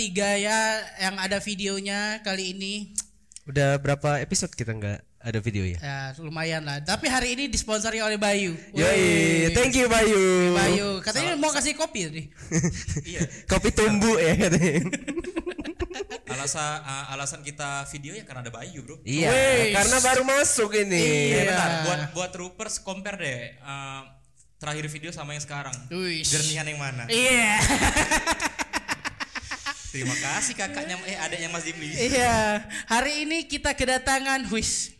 bertiga 0.00 0.32
ya 0.32 0.80
yang 0.96 1.20
ada 1.20 1.36
videonya 1.44 2.24
kali 2.24 2.56
ini. 2.56 2.96
Udah 3.44 3.76
berapa 3.76 4.16
episode 4.24 4.48
kita 4.56 4.72
nggak 4.72 4.96
ada 4.96 5.38
video 5.44 5.68
ya? 5.68 5.76
Ya 5.76 5.98
lumayan 6.24 6.64
lah. 6.64 6.80
Tapi 6.80 7.04
hari 7.04 7.36
ini 7.36 7.52
disponsori 7.52 8.00
oleh 8.00 8.16
Bayu. 8.16 8.56
Yoi, 8.72 9.52
thank 9.52 9.76
you 9.76 9.92
Bayu. 9.92 10.56
Bayu, 10.56 11.04
katanya 11.04 11.36
mau 11.36 11.52
kasih 11.52 11.76
kopi 11.76 12.08
tadi. 12.08 12.22
Iya. 13.12 13.28
Kopi 13.44 13.76
tumbuh 13.76 14.16
ya 14.16 14.40
katanya. 14.40 14.88
Alasan 16.32 16.80
uh, 16.80 17.12
alasan 17.12 17.44
kita 17.44 17.84
video 17.92 18.16
ya 18.16 18.24
karena 18.24 18.40
ada 18.40 18.48
Bayu, 18.56 18.80
Bro. 18.80 19.04
Iya, 19.04 19.76
karena 19.76 20.00
baru 20.00 20.24
masuk 20.24 20.80
ini. 20.80 20.96
Eh, 20.96 21.28
Iya. 21.28 21.44
bentar, 21.44 21.70
buat 21.84 22.00
buat 22.16 22.30
troopers 22.32 22.80
compare 22.80 23.20
deh 23.20 23.40
uh, 23.60 24.08
terakhir 24.56 24.88
video 24.88 25.12
sama 25.12 25.36
yang 25.36 25.44
sekarang. 25.44 25.76
Jernihan 26.24 26.64
yang 26.64 26.80
mana? 26.80 27.04
Iya. 27.12 27.60
Terima 29.90 30.14
kasih 30.14 30.54
kakaknya 30.54 30.94
eh 31.02 31.18
adanya 31.18 31.50
Mas 31.50 31.66
Dimli. 31.66 31.90
Iya. 31.90 32.62
Hari 32.86 33.26
ini 33.26 33.42
kita 33.50 33.74
kedatangan 33.74 34.46
wis 34.54 34.94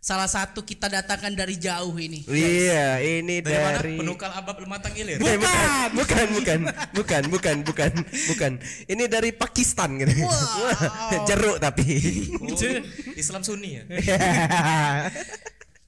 salah 0.00 0.30
satu 0.30 0.64
kita 0.64 0.88
datangkan 0.88 1.34
dari 1.34 1.58
jauh 1.60 1.92
ini. 1.98 2.24
Iya, 2.24 3.04
ini 3.04 3.44
Dari 3.44 3.58
mana? 3.58 3.76
dari 3.76 3.94
Penukal 4.00 4.30
abab 4.32 4.56
lematang 4.62 4.94
ilir. 4.96 5.18
Eh, 5.20 5.36
bukan, 5.36 5.88
bukan, 5.92 6.26
bukan, 6.32 6.60
bukan, 6.94 7.22
bukan, 7.28 7.56
bukan, 7.66 7.92
bukan. 8.32 8.52
Ini 8.86 9.04
dari 9.10 9.34
Pakistan 9.34 9.98
gitu. 9.98 10.14
Wow. 10.24 11.26
Jeruk 11.28 11.58
tapi. 11.58 11.84
Oh, 12.38 12.56
Islam 13.18 13.42
Sunni 13.42 13.82
ya. 13.82 13.84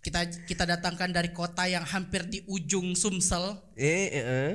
Kita 0.02 0.26
kita 0.26 0.66
datangkan 0.66 1.14
dari 1.14 1.30
kota 1.30 1.62
yang 1.70 1.86
hampir 1.86 2.26
di 2.26 2.42
ujung 2.50 2.98
Sumsel. 2.98 3.54
eh, 3.78 4.10
eh, 4.10 4.24
eh. 4.26 4.52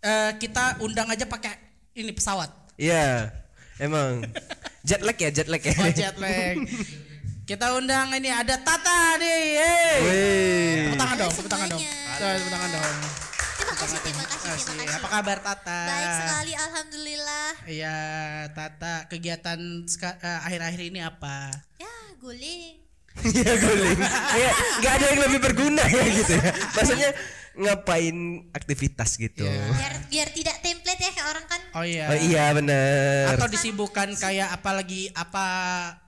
Eh, 0.00 0.30
kita 0.40 0.80
undang 0.80 1.04
aja 1.12 1.28
pakai 1.28 1.52
ini 1.92 2.16
pesawat. 2.16 2.63
Iya. 2.74 3.30
Emang 3.78 4.22
jet 4.86 5.02
lag 5.02 5.18
ya, 5.18 5.30
jet 5.30 5.48
lag 5.50 5.62
ya. 5.62 5.74
Oh, 5.74 5.90
jet 5.90 6.16
lag. 6.18 6.56
Kita 7.44 7.76
undang 7.76 8.08
ini 8.16 8.32
ada 8.32 8.56
Tata 8.56 9.20
nih. 9.20 9.42
Hey. 9.60 10.88
Tepuk 10.88 10.96
tangan 10.96 11.16
dong, 11.20 11.32
tepuk 11.34 11.50
tangan 11.50 11.68
dong. 11.70 11.82
tepuk 11.84 12.50
tangan 12.50 12.70
dong. 12.72 12.96
Terima 13.54 13.74
kasih, 13.78 13.98
terima 14.00 14.24
kasih, 14.24 14.38
terima 14.64 14.82
kasih. 14.86 14.98
Apa 14.98 15.08
kabar 15.12 15.38
Tata? 15.44 15.80
Baik 15.86 16.12
sekali, 16.24 16.52
alhamdulillah. 16.56 17.50
Iya, 17.68 17.98
Tata 18.56 18.94
kegiatan 19.12 19.60
eh, 19.84 20.38
akhir-akhir 20.46 20.80
ini 20.88 21.00
apa? 21.04 21.52
Ya, 21.78 21.94
guling. 22.18 22.80
Iya 23.22 23.52
guling. 23.62 23.98
Iya, 24.34 24.50
nggak 24.82 24.92
ada 24.98 25.04
yang 25.14 25.20
lebih 25.22 25.38
berguna 25.44 25.84
ya 25.86 26.02
gitu 26.10 26.32
ya. 26.34 26.50
Maksudnya 26.74 27.10
ngapain 27.54 28.50
aktivitas 28.50 29.14
gitu. 29.16 29.46
Iya. 29.46 29.70
Biar 29.72 29.94
biar 30.10 30.28
tidak 30.34 30.56
template 30.60 31.00
ya 31.00 31.10
kayak 31.14 31.28
orang 31.30 31.44
kan. 31.46 31.60
Oh 31.78 31.84
iya. 31.86 32.06
Oh 32.10 32.18
iya 32.18 32.44
bener. 32.50 33.34
Atau 33.38 33.48
disibukkan 33.50 34.14
kayak 34.18 34.50
apalagi 34.54 35.10
apa 35.14 35.46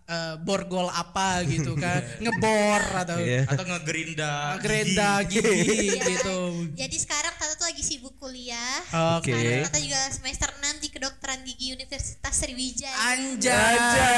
eh, 0.06 0.34
borgol 0.38 0.86
apa 0.86 1.42
gitu 1.44 1.74
kan, 1.82 2.00
ngebor 2.18 2.82
atau 2.96 3.18
Iya. 3.18 3.42
Atau 3.44 3.64
ngegerinda. 3.64 4.56
gerenda 4.58 5.20
gigi 5.22 5.92
Ya, 5.92 6.02
gitu. 6.06 6.38
Jadi 6.80 6.96
sekarang 6.96 7.34
Tata 7.34 7.54
tuh 7.54 7.66
lagi 7.66 7.82
sibuk 7.82 8.14
kuliah. 8.16 8.80
Oke. 9.18 9.30
Sekarang 9.30 9.66
Tata 9.66 9.78
juga 9.78 10.00
semester 10.08 10.50
6 10.52 10.78
di 10.78 10.88
kedokteran 10.88 11.40
gigi 11.42 11.72
Universitas 11.72 12.32
Sriwijaya. 12.32 12.94
Anjay. 13.12 13.76
Aja 13.76 14.10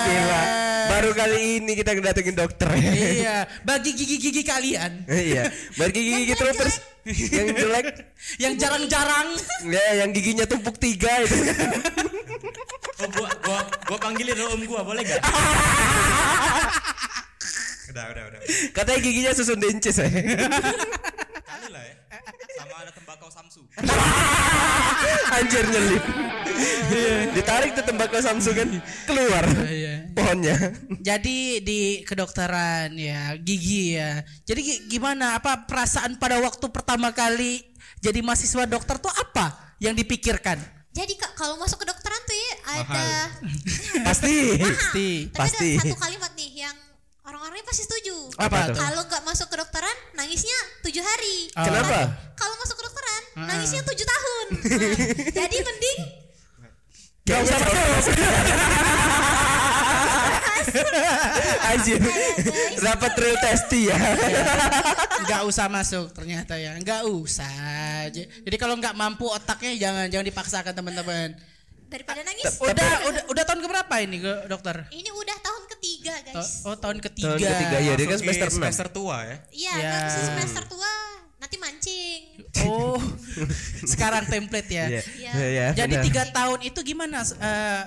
gila. 0.00 0.42
Baru 0.88 1.10
kali 1.12 1.38
ini 1.58 1.72
kita 1.72 1.92
ngedatengin 1.92 2.34
dokter 2.34 2.68
ya. 2.72 2.92
iya, 2.92 3.36
bagi 3.62 3.92
gigi-gigi 3.92 4.42
kalian 4.42 5.06
iya. 5.08 5.48
Bagi 5.74 5.98
gigi 5.98 6.22
gitu 6.28 6.44
terus 6.44 6.76
yang 7.06 7.48
jelek 7.50 7.86
yang 8.38 8.54
jarang-jarang 8.54 9.34
ya 9.66 10.04
yang 10.04 10.14
giginya 10.14 10.46
tumpuk 10.46 10.78
tiga 10.78 11.10
itu. 11.26 11.34
Oh, 13.02 13.08
gua 13.10 13.28
gua 13.42 13.58
gua 13.90 13.98
panggilin 13.98 14.38
om 14.38 14.62
gua, 14.70 14.86
boleh 14.86 15.02
gak? 15.02 15.18
udah, 17.90 18.04
udah, 18.14 18.22
udah. 18.30 18.40
Katanya 18.70 19.00
giginya 19.02 19.32
susun 19.34 19.58
dences 19.58 19.98
ya. 19.98 20.06
Kali 21.52 21.68
lah 21.68 21.82
ya. 21.82 21.94
Sama 22.54 22.74
ada 22.78 22.90
tembakau 22.90 23.28
Samsu. 23.28 23.62
Anjir 25.36 25.64
nyelip. 25.64 26.04
Ditarik 27.32 27.70
tuh 27.72 27.84
tembakau 27.84 28.18
Samsung 28.18 28.54
kan 28.54 28.68
keluar 29.04 29.44
Iya. 29.64 30.08
pohonnya. 30.12 30.56
Jadi 30.98 31.36
di 31.60 31.80
kedokteran 32.02 32.92
ya 32.94 33.36
gigi 33.36 33.96
ya. 33.96 34.20
Jadi 34.42 34.60
gi- 34.60 34.82
gimana 34.88 35.36
apa 35.36 35.64
perasaan 35.64 36.16
pada 36.16 36.38
waktu 36.38 36.66
pertama 36.68 37.12
kali 37.12 37.60
jadi 37.98 38.18
mahasiswa 38.18 38.64
dokter 38.64 38.96
tuh 38.98 39.12
apa 39.12 39.76
yang 39.78 39.92
dipikirkan? 39.92 40.58
Jadi 40.92 41.16
Kak, 41.16 41.32
kalau 41.32 41.56
masuk 41.56 41.80
kedokteran 41.80 42.20
tuh 42.22 42.36
ya 42.36 42.52
ada 42.78 43.04
Pasti. 44.04 44.36
Pasti. 44.58 45.08
Tapi 45.26 45.40
Pasti. 45.40 45.68
ada 45.70 45.84
satu 45.84 45.96
kalimat 45.98 46.32
nih 46.34 46.50
yang 46.62 46.76
orang-orangnya 47.32 47.64
pasti 47.64 47.82
setuju. 47.82 48.16
Apa 48.36 48.68
tuh? 48.68 48.76
Kalau 48.76 49.02
nggak 49.02 49.22
masuk 49.24 49.48
kedokteran, 49.48 49.96
nangisnya 50.12 50.58
tujuh 50.84 51.00
hari. 51.00 51.48
Oh. 51.56 51.64
Kenapa? 51.64 51.98
Kalau 52.36 52.54
masuk 52.60 52.76
kedokteran, 52.76 53.22
Ah. 53.32 53.48
nangisnya 53.48 53.80
tujuh 53.82 54.04
tahun. 54.04 54.46
Nah, 54.52 55.32
jadi 55.32 55.56
mending 55.58 56.00
Gak 57.22 57.38
usah 57.38 57.54
masuk. 57.56 58.14
Anjir. 61.70 61.98
Dapat 62.78 63.12
real 63.14 63.36
testi 63.38 63.80
ya. 63.86 63.98
Nggak 65.22 65.42
usah 65.46 65.66
masuk 65.68 66.10
ternyata 66.10 66.58
ya. 66.58 66.74
Nggak 66.76 67.02
usah. 67.06 68.10
Jadi 68.10 68.56
kalau 68.58 68.74
nggak 68.74 68.92
mampu 68.92 69.26
otaknya 69.26 69.72
jangan 69.78 70.06
jangan 70.10 70.26
dipaksakan 70.26 70.72
teman-teman. 70.74 71.30
daripada 71.86 72.24
nangis. 72.24 72.56
Udah 72.56 73.04
udah 73.04 73.22
udah 73.28 73.42
tahun 73.44 73.60
keberapa 73.60 73.94
ini 74.00 74.16
ke 74.18 74.32
dokter? 74.48 74.88
Ini 74.88 75.12
udah 75.12 75.31
ketiga, 76.04 76.34
guys. 76.34 76.50
Oh 76.62 76.74
tahun 76.74 76.98
ketiga. 77.00 77.28
Tahun 77.30 77.40
ketiga 77.40 77.76
ya, 77.78 77.92
dia 77.94 78.06
kan 78.06 78.18
semester 78.18 78.44
di 78.44 78.52
6. 78.52 78.58
semester 78.58 78.86
tua 78.88 79.16
ya. 79.22 79.36
Iya, 79.48 79.74
Ya. 79.76 79.90
kan 79.92 80.02
semester 80.10 80.62
tua, 80.66 80.92
nanti 81.38 81.56
mancing. 81.56 82.20
Oh 82.64 82.98
sekarang 83.92 84.26
template 84.26 84.68
ya. 84.68 84.86
Iya. 84.88 85.02
Iya. 85.12 85.32
Iya, 85.32 85.66
Jadi 85.74 85.94
benar. 85.94 86.04
tiga 86.04 86.22
tahun 86.28 86.58
itu 86.62 86.80
gimana? 86.82 87.22
eh, 87.22 87.82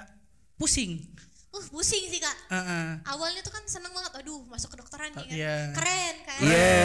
pusing. 0.55 1.03
Uh, 1.49 1.63
pusing 1.69 2.03
sih 2.05 2.19
kak. 2.19 2.35
Heeh. 2.49 2.87
Awalnya 3.05 3.39
tuh 3.39 3.47
kan 3.49 3.63
seneng 3.65 3.91
banget, 3.91 4.11
aduh 4.13 4.43
masuk 4.45 4.71
kedokteran 4.71 5.11
nih 5.13 5.23
kan. 5.23 5.31
Iya. 5.31 5.55
Keren 5.71 6.15
kan. 6.23 6.39
Iya. 6.43 6.75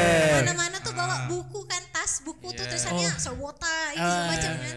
Mana-mana 0.40 0.76
tuh 0.78 0.92
bawa 0.92 1.26
buku 1.26 1.60
kan, 1.64 1.82
tas 1.90 2.22
buku 2.22 2.50
tuh 2.50 2.64
tulisannya 2.64 3.10
sewota, 3.16 3.76
itu 3.90 4.02
Ah. 4.04 4.30
macam 4.30 4.52
kan. 4.56 4.76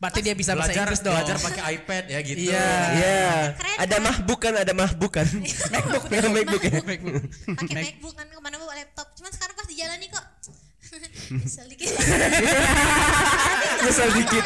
Berarti 0.00 0.20
dia 0.24 0.32
bisa 0.32 0.56
bahasa 0.56 0.72
Belajar 0.72 0.84
Inggris 0.88 1.00
dong. 1.04 1.12
belajar 1.12 1.36
pakai 1.36 1.62
iPad 1.76 2.04
ya 2.08 2.18
gitu. 2.24 2.40
Iya. 2.40 2.68
Iya. 2.96 3.28
Keren, 3.52 3.76
Ada 3.76 3.92
kan? 3.92 4.00
mahbuk 4.00 4.38
kan, 4.40 4.54
ada 4.56 4.72
mahbuk 4.72 5.12
kan. 5.12 5.26
MacBook, 5.76 6.04
MacBook 6.40 6.62
ya. 6.64 6.72
Pakai 6.80 7.84
MacBook 7.84 8.14
kan 8.16 8.24
ke 8.24 8.40
mana 8.40 8.56
bawa 8.56 8.72
laptop. 8.74 9.12
Cuman 9.12 9.28
sekarang 9.28 9.54
pas 9.54 9.66
di 9.68 9.76
jalan 9.76 10.00
nih 10.00 10.08
kok. 10.08 10.24
Kesel 11.44 11.66
dikit. 11.68 11.92
Kesel 13.84 14.10
dikit. 14.16 14.44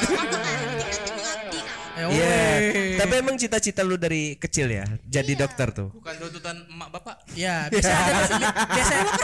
Iya. 1.97 2.07
woi. 2.07 2.97
Tapi 2.97 3.13
emang 3.17 3.37
cita-cita 3.37 3.81
lu 3.81 3.95
dari 3.95 4.35
kecil 4.35 4.67
ya, 4.69 4.83
jadi 5.05 5.33
Iya. 5.33 5.41
dokter 5.41 5.69
tuh. 5.71 5.89
Bukan 5.91 6.15
tuntutan 6.19 6.57
emak 6.65 6.89
bapak. 6.91 7.17
Ya, 7.33 7.67
biasa 7.69 7.91
ada 7.91 8.21
biasa, 8.77 8.95
Pak. 9.01 9.15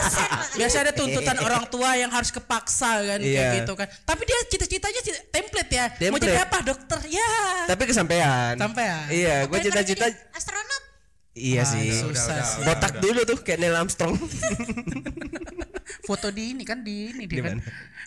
biasa 0.55 0.75
ada 0.79 0.91
tuntutan 0.91 1.37
orang 1.37 1.63
tua 1.67 1.89
yang 1.93 2.07
harus 2.07 2.29
kepaksa 2.29 2.91
kan 3.01 3.19
kayak 3.19 3.25
Iya. 3.25 3.51
gitu 3.59 3.73
kan. 3.73 3.87
Tapi 4.01 4.21
dia 4.23 4.37
cita-citanya 4.47 5.01
cita- 5.01 5.23
template 5.29 5.71
ya. 5.71 5.85
Mau 5.87 5.97
Template. 6.13 6.23
jadi 6.25 6.39
apa? 6.41 6.57
Dokter. 6.61 6.99
Ya. 7.07 7.31
Tapi 7.65 7.83
kesampaian. 7.85 8.53
Sampean. 8.55 9.05
Iya, 9.07 9.35
gue 9.43 9.51
Daripada 9.53 9.65
cita-cita 9.83 10.05
astronot. 10.31 10.83
Iya 11.31 11.63
Ah, 11.63 11.65
sih. 11.65 11.87
udah, 11.87 11.99
Susah 12.03 12.11
udah, 12.27 12.43
sih. 12.43 12.57
udah, 12.59 12.67
Botak 12.67 12.91
udah. 12.91 13.01
dulu 13.01 13.19
tuh 13.23 13.37
kayak 13.39 13.59
Neil 13.59 13.75
Armstrong. 13.75 14.15
Foto 16.01 16.27
di 16.27 16.51
ini 16.51 16.63
kan 16.63 16.81
di 16.81 17.07
ini 17.07 17.23
Di 17.23 17.39
dia 17.39 17.43
kan. 17.47 17.59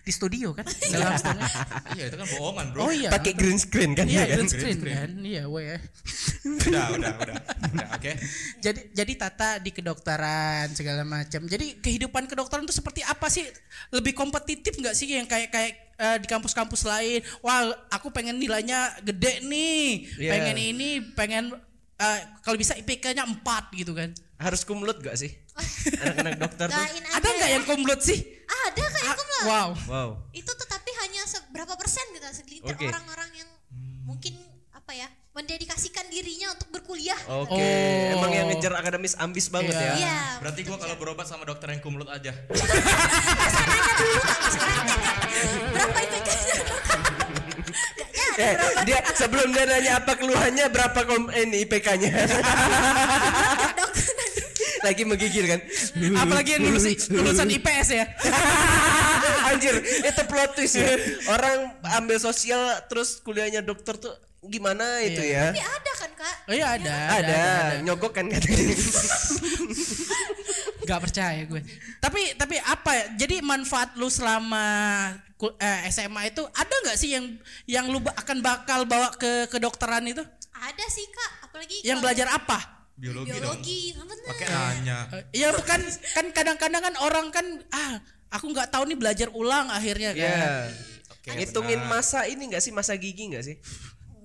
Di 0.04 0.12
studio 0.12 0.52
kan. 0.52 0.64
Dalam 0.92 1.16
setengah. 1.16 1.50
Iya, 1.96 2.04
itu 2.06 2.16
kan 2.16 2.26
bohongan, 2.30 2.66
Bro. 2.70 2.80
Oh 2.80 2.92
iya. 2.92 3.08
Pakai 3.08 3.32
green 3.32 3.56
screen 3.56 3.92
kan 3.92 4.04
Iya, 4.04 4.24
dia 4.24 4.28
kan. 4.28 4.36
green 4.36 4.48
screen 4.50 4.78
kan. 4.82 5.10
Iya, 5.16 5.42
weh. 5.46 5.80
Udah, 6.44 6.84
udah, 6.92 7.12
udah. 7.16 7.36
Udah, 7.72 7.86
oke. 7.96 8.12
Jadi 8.60 8.80
jadi 8.92 9.12
Tata 9.16 9.56
di 9.56 9.70
kedokteran 9.70 10.68
segala 10.72 11.00
macam. 11.02 11.44
Jadi 11.44 11.80
kehidupan 11.80 12.28
kedokteran 12.28 12.64
itu 12.64 12.76
seperti 12.76 13.00
apa 13.00 13.28
sih? 13.28 13.44
Lebih 13.88 14.12
kompetitif 14.12 14.76
nggak 14.76 14.92
sih 14.92 15.08
yang 15.08 15.24
kayak 15.24 15.48
kayak 15.48 15.72
eh, 15.96 16.16
di 16.20 16.28
kampus-kampus 16.28 16.84
lain? 16.84 17.24
Wah, 17.40 17.72
aku 17.88 18.10
pengen 18.10 18.36
nilainya 18.36 19.00
gede 19.00 19.40
nih. 19.40 19.88
Iya. 20.18 20.30
Pengen 20.30 20.56
ini, 20.58 20.90
pengen 21.14 21.56
eh, 21.96 22.18
kalau 22.42 22.56
bisa 22.56 22.74
IPK-nya 22.74 23.22
4 23.22 23.40
gitu 23.74 23.92
kan. 23.94 24.10
Harus 24.36 24.66
kumlut 24.66 24.98
gak 24.98 25.14
sih? 25.14 25.30
Anak-anak 26.02 26.34
dokter 26.36 26.66
tuh. 26.66 26.84
Ada 27.14 27.28
nggak 27.30 27.50
yang 27.54 27.64
komplot 27.64 28.00
sih? 28.02 28.18
Ada 28.44 28.82
kayak 28.82 29.14
kumlot. 29.14 29.44
Wow. 29.46 29.68
Wow. 29.86 30.08
Itu 30.34 30.50
tuh 30.50 30.66
tapi 30.66 30.90
hanya 31.00 31.22
seberapa 31.24 31.74
persen 31.78 32.02
gitu 32.10 32.26
segelintir 32.34 32.74
orang-orang 32.90 33.30
yang 33.38 33.48
mungkin 34.04 34.34
apa 34.74 34.92
ya 34.92 35.06
mendedikasikan 35.32 36.06
dirinya 36.10 36.50
untuk 36.54 36.68
berkuliah. 36.70 37.16
Oke, 37.26 37.54
Oh. 37.58 38.14
emang 38.18 38.30
yang 38.30 38.46
ngejar 38.50 38.74
akademis 38.74 39.14
ambis 39.18 39.50
banget 39.50 39.74
Iya. 39.74 39.82
ya. 39.82 39.94
Iya. 39.98 40.18
Berarti 40.42 40.60
gua 40.62 40.78
kalau 40.78 40.94
berobat 40.98 41.26
sama 41.26 41.42
dokter 41.42 41.70
yang 41.70 41.82
kumlut 41.82 42.06
aja. 42.06 42.30
Berapa 45.74 45.98
IPK-nya? 45.98 46.54
Eh, 48.34 48.54
dia 48.82 48.98
sebelum 49.14 49.54
dia 49.54 49.64
nanya 49.66 49.92
apa 50.02 50.18
keluhannya 50.18 50.66
berapa 50.70 50.98
kom 51.06 51.30
ini 51.30 51.62
IPK-nya. 51.66 52.10
Lagi 54.84 55.02
menggigil 55.06 55.44
kan. 55.48 55.60
Apalagi 56.18 56.58
yang 56.58 56.68
lulus 56.68 57.08
lulusan 57.08 57.48
IPS 57.48 57.88
ya. 57.94 58.04
Anjir, 59.54 59.80
itu 59.80 60.22
plot 60.26 60.50
twist 60.58 60.76
ya. 60.76 60.98
Orang 61.30 61.78
ambil 61.94 62.18
sosial 62.18 62.84
terus 62.90 63.22
kuliahnya 63.22 63.62
dokter 63.62 63.96
tuh 63.96 64.12
gimana 64.44 65.00
itu 65.00 65.24
ya? 65.24 65.54
Tapi 65.54 65.62
ada 65.62 65.92
kak? 66.24 66.36
Oh 66.48 66.54
iya 66.54 66.66
ada. 66.74 66.96
Ada, 67.20 67.40
nyogok 67.84 68.16
kan 68.16 68.24
katanya. 68.26 68.72
Gak 70.84 71.00
percaya 71.00 71.40
gue. 71.44 71.60
Tapi 71.96 72.36
tapi 72.36 72.56
apa 72.60 72.90
ya? 72.92 73.04
Jadi 73.16 73.40
manfaat 73.40 73.96
lu 73.96 74.08
selama 74.08 74.64
eh, 75.56 75.78
SMA 75.88 76.28
itu 76.28 76.44
ada 76.46 76.74
nggak 76.84 76.96
sih 76.96 77.16
yang 77.16 77.24
yang 77.64 77.86
lu 77.88 78.00
akan 78.00 78.40
bakal 78.40 78.84
bawa 78.84 79.12
ke 79.12 79.48
kedokteran 79.48 80.04
itu? 80.04 80.20
Ada 80.54 80.84
sih 80.88 81.04
kak, 81.08 81.32
apalagi 81.48 81.76
Yang 81.84 81.98
belajar 82.00 82.28
apa? 82.32 82.58
Biologi, 82.94 83.26
dong. 83.26 83.36
biologi, 83.42 83.80
bener. 83.92 84.16
Pakai 84.24 84.46
nanya. 84.46 84.98
Eh, 85.10 85.22
Ya 85.34 85.48
bukan 85.50 85.80
kan 86.14 86.26
kadang-kadang 86.30 86.82
kan 86.84 86.94
orang 87.02 87.26
kan 87.28 87.46
ah 87.68 87.98
aku 88.30 88.52
nggak 88.52 88.70
tahu 88.70 88.86
nih 88.86 88.96
belajar 88.96 89.28
ulang 89.32 89.66
akhirnya 89.68 90.14
kan. 90.14 90.20
Ya. 90.20 90.68
Oke, 91.10 91.28
Ngitungin 91.32 91.80
benar. 91.80 92.04
masa 92.04 92.28
ini 92.28 92.52
enggak 92.52 92.60
sih 92.60 92.70
masa 92.70 92.92
gigi 92.94 93.32
enggak 93.32 93.44
sih? 93.44 93.56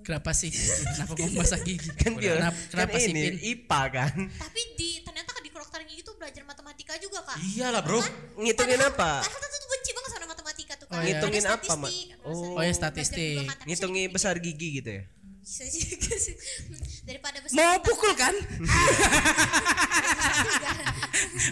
Kenapa 0.09 0.33
sih? 0.33 0.49
Kenapa 0.97 1.13
mau 1.13 1.29
masak 1.37 1.61
gigi? 1.61 1.85
Kan 1.93 2.17
biar 2.17 2.41
Kenapa, 2.41 2.57
kenapa 2.73 2.97
kan 2.97 3.05
sih 3.05 3.13
ini 3.13 3.21
Pin? 3.21 3.35
IPA 3.45 3.81
kan. 3.93 4.13
Tapi 4.25 4.61
di 4.73 4.89
ternyata 5.05 5.37
di 5.37 5.49
kedokteran 5.53 5.85
gigi 5.85 6.01
tuh 6.01 6.17
belajar 6.17 6.41
matematika 6.49 6.97
juga 6.97 7.21
kak. 7.29 7.37
Iyalah 7.37 7.85
bro. 7.85 8.01
Ngitungin 8.41 8.81
apa? 8.81 9.21
Padahal 9.21 9.49
tuh 9.53 9.69
benci 9.69 9.91
banget 9.93 10.09
sama 10.09 10.25
matematika 10.25 10.73
tuh 10.81 10.87
Oh, 10.89 10.97
kan. 10.97 11.05
iya. 11.05 11.13
Ngitungin 11.13 11.45
Ada 11.45 11.61
apa, 11.61 11.73
Mak? 11.77 11.91
Oh. 12.25 12.57
Oh, 12.57 12.63
ya, 12.65 12.73
statistik. 12.73 13.45
kan, 13.45 13.53
tapi 13.53 13.69
Ngitungi 13.69 14.01
bisa 14.09 14.13
besar 14.17 14.33
gigi 14.41 14.81
gitu 14.81 14.89
ya. 14.97 15.03
Bisa 15.45 15.63
juga 15.69 16.13
sih. 16.17 16.33
Daripada 17.07 17.37
besar. 17.45 17.53
Mau 17.53 17.75
pukul 17.77 18.13
kan? 18.17 18.33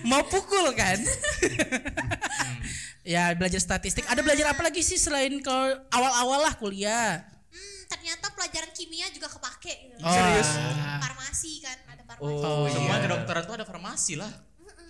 Mau 0.10 0.26
pukul 0.26 0.66
kan? 0.74 0.98
ya 3.06 3.38
belajar 3.38 3.62
statistik. 3.62 4.02
Ada 4.10 4.26
belajar 4.26 4.50
apa 4.50 4.66
lagi 4.66 4.82
sih 4.82 4.98
selain 4.98 5.46
kalau 5.46 5.78
awal-awal 5.94 6.42
lah 6.42 6.58
kuliah? 6.58 7.37
Ternyata 7.88 8.26
pelajaran 8.32 8.72
kimia 8.72 9.08
juga 9.10 9.28
kepake 9.32 9.74
gitu. 9.90 10.04
Oh. 10.04 10.12
Serius? 10.12 10.50
Farmasi 11.00 11.52
kan, 11.60 11.78
ada 11.88 12.04
farmasi. 12.04 12.44
Oh, 12.44 12.68
Semua 12.68 12.96
iya. 12.96 13.04
kedokteran 13.04 13.44
tuh 13.44 13.56
ada 13.56 13.66
farmasi 13.66 14.16
lah. 14.16 14.32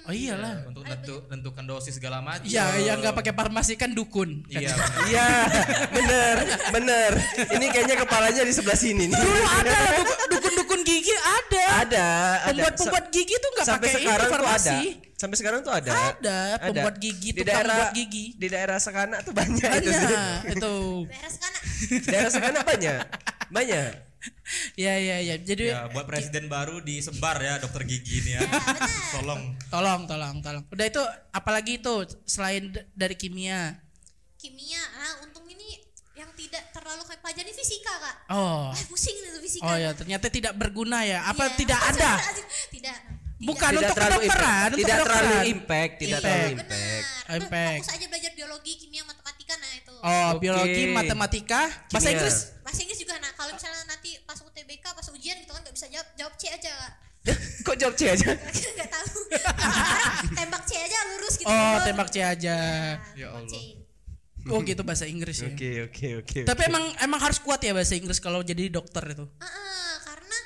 Oh 0.07 0.15
iyalah. 0.15 0.63
Untuk 0.63 0.87
nentu, 0.87 1.19
nentukan 1.27 1.67
dosis 1.67 1.99
segala 1.99 2.23
macam. 2.23 2.47
Ya 2.47 2.63
yang 2.79 3.03
nggak 3.03 3.11
pakai 3.11 3.35
farmasi 3.35 3.75
kan 3.75 3.91
dukun. 3.91 4.47
kan? 4.47 4.63
Iya. 4.63 4.71
benar. 4.71 5.03
Iya, 5.03 5.27
bener, 5.91 6.35
bener. 6.71 7.11
Ini 7.51 7.65
kayaknya 7.67 7.99
kepalanya 7.99 8.47
di 8.47 8.53
sebelah 8.55 8.79
sini 8.79 9.11
nih. 9.11 9.19
Dulu 9.19 9.41
ada 9.43 9.67
lah 9.67 9.91
duk- 9.99 10.07
dukun-dukun 10.07 10.23
gigi 10.23 10.26
ada. 11.87 11.97
Ada, 11.97 12.07
ada. 12.11 12.47
Pembuat-pembuat 12.51 13.05
gigi 13.09 13.35
tuh 13.39 13.49
nggak 13.55 13.65
Sampai 13.65 13.87
pakai 13.87 13.97
ini 13.97 14.03
sekarang 14.03 14.27
tuh 14.27 14.47
ada. 14.47 14.75
Sampai 15.17 15.37
sekarang 15.39 15.59
tuh 15.65 15.73
ada. 15.73 15.91
Ada, 16.13 16.39
pembuat 16.61 16.95
gigi, 17.01 17.29
di 17.33 17.43
daerah 17.47 17.77
buat 17.89 17.95
gigi. 17.95 18.25
Di 18.37 18.47
daerah 18.51 18.77
Sekana 18.77 19.17
tuh 19.25 19.33
banyak 19.33 19.71
itu. 19.81 19.89
sih. 19.89 20.05
Banyak 20.05 20.53
itu. 20.53 20.75
Daerah 21.09 21.31
sekana. 21.31 21.59
daerah 22.11 22.31
Sekana 22.31 22.59
banyak. 22.61 23.01
Banyak. 23.49 23.91
Ya 24.77 24.93
ya 24.99 25.17
ya. 25.23 25.35
Jadi 25.39 25.71
Ya, 25.71 25.87
buat 25.89 26.05
presiden 26.05 26.51
baru 26.51 26.83
disebar 26.83 27.39
ya 27.39 27.57
dokter 27.63 27.87
gigi 27.87 28.21
ini 28.21 28.31
ya. 28.37 28.41
Tolong. 29.15 29.55
tolong 29.73 30.01
tolong 30.05 30.35
tolong. 30.43 30.63
Udah 30.69 30.85
itu 30.85 31.01
apalagi 31.33 31.79
itu 31.81 31.95
selain 32.27 32.75
dari 32.93 33.15
kimia. 33.17 33.81
Kimia, 34.37 34.77
ini 34.77 35.01
yang 35.01 35.33
tidak 36.47 36.63
terlalu 36.71 37.01
kayak 37.03 37.19
pelajaran 37.19 37.53
fisika 37.53 37.93
kak. 37.93 38.15
Oh. 38.29 38.71
Ah, 38.71 38.83
pusing 38.87 39.15
itu 39.15 39.39
fisika. 39.39 39.65
Oh 39.65 39.75
ya, 39.75 39.91
ternyata 39.91 40.27
tidak 40.27 40.53
berguna 40.53 41.03
ya. 41.03 41.23
Apa 41.25 41.43
Iya. 41.45 41.55
tidak 41.55 41.79
ada? 41.85 42.11
Tidak. 42.69 42.97
Bukan 43.37 43.69
Tidak 43.69 43.81
untuk 43.85 43.93
terlalu 43.93 44.17
kedokteran, 44.17 44.41
impact. 44.41 44.65
untuk 44.65 44.79
Tidak 44.81 44.97
terlalu 44.97 45.35
impact, 45.45 45.93
tidak 45.93 46.17
Impact. 46.17 46.25
terlalu 46.25 46.49
Benar. 46.49 46.57
impact. 46.57 47.05
Udah 47.05 47.35
Impact. 47.37 47.77
Fokus 47.77 47.93
aja 47.93 48.05
belajar 48.09 48.31
biologi, 48.33 48.71
kimia, 48.75 49.03
matematika 49.05 49.53
nah 49.53 49.71
itu. 49.71 49.93
Oh, 49.93 50.09
Oke. 50.27 50.39
biologi, 50.41 50.83
matematika, 50.89 51.61
bahasa 51.87 52.01
Kimia. 52.01 52.13
Inggris. 52.17 52.37
Bahasa 52.59 52.79
Inggris 52.81 52.97
juga 52.97 53.13
nah 53.17 53.31
kalau 53.31 53.51
misalnya 53.53 53.83
nanti 53.85 54.09
pas 54.25 54.39
UTBK 54.41 54.85
pas 54.89 55.05
ujian 55.07 55.37
gitu 55.37 55.51
kan 55.53 55.61
nggak 55.61 55.75
bisa 55.75 55.85
jawab 55.87 56.07
jawab 56.17 56.33
C 56.33 56.43
aja 56.49 56.71
kak. 56.73 56.93
Kok 57.61 57.75
jawab 57.77 57.93
C 57.93 58.01
aja? 58.07 58.29
Gak 58.79 58.89
tahu. 58.89 59.19
tembak 60.33 60.63
C 60.63 60.71
aja 60.73 60.97
lurus 61.07 61.33
gitu. 61.35 61.45
Oh, 61.45 61.77
tembak 61.83 62.09
C 62.09 62.17
aja. 62.17 62.57
Ya 63.13 63.27
Tembak 63.29 63.45
C. 63.45 63.76
Oh, 64.47 64.59
gitu 64.63 64.81
bahasa 64.83 65.03
Inggris 65.07 65.43
ya. 65.43 65.49
Oke, 65.51 65.71
oke, 65.91 66.07
oke. 66.23 66.39
Tapi 66.47 66.61
emang 66.67 66.83
emang 67.03 67.19
harus 67.19 67.39
kuat 67.43 67.59
ya 67.59 67.75
bahasa 67.75 67.93
Inggris 67.99 68.19
kalau 68.23 68.39
jadi 68.41 68.71
dokter 68.71 69.03
itu. 69.11 69.25
Ah, 69.39 69.45
ah, 69.45 69.93
karena 70.07 70.37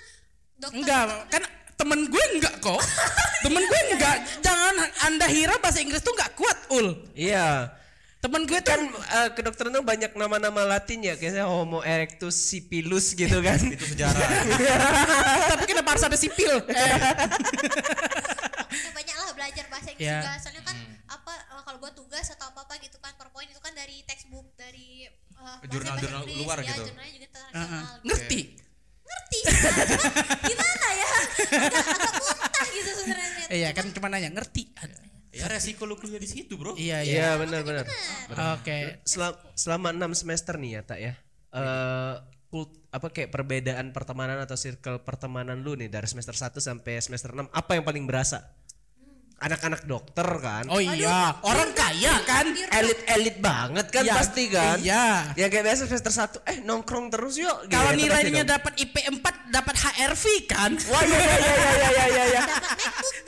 dokter 0.57 0.77
Enggak, 0.81 1.05
kan 1.29 1.43
temen 1.77 1.99
gue 2.09 2.23
enggak 2.37 2.55
kok. 2.61 2.81
temen 3.45 3.61
gue 3.61 3.79
enggak. 3.93 4.17
Jangan 4.41 4.75
Anda 5.05 5.25
kira 5.29 5.55
bahasa 5.61 5.79
Inggris 5.81 6.01
tuh 6.01 6.13
enggak 6.17 6.33
kuat, 6.37 6.57
Ul. 6.73 6.87
Iya. 7.13 7.77
Temen 8.21 8.45
gue 8.45 8.61
tuh 8.61 8.69
Kan 8.69 8.81
eh, 8.85 9.29
kedokteran 9.33 9.73
tuh 9.73 9.81
banyak 9.81 10.13
nama-nama 10.13 10.61
Latin 10.61 11.01
ya, 11.01 11.17
kayaknya 11.17 11.49
Homo 11.49 11.81
erectus 11.81 12.37
sipilus 12.37 13.17
gitu 13.17 13.41
kan. 13.47 13.57
Itu 13.57 13.81
sejarah. 13.81 14.27
tapi 15.57 15.63
kenapa 15.65 15.97
harus 15.97 16.05
ada 16.05 16.17
sipil? 16.17 16.61
Belajar 19.51 19.67
bahasa 19.67 19.87
Inggris 19.89 20.07
Ya. 20.07 20.17
juga 20.17 20.31
soalnya 20.39 20.63
kan 20.63 20.77
apa 21.05 21.33
eh, 21.35 21.61
kalau 21.61 21.77
buat 21.77 21.93
tugas 21.93 22.25
atau 22.25 22.45
apa 22.47 22.59
apa 22.63 22.73
gitu 22.79 22.97
kan 22.97 23.11
PowerPoint 23.13 23.49
itu 23.49 23.59
kan 23.59 23.73
dari 23.73 23.99
textbook 24.01 24.47
dari 24.55 25.03
eh, 25.03 25.11
bahasa- 25.35 25.67
Jurnal-jurnal 25.67 26.23
luar 26.37 26.57
ya, 26.57 26.71
gitu. 26.71 26.83
jurnalnya 26.87 27.11
juga 27.11 27.19
Heeh. 27.19 27.27
internasional 27.27 27.83
gitu. 27.91 28.07
Ngerti? 28.07 28.39
ngerti 29.03 29.39
Cuma 29.43 30.07
gimana 30.41 30.87
ya 30.89 31.07
agak, 31.11 31.83
agak 31.83 32.13
muntah 32.15 32.67
gitu 32.69 32.91
sebenarnya 32.95 33.45
Iya 33.51 33.69
kan 33.71 33.85
cuma 33.91 34.07
nanya 34.07 34.29
ngerti. 34.31 34.63
ya 35.31 35.45
resiko 35.47 35.83
lu 35.83 35.95
kuliah 35.95 36.15
di 36.17 36.27
situ, 36.29 36.55
Bro. 36.55 36.75
Iya 36.75 37.03
iya. 37.03 37.11
Iya, 37.13 37.29
benar 37.37 37.61
benar. 37.61 37.85
Oke. 38.53 38.99
Selama, 39.01 39.35
selama 39.53 39.87
6 39.91 40.11
semester 40.17 40.55
nih 40.55 40.71
ya, 40.73 40.81
Tak 40.85 40.99
ya. 41.01 41.13
Eh 41.51 42.15
kult- 42.47 42.79
apa 42.89 43.07
kayak 43.07 43.27
perbedaan 43.29 43.91
pertemanan 43.91 44.35
atau 44.37 44.55
circle 44.55 44.99
pertemanan 45.01 45.59
lu 45.59 45.75
nih 45.75 45.87
dari 45.87 46.03
semester 46.03 46.31
1 46.33 46.59
sampai 46.59 46.99
semester 46.99 47.31
6 47.31 47.47
apa 47.47 47.71
yang 47.73 47.83
paling 47.83 48.03
berasa? 48.03 48.43
Anak-anak 49.41 49.89
dokter 49.89 50.27
kan. 50.37 50.69
Oh 50.69 50.77
iya, 50.77 51.33
orang 51.41 51.73
kaya 51.73 52.13
kan? 52.23 52.45
Elit-elit 52.53 53.41
banget 53.41 53.89
kan 53.89 54.05
Iya, 54.05 54.13
pasti 54.13 54.43
kan? 54.47 54.77
iya. 54.77 55.33
Ya 55.33 55.49
kayak 55.49 55.65
biasa 55.65 55.89
semester 55.89 56.13
1 56.13 56.45
eh 56.45 56.57
nongkrong 56.61 57.09
terus 57.09 57.41
yuk. 57.41 57.65
Kalau 57.65 57.89
pasti 57.89 58.05
nilainya 58.05 58.45
dapat 58.45 58.77
IP 58.77 59.01
4 59.01 59.17
dapat 59.49 59.75
HRV 59.75 60.23
kan? 60.45 60.71
Wah 60.87 61.01
iya 61.01 61.17
iya 61.17 61.33
iya 61.41 61.53
iya 61.57 61.89
iya 61.89 62.05
iya 62.05 62.23
ya. 62.29 62.41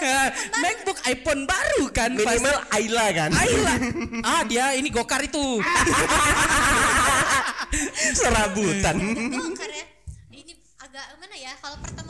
MacBook 0.62 1.02
iPhone 1.10 1.50
baru 1.50 1.84
kan? 1.90 2.14
Minimal 2.14 2.58
Ayla 2.70 3.06
kan. 3.10 3.32
Ayla. 3.34 3.74
Ah 4.22 4.42
dia 4.46 4.78
ini 4.78 4.94
gokar 4.94 5.26
itu. 5.26 5.42
Serabutan. 8.14 8.96
Bongkar 9.34 9.70
ya 9.72 9.86
ini 10.30 10.54
agak 10.78 11.06
mana 11.18 11.34
ya 11.34 11.52
kalau 11.58 11.74
pertemanannya 11.82 12.03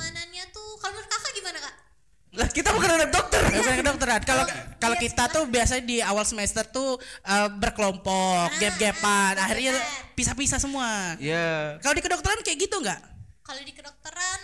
lah 2.34 2.48
kita 2.50 2.74
bukan 2.74 2.90
anak 2.92 3.10
dokter. 3.10 3.42
Bukan 3.46 3.74
kedokteran. 3.80 4.22
Kalau 4.22 4.44
Iya, 4.44 4.56
kalau 4.76 4.98
kita 4.98 5.24
tuh 5.30 5.44
biasanya 5.46 5.84
di 5.84 5.98
awal 6.02 6.26
semester 6.26 6.66
tuh 6.66 6.98
eh, 7.22 7.50
berkelompok, 7.54 8.58
gap-gapan, 8.58 9.34
ah, 9.36 9.46
akhirnya 9.46 9.74
pisah-pisah 10.12 10.58
semua. 10.58 11.14
Iya. 11.18 11.78
Kalau 11.78 11.94
di 11.94 12.02
kedokteran 12.02 12.42
kayak 12.42 12.60
gitu 12.60 12.78
nggak? 12.80 13.02
kalau 13.44 13.60
di 13.60 13.70
kedokteran 13.70 14.40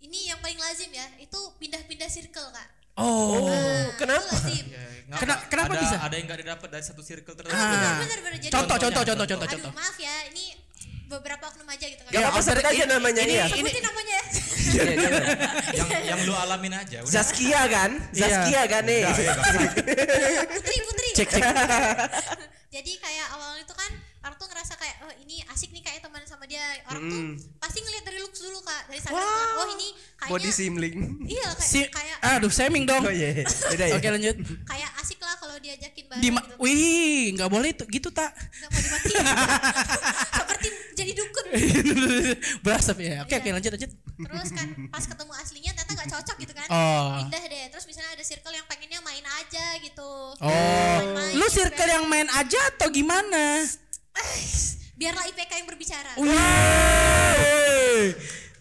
ini 0.00 0.32
yang 0.32 0.40
paling 0.40 0.56
lazim 0.56 0.88
ya 0.88 1.04
itu 1.18 1.36
pindah-pindah 1.60 2.08
circle 2.08 2.48
kak 2.50 2.68
Oh. 2.96 3.36
Oh, 3.46 3.84
kenapa? 3.96 4.32
Ngapa? 4.32 5.20
Kena- 5.20 5.40
kenapa 5.46 5.72
ada, 5.72 5.80
bisa? 5.80 5.96
Ada 5.96 6.14
yang 6.16 6.26
nggak 6.26 6.40
didapat 6.40 6.68
dari 6.68 6.84
satu 6.84 7.00
circle 7.00 7.32
tertentu. 7.32 7.52
Ah. 7.54 8.00
bener 8.00 8.18
bener 8.20 8.38
jadi 8.40 8.52
Contoh, 8.52 8.76
contoh, 8.76 9.02
contoh, 9.02 9.26
contoh, 9.26 9.46
aduh 9.46 9.56
contoh. 9.56 9.72
maaf 9.72 9.96
ya 9.96 10.14
ini 10.28 10.56
beberapa 11.10 11.44
oknum 11.44 11.66
aja 11.66 11.84
gitu 11.84 12.00
kan 12.00 12.10
Gak 12.10 12.22
apa-apa 12.22 12.40
sebut 12.40 12.64
aja 12.64 12.84
namanya 12.86 13.22
ini- 13.22 13.34
iya. 13.34 13.44
ini- 13.46 13.58
sebutin 13.58 13.82
namanya 13.82 14.14
ya 14.14 14.24
Iya, 14.70 14.82
jangan. 14.86 15.22
yang 15.74 15.88
yang 16.06 16.20
lu 16.22 16.30
alamin 16.32 16.70
aja. 16.72 17.02
Udah. 17.02 17.10
Zaskia 17.10 17.66
kan? 17.66 17.90
Zaskia 18.14 18.62
kan 18.70 18.86
nih. 18.86 19.02
Ya, 19.02 19.10
putri 20.46 20.76
putri 20.78 21.08
Cek 21.10 21.26
cek. 21.28 21.42
jadi 22.70 22.92
kayak 22.96 23.26
awalnya 23.34 23.66
itu 23.66 23.74
kan 23.74 23.90
orang 24.20 24.36
tuh 24.36 24.46
ngerasa 24.46 24.72
kayak 24.74 24.96
oh 25.00 25.12
ini 25.18 25.40
asik 25.48 25.70
nih 25.70 25.80
kayak 25.80 26.00
teman 26.00 26.20
sama 26.22 26.44
dia 26.44 26.60
orang 26.84 27.02
tuh 27.02 27.20
pasti 27.56 27.78
ngeliat 27.78 28.04
dari 28.04 28.18
looks 28.18 28.36
dulu 28.38 28.60
kak 28.60 28.82
dari 28.86 29.00
sana 29.00 29.16
kan 29.16 29.48
oh 29.56 29.68
ini 29.72 29.88
Body 30.20 30.44
kayaknya 30.44 30.52
simling. 30.52 30.94
iya 31.24 31.48
kayak 31.50 31.64
Si, 31.64 31.80
kayak 31.88 32.16
aduh, 32.20 32.52
shaming 32.52 32.84
dong. 32.84 33.00
Oh 33.00 33.08
iya, 33.08 33.32
iya. 33.32 33.44
beda 33.48 33.84
ya. 33.86 33.94
Oke 33.96 34.08
lanjut. 34.10 34.36
kayak 34.62 34.90
asik 35.00 35.16
lah 35.18 35.32
kalau 35.34 35.56
diajakin 35.56 36.04
bareng 36.06 36.20
Di 36.20 36.28
gitu 36.28 36.54
Wih, 36.60 37.32
nggak 37.34 37.48
boleh 37.48 37.68
itu 37.70 37.84
gitu 37.88 38.08
tak. 38.10 38.28
nggak 38.30 38.68
mau 38.68 38.80
dimatiin 38.80 39.16
seperti 40.36 40.68
jadi 40.92 41.12
dukun 41.14 41.44
Berasap 42.64 42.96
ya. 43.00 43.24
Oke, 43.24 43.32
Iya. 43.32 43.40
oke 43.40 43.48
lanjut 43.50 43.70
lanjut. 43.72 43.90
terus 44.20 44.50
kan 44.52 44.68
pas 44.88 45.00
ketemu 45.02 45.32
aslinya 45.34 45.70
ternyata 45.72 45.92
nggak 45.96 46.10
cocok 46.12 46.36
gitu 46.38 46.52
kan 46.52 46.68
Oh. 46.68 47.08
pindah 47.16 47.42
deh 47.42 47.64
terus 47.72 47.84
misalnya 47.88 48.12
ada 48.12 48.20
circle 48.22 48.52
yang 48.52 48.66
pengennya 48.68 49.00
main 49.00 49.24
aja 49.24 49.66
gitu 49.80 50.10
Oh, 50.36 50.46
Main-main 50.46 51.32
lu 51.32 51.42
gitu 51.42 51.56
circle 51.56 51.80
kan. 51.80 51.94
yang 51.96 52.04
main 52.06 52.28
aja 52.30 52.60
atau 52.70 52.88
gimana? 52.90 53.64
Biarlah 55.00 55.24
IPK 55.26 55.52
yang 55.54 55.66
berbicara 55.66 56.10
Wih. 56.16 58.06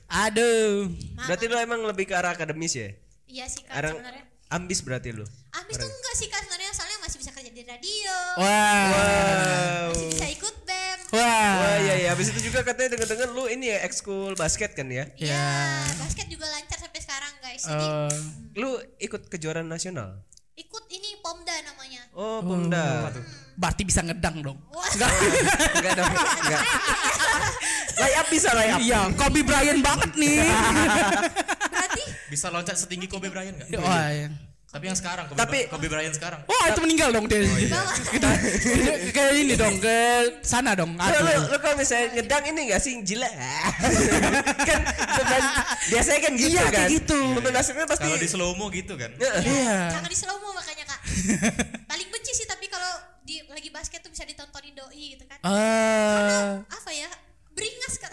Aduh. 0.09 0.89
Berarti 1.19 1.45
lu 1.45 1.55
emang 1.55 1.81
lebih 1.83 2.05
ke 2.05 2.13
arah 2.13 2.33
akademis 2.33 2.73
ya? 2.73 2.89
iya 3.25 3.45
sih 3.45 3.61
kak 3.61 3.77
Arang 3.77 3.93
sebenarnya 3.93 4.25
ambis 4.49 4.81
berarti 4.81 5.13
lu. 5.13 5.21
Ambis 5.51 5.77
tuh 5.77 5.85
enggak 5.85 6.15
sih 6.15 6.25
kak 6.25 6.41
sebenarnya 6.41 6.73
soalnya 6.73 6.97
masih 6.99 7.17
bisa 7.19 7.29
kerja 7.29 7.45
di 7.47 7.61
radio 7.61 8.15
Wah. 8.35 8.89
Wow. 8.89 9.85
masih 9.93 10.09
bisa 10.09 10.25
ikut 10.27 10.55
bem 10.65 10.99
Wah. 11.09 11.53
Wah 11.55 11.77
iya 11.79 11.93
iya. 11.95 12.09
Habis 12.09 12.33
itu 12.33 12.39
juga 12.43 12.63
katanya 12.63 12.97
dengar-dengar 12.97 13.29
lu 13.29 13.45
ini 13.45 13.69
ya 13.69 13.83
ekskul 13.83 14.33
basket 14.33 14.73
kan 14.73 14.89
ya? 14.89 15.05
Iya, 15.13 15.45
basket 15.97 16.25
juga 16.25 16.45
lancar 16.47 16.77
sampai 16.79 16.99
sekarang 16.99 17.33
guys. 17.39 17.61
Jadi 17.61 17.85
Eh, 17.85 18.13
Lu 18.55 18.69
ikut 18.97 19.21
kejuaraan 19.27 19.65
nasional? 19.65 20.25
ikut 20.55 20.85
ini 20.89 21.21
Pomda 21.21 21.53
namanya. 21.63 22.01
Oh, 22.11 22.41
Pomda. 22.41 23.13
Berarti 23.59 23.83
bisa 23.83 23.99
ngedang 23.99 24.39
dong. 24.39 24.57
Wah, 24.71 24.87
Enggak 25.75 25.93
dong, 25.93 26.07
enggak. 26.07 26.63
Layap 27.99 28.25
bisa 28.31 28.49
layap. 28.55 28.79
Iya, 28.79 29.11
Kobe 29.13 29.43
Bryant 29.43 29.83
banget 29.83 30.11
nih. 30.15 30.47
berarti 31.67 32.03
Bisa 32.29 32.47
loncat 32.47 32.79
setinggi 32.79 33.05
Kobe 33.05 33.27
Bryant 33.27 33.59
nggak? 33.59 33.67
Wah, 33.77 34.07
iya. 34.07 34.29
Tapi 34.69 34.85
yang 34.85 34.93
sekarang 34.93 35.25
Kobe, 35.25 35.35
Tapi- 35.35 35.65
Kobe 35.65 35.89
Bryant 35.89 36.13
sekarang. 36.13 36.45
Wah, 36.45 36.65
itu 36.69 36.79
meninggal 36.79 37.09
dong 37.09 37.25
dia. 37.25 37.41
bawah. 37.41 37.89
Kita 38.07 38.29
ke 39.09 39.23
ini 39.35 39.57
dong, 39.57 39.75
ke 39.75 39.97
sana 40.39 40.71
dong. 40.71 40.93
Lu, 40.93 41.01
lu, 41.01 41.09
Aduh. 41.09 41.49
lu 41.49 41.57
kalau 41.57 41.75
misalnya 41.75 42.13
ngedang 42.13 42.43
ini 42.47 42.69
gak 42.69 42.77
sih 42.77 42.93
gila 43.01 43.25
kan 44.69 44.79
pemain- 45.17 45.53
biasanya 45.89 46.19
kan 46.21 46.33
gitu 46.37 46.53
Iya, 46.53 46.63
kan 46.63 46.71
kayak 46.71 46.89
gitu. 46.95 47.19
pasti 47.83 48.05
Kalau 48.05 48.17
di 48.21 48.29
slow 48.29 48.51
mo 48.53 48.69
gitu 48.69 48.93
kan. 48.93 49.09
Iya. 49.17 49.89
Jangan 49.91 50.07
di 50.07 50.15
slow 50.15 50.37
mo 50.37 50.49
makanya 50.53 50.85
kak. 50.85 50.99
Paling 51.91 52.07
benci 52.07 52.31
sih 52.31 52.45
tapi 52.45 52.69
kalau 52.69 52.93
di 53.25 53.41
lagi 53.43 53.68
basket 53.79 54.03
tuh 54.03 54.11
bisa 54.11 54.27
ditontonin 54.27 54.75
doi 54.75 55.15
gitu 55.15 55.23
kan. 55.23 55.39
Eh, 55.39 56.49
Apa 56.67 56.91
ya? 56.91 57.07
Beringas 57.55 57.95
kak. 57.95 58.11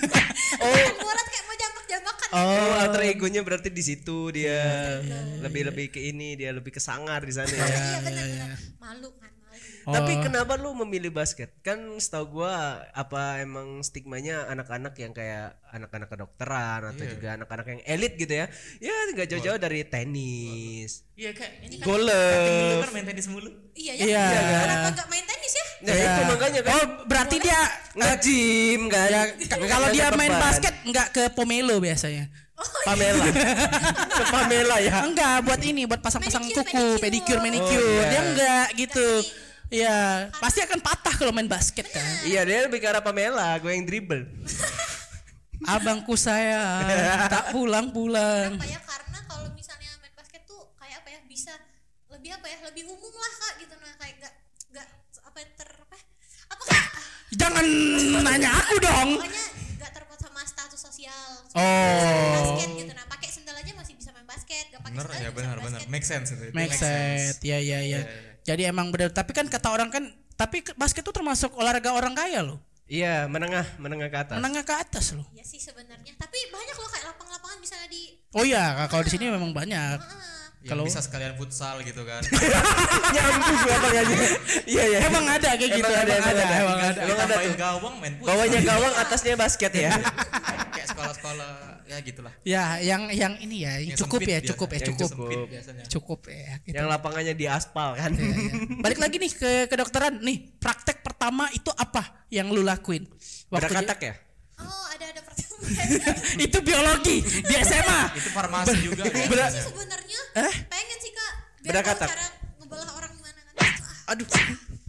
oh. 0.64 0.76
tuh 1.04 1.28
kayak 1.28 1.44
mau 1.44 1.56
jambak-jambakan. 1.60 2.28
oh 2.32 2.72
alter 2.80 3.02
egonya 3.12 3.40
berarti 3.44 3.68
di 3.68 3.84
situ 3.84 4.32
dia 4.32 4.64
lebih 5.44 5.68
lebih 5.68 5.86
ke 5.92 6.00
ini 6.00 6.40
dia 6.40 6.56
lebih 6.56 6.72
ke 6.72 6.80
sangar 6.80 7.20
di 7.20 7.36
sana 7.36 7.52
ya 7.52 7.68
Iya 7.68 7.98
benar-benar. 8.00 8.50
Malu 8.80 9.12
kan 9.20 9.30
tapi 9.84 10.16
kenapa 10.18 10.56
lu 10.56 10.72
memilih 10.74 11.08
basket 11.08 11.52
kan 11.60 11.76
setahu 11.96 12.40
gua 12.40 12.52
apa 12.90 13.38
emang 13.38 13.80
stigmanya 13.80 14.48
anak-anak 14.48 14.96
yang 14.96 15.12
kayak 15.12 15.60
anak-anak 15.68 16.08
kedokteran 16.08 16.80
atau 16.88 17.04
juga 17.04 17.34
anak-anak 17.34 17.66
yang 17.68 17.80
elit 17.84 18.14
gitu 18.14 18.32
ya 18.32 18.46
ya 18.78 18.94
nggak 19.10 19.28
jauh-jauh 19.28 19.58
dari 19.58 19.84
tenis 19.84 21.04
Iya 21.14 21.30
kayak 21.30 21.52
ini 21.62 21.74
kan 21.78 21.86
golf 21.86 22.10
dulu 22.42 22.74
kan 22.80 22.90
main 22.90 23.06
tenis 23.06 23.26
mulu. 23.28 23.50
Iya 23.70 23.92
ya. 23.94 24.02
Iya. 24.02 24.24
Kenapa 24.66 24.88
nggak 24.90 25.08
main 25.08 25.24
tenis 25.24 25.52
ya? 25.52 25.66
nah 25.84 25.94
itu 25.94 26.20
makanya 26.26 26.60
kan 26.64 26.72
Oh, 26.74 26.84
berarti 27.04 27.36
dia 27.38 27.60
nge-gym 27.94 28.80
kan 28.88 29.08
K- 29.36 29.68
kalau 29.68 29.88
dia 29.92 30.06
main 30.10 30.32
basket 30.32 30.74
nggak 30.82 31.06
ke 31.12 31.22
Pomelo 31.30 31.78
biasanya. 31.78 32.26
Pamela 32.86 33.26
ke 34.14 34.24
Pamela 34.34 34.76
ya 34.78 35.02
Enggak, 35.02 35.42
buat 35.42 35.58
ini, 35.60 35.90
buat 35.90 35.98
pasang-pasang 35.98 36.46
kuku, 36.46 37.02
pedicure, 37.02 37.42
manicure. 37.42 37.42
manicure. 37.42 37.82
Oh, 37.82 37.90
iya. 37.92 38.10
Dia 38.10 38.20
enggak 38.22 38.66
gitu. 38.78 39.08
Iya, 39.74 39.98
pasti 40.32 40.62
akan 40.62 40.78
patah 40.78 41.14
kalau 41.14 41.30
main 41.30 41.46
basket 41.46 41.86
kan. 41.88 42.04
Iya 42.22 42.46
dia 42.46 42.58
lebih 42.62 42.78
ke 42.78 42.86
arah 42.86 43.02
Pamela, 43.02 43.58
gue 43.58 43.68
yang 43.68 43.82
dribble. 43.82 44.22
Abangku 45.64 46.14
saya 46.14 46.84
tak 47.26 47.50
pulang-pulang. 47.50 48.54
Kenapa 48.54 48.68
ya? 48.68 48.78
Karena 48.80 49.18
kalau 49.24 49.48
misalnya 49.50 49.90
main 49.98 50.14
basket 50.14 50.42
tuh 50.44 50.70
kayak 50.76 51.02
apa 51.02 51.08
ya 51.10 51.20
bisa 51.24 51.52
lebih 52.06 52.30
apa 52.32 52.46
ya 52.46 52.58
lebih 52.64 52.84
umum 52.86 53.10
lah 53.12 53.32
kak 53.34 53.52
gitu 53.58 53.74
nah 53.74 53.92
kayak 53.96 54.14
gak 54.20 54.34
gak 54.70 54.86
apa 55.24 55.36
ya, 55.36 55.46
ter 55.52 55.68
apa 55.74 55.94
ya, 55.94 56.04
apa 56.46 56.64
Jangan 57.34 57.66
nanya 58.22 58.50
aku 58.54 58.74
dong. 58.78 59.08
pokoknya 59.18 59.44
gak 59.76 59.90
terpaut 59.92 60.20
sama 60.20 60.40
status 60.44 60.78
sosial 60.80 61.28
Oh. 61.50 62.32
basket 62.36 62.70
gitu 62.76 62.92
nah 62.92 63.06
pakai 63.08 63.28
sendal 63.28 63.56
aja 63.56 63.72
masih 63.74 63.94
bisa 63.94 64.10
main 64.10 64.22
basket 64.24 64.64
gak 64.68 64.80
pakai 64.80 64.94
Bener 64.94 65.06
sendal 65.08 65.18
ya 65.20 65.30
benar 65.32 65.56
main 65.56 65.64
benar. 65.64 65.80
basket. 65.80 65.90
Make 65.90 66.06
sense 66.06 66.28
itu. 66.30 66.44
Make 66.52 66.74
sense. 66.76 67.42
Ya 67.42 67.58
ya 67.58 67.80
ya. 67.82 68.00
Jadi 68.44 68.62
emang 68.64 68.88
benar. 68.88 69.08
Tapi 69.08 69.32
kan 69.32 69.46
kata 69.46 69.68
orang 69.68 69.88
kan, 69.88 70.04
tapi 70.34 70.60
ke- 70.60 70.74
basket 70.74 71.00
tuh 71.00 71.12
termasuk 71.12 71.52
olahraga 71.54 71.90
orang 71.90 72.12
kaya 72.12 72.40
loh. 72.40 72.60
Iya, 72.84 73.24
menengah, 73.26 73.64
menengah 73.78 74.06
ke 74.06 74.18
atas. 74.18 74.36
Menengah 74.36 74.60
ke 74.60 74.74
atas 74.74 75.06
loh. 75.12 75.24
ya 75.32 75.40
sih 75.40 75.56
sebenarnya 75.56 76.12
tapi 76.14 76.36
banyak 76.52 76.76
loh 76.76 76.90
kayak 76.92 77.04
lapang-lapangan 77.08 77.56
misalnya 77.56 77.88
di 77.88 78.12
Oh 78.30 78.44
iya, 78.44 78.84
kalau 78.86 79.00
di 79.00 79.10
sini 79.10 79.24
memang 79.26 79.50
banyak. 79.50 79.96
ah, 79.96 80.04
Yang 80.64 80.72
Kalau- 80.72 80.86
bisa 80.88 81.00
sekalian 81.04 81.36
futsal 81.36 81.76
gitu 81.84 82.02
kan. 82.08 82.24
Nyambung 83.14 83.60
lapangannya. 83.68 84.16
Iya, 84.64 84.84
iya. 84.88 84.98
Emang 85.12 85.24
ada 85.28 85.50
kayak 85.60 85.70
gitu, 85.76 85.84
Emang 85.84 86.00
ada, 86.08 86.12
emang 86.16 86.32
ada, 86.32 86.40
ada. 86.40 86.56
emang 86.56 86.78
ada. 86.80 87.00
Emang 87.04 87.20
ada 87.20 87.34
tuh. 87.36 87.56
gawang 87.60 87.94
main 88.00 88.12
futsal. 88.16 88.28
Bawahnya 88.32 88.60
gawang, 88.64 88.94
atasnya 88.96 89.34
basket 89.36 89.72
ya. 89.76 89.92
Kayak 90.74 90.88
sekolah-sekolah 90.88 91.52
ya 91.84 91.96
gitulah. 92.00 92.32
Ya, 92.48 92.64
yang 92.80 93.12
yang 93.12 93.36
ini 93.44 93.68
ya, 93.68 93.76
yang 93.76 93.92
cukup 94.00 94.24
ya, 94.24 94.40
cukup 94.40 94.68
ya, 94.72 94.80
cukup. 94.88 95.10
Cukup 95.84 96.20
ya. 96.32 96.56
gitu. 96.64 96.74
Yang 96.80 96.86
lapangannya 96.88 97.34
di 97.36 97.44
aspal 97.44 97.92
kan. 98.00 98.16
Balik 98.84 98.98
lagi 99.04 99.16
nih 99.20 99.32
ke 99.36 99.52
kedokteran. 99.68 100.24
Nih, 100.24 100.48
praktek 100.56 101.04
pertama 101.04 101.52
itu 101.52 101.68
apa 101.76 102.24
yang 102.32 102.48
lu 102.48 102.64
lakuin? 102.64 103.04
Berkatak 103.52 104.00
ya? 104.00 104.14
Oh 104.64 104.86
ada 104.88 105.04
ada 105.06 105.20
pertemuan 105.20 105.60
itu 106.44 106.58
biologi 106.60 107.16
di 107.22 107.54
SMA. 107.58 108.00
Itu 108.14 108.28
farmasi 108.30 108.76
juga. 108.80 109.02
pengen 109.04 109.28
biasanya. 109.28 109.52
sih 109.52 109.62
sebenarnya 109.64 110.20
Eh? 110.36 110.54
pengen 110.66 110.98
sih 110.98 111.10
kak 111.10 111.32
biar 111.60 111.64
Beda 111.64 111.80
tahu 111.80 111.88
katak. 111.90 112.08
cara 112.10 112.26
ngebelah 112.56 112.90
orang 112.92 113.10
gimana 113.12 113.40
kan 113.40 113.54
Ah, 113.56 114.12
Aduh. 114.12 114.26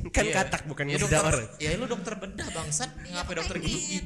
Kan 0.07 0.23
Iya. 0.23 0.33
katak 0.37 0.61
bukan 0.65 0.85
ya, 0.85 0.95
dokter, 0.97 1.19
orang. 1.19 1.45
Ya 1.57 1.69
lu 1.73 1.85
dokter 1.85 2.13
bedah 2.15 2.47
bangsat. 2.49 2.89
Ngapain 2.95 3.19
aku 3.19 3.31
dokter 3.35 3.57
gigi? 3.59 3.99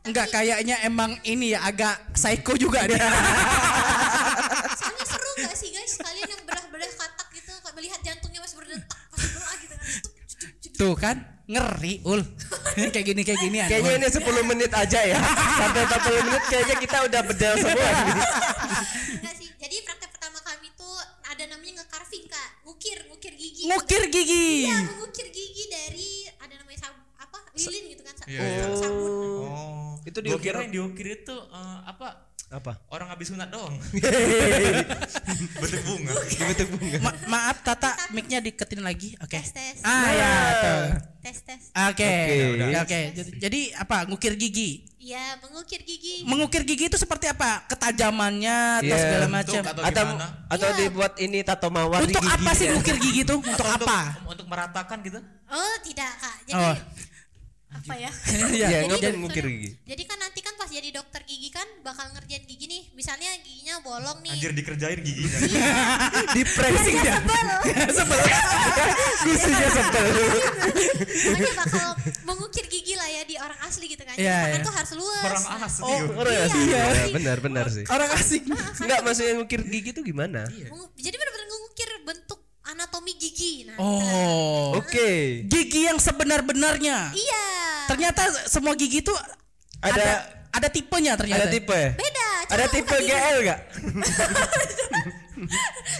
Enggak 0.00 0.26
kayaknya 0.30 0.76
emang 0.82 1.16
ini 1.22 1.52
ya 1.52 1.62
agak 1.62 2.12
psycho 2.12 2.52
juga 2.54 2.84
dia. 2.84 3.00
soalnya 4.70 5.04
seru 5.04 5.30
gak 5.38 5.54
sih 5.54 5.68
guys 5.70 5.94
kalian 5.96 6.28
yang 6.28 6.42
belah-belah 6.42 6.90
katak 6.90 7.28
gitu 7.32 7.52
kayak 7.54 7.74
melihat 7.74 8.00
jantungnya 8.02 8.40
masih 8.40 8.56
berdetak 8.56 8.98
pas 9.06 9.20
belah 9.26 9.54
gitu 9.58 9.74
kan. 9.74 9.88
Tuh 10.74 10.94
kan, 10.94 11.16
ngeri 11.48 12.04
ul. 12.04 12.20
kayak 12.92 13.06
gini 13.06 13.22
kayak 13.22 13.40
gini 13.40 13.56
Kayaknya 13.62 13.92
ini 13.96 14.06
10 14.06 14.20
menit 14.44 14.68
aja 14.70 15.00
ya. 15.02 15.16
Sampai 15.60 15.82
40 15.82 16.26
menit 16.26 16.42
kayaknya 16.46 16.76
kita 16.78 16.96
udah 17.02 17.20
bedel 17.24 17.54
semua. 17.56 17.90
Sih 19.32 19.48
jadi 19.56 19.76
praktek 19.82 20.10
pertama 20.10 20.38
kami 20.40 20.68
tuh 20.72 20.96
ada 21.24 21.44
namanya 21.46 21.80
nge-carving 21.80 22.24
kak 22.26 22.48
ngukir 22.62 22.98
ngukir 23.08 23.32
gigi 23.32 23.64
Ngukir 23.66 24.02
gigi. 24.06 24.48
Iya, 24.64 24.78
mengukir 24.86 25.26
gigi 25.28 25.64
dari 25.66 26.10
ada 26.36 26.54
namanya 26.54 26.78
sab 26.80 26.94
apa 27.16 27.38
lilin 27.52 27.84
gitu 27.90 28.02
kan 28.02 28.14
sa- 28.14 28.28
iya. 28.28 28.68
sabun 28.72 29.10
Oh. 29.40 29.92
Itu 30.04 30.20
Gua 30.20 30.26
diukir- 30.30 30.52
kira 30.52 30.58
yang 30.62 30.70
diukir 30.70 31.06
itu 31.18 31.32
eh, 31.34 31.78
apa? 31.84 32.27
Apa? 32.48 32.80
Orang 32.88 33.12
habis 33.12 33.28
sunat 33.28 33.52
doang. 33.52 33.76
Bentuk 35.60 35.80
bunga. 35.84 36.12
Bentuk 36.16 36.68
bunga. 36.72 36.96
Ma- 36.98 37.18
maaf 37.28 37.60
Tata, 37.60 37.92
mic-nya 38.08 38.40
diketin 38.40 38.80
lagi. 38.80 39.12
Oke. 39.20 39.36
tes 39.36 39.52
tes 39.52 39.76
Ah 39.82 40.08
ya, 40.10 40.32
tuh. 40.56 40.84
tes 41.20 41.38
tes 41.44 41.62
Oke. 41.86 42.08
Oke. 42.08 42.64
Oke, 42.64 42.78
oke. 42.78 43.00
Jadi- 43.12 43.36
Jadi 43.36 43.60
apa? 43.74 44.08
Ngukir 44.08 44.32
gigi. 44.34 44.88
Iya 44.98 45.38
mengukir 45.38 45.78
gigi 45.80 46.26
Mengukir 46.26 46.64
gigi 46.64 46.84
itu 46.86 46.96
seperti 46.96 47.28
apa? 47.28 47.62
Ketajamannya 47.66 48.82
atau 48.82 48.88
Iya. 48.88 48.98
segala 48.98 49.26
macam. 49.30 49.62
atau 49.62 49.82
Atau 49.84 50.04
gimana? 50.04 50.26
atau 50.48 50.68
Iya. 50.68 50.78
dibuat 50.80 51.12
ini 51.18 51.38
tato 51.40 51.68
mawar 51.68 52.00
di 52.00 52.10
Untuk 52.10 52.22
gigi. 52.22 52.34
apa 52.34 52.50
sih 52.50 52.64
ya? 52.64 52.72
ngukir 52.74 52.96
gigi 52.98 53.22
tuh? 53.22 53.38
Untuk 53.38 53.62
Atau 53.62 53.76
apa? 53.78 53.98
Untuk 54.26 54.46
meratakan 54.46 54.98
gitu. 55.00 55.20
oh 55.48 55.74
tidak 55.80 56.12
kak 56.14 56.36
jadi 56.44 56.60
Oh. 56.60 56.74
Apa 57.68 57.94
ya 57.94 58.08
Iya, 58.58 58.88
Jadi- 58.88 59.18
ngukir 59.18 59.44
gigi? 59.44 59.70
jadi 59.84 60.02
kan 60.02 60.18
nanti 60.18 60.40
kan 60.40 60.56
pas 60.56 60.68
jadi 60.68 60.88
dokter 60.88 61.20
gigi 61.22 61.48
kan 61.48 61.68
bakal 61.80 62.08
ngerjain 62.10 62.42
gigi 62.42 62.64
nih 62.64 62.82
misalnya 62.92 63.28
giginya 63.38 63.80
bolong 63.80 64.18
nih 64.20 64.32
Anjir 64.32 64.52
dikerjain 64.52 64.98
giginya. 64.98 65.38
Di 66.34 66.42
pressing 66.44 66.96
ya. 66.98 67.14
Sebel. 67.20 67.48
Gusinya 69.20 69.68
sebel. 69.76 70.06
Makanya 71.28 71.54
bakal 71.56 71.88
mengukir 72.24 72.64
gigi 72.66 72.94
lah 72.94 73.06
ya 73.06 73.22
di 73.22 73.36
orang 73.36 73.60
asli 73.62 73.86
gitu 73.86 74.02
kan. 74.02 74.14
Iya, 74.16 74.32
tangan 74.38 74.52
iya. 74.54 74.64
tuh 74.64 74.74
harus 74.74 74.92
luas. 74.94 75.22
Orang 75.22 75.42
Nah, 75.44 75.60
asli. 75.62 75.82
Oh, 75.84 76.00
orang 76.16 76.32
asli. 76.40 76.60
Iya. 76.64 76.82
Iya, 76.88 77.04
benar 77.12 77.36
benar 77.38 77.66
sih. 77.68 77.84
Orang 77.86 78.10
asing. 78.12 78.42
Enggak 78.78 79.00
maksudnya 79.02 79.32
ngukir 79.36 79.60
gigi 79.62 79.90
tuh 79.92 80.02
gimana? 80.02 80.48
Jadi 80.96 81.14
benar-benar 81.14 81.46
ngukir 81.48 81.90
bentuk 82.02 82.40
anatomi 82.68 83.16
gigi. 83.16 83.64
Nah, 83.64 83.76
Oh. 83.76 84.76
Oke. 84.76 85.42
Gigi 85.44 85.84
yang 85.84 85.96
sebenar-benarnya. 85.96 87.10
Iya. 87.10 87.46
Ternyata 87.86 88.22
semua 88.44 88.72
gigi 88.72 89.00
tuh 89.00 89.16
Ada- 89.80 89.94
ada 89.94 90.12
ada 90.50 90.68
tipenya 90.68 91.14
ternyata. 91.14 91.44
Ada 91.44 91.48
tipe 91.50 91.70
ya? 91.72 91.90
Beda. 91.94 92.28
Coba 92.44 92.54
Ada 92.54 92.66
tipe. 92.68 92.94
GL 92.98 93.36
enggak? 93.40 93.60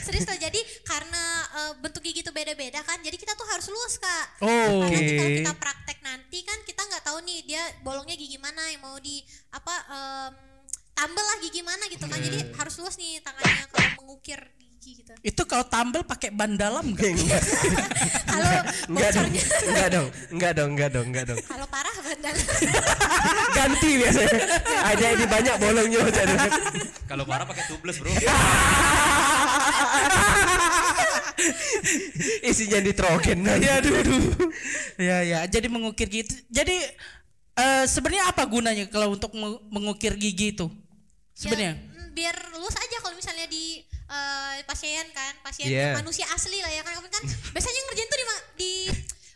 Serius 0.02 0.26
tuh 0.26 0.34
jadi 0.34 0.60
karena 0.82 1.22
eh, 1.54 1.72
bentuk 1.78 2.02
gigi 2.02 2.20
tuh 2.20 2.34
beda-beda 2.34 2.82
kan. 2.82 2.98
Jadi 2.98 3.16
kita 3.16 3.32
tuh 3.32 3.46
harus 3.46 3.68
luas, 3.68 3.94
Kak. 3.96 4.26
Oh. 4.42 4.48
Nah, 4.82 4.90
nanti 4.90 5.14
kalau 5.14 5.30
Oke. 5.30 5.38
kita 5.38 5.52
praktek 5.54 5.98
nanti 6.02 6.38
kan 6.42 6.58
kita 6.64 6.82
nggak 6.82 7.04
tahu 7.04 7.18
nih 7.22 7.38
dia 7.46 7.62
bolongnya 7.80 8.16
gigi 8.16 8.36
mana 8.36 8.66
yang 8.66 8.82
mau 8.82 8.98
di 8.98 9.22
apa 9.52 9.74
em, 9.86 10.32
tambel 10.92 11.22
lah 11.22 11.38
gigi 11.38 11.62
mana 11.62 11.84
gitu 11.86 12.04
kan. 12.04 12.18
Jadi 12.18 12.38
harus 12.50 12.74
luas 12.76 12.98
nih 12.98 13.22
tangannya 13.22 13.64
kalau 13.70 13.88
mengukir 14.02 14.40
gigi. 14.78 15.02
gitu 15.02 15.12
Itu 15.20 15.42
kalau 15.44 15.66
tambel 15.66 16.02
pakai 16.02 16.30
ban 16.30 16.54
dalam 16.54 16.82
enggak? 16.86 17.12
kalau 18.30 18.50
Enggak 18.88 19.10
dong, 19.12 19.28
enggak 19.68 19.88
dong, 19.90 20.06
enggak 20.30 20.52
dong, 20.54 20.70
enggak 20.72 20.90
dong, 20.94 21.06
enggak 21.10 21.24
dong. 21.28 21.38
kalau 21.44 21.66
parah 21.66 21.92
bandal 21.98 22.34
Ganti 23.58 23.90
biasanya. 23.98 24.38
Ada 24.86 25.06
ini 25.18 25.24
banyak 25.26 25.54
bolongnya 25.58 26.00
jadi. 26.08 26.34
Kalau 27.04 27.24
parah 27.26 27.44
pakai 27.44 27.64
tubeless, 27.66 27.98
Bro. 27.98 28.10
Isinya 32.42 32.78
nitrogen. 32.82 33.38
Ya 33.46 33.78
aduh, 33.78 33.94
aduh. 33.94 34.20
Ya 34.98 35.16
ya, 35.22 35.38
jadi 35.46 35.66
mengukir 35.70 36.08
gitu. 36.08 36.34
Jadi 36.48 36.76
eh, 37.54 37.84
sebenarnya 37.86 38.30
apa 38.30 38.42
gunanya 38.46 38.86
kalau 38.90 39.14
untuk 39.14 39.32
me- 39.34 39.62
mengukir 39.70 40.14
gigi 40.18 40.54
itu? 40.54 40.66
Sebenarnya? 41.34 41.78
Ya, 41.78 42.04
biar 42.10 42.36
lulus 42.50 42.74
aja 42.74 42.96
kalau 42.98 43.14
misalnya 43.14 43.46
di 43.46 43.82
pasien 44.62 45.04
kan 45.08 45.32
pasien 45.40 45.66
Iya. 45.66 45.94
manusia 45.94 46.26
asli 46.28 46.58
lah 46.58 46.70
ya 46.70 46.80
kan 46.80 46.94
kan 47.02 47.22
biasanya 47.50 47.80
ngerjain 47.84 48.06
tuh 48.06 48.16
di 48.16 48.26
di 48.56 48.72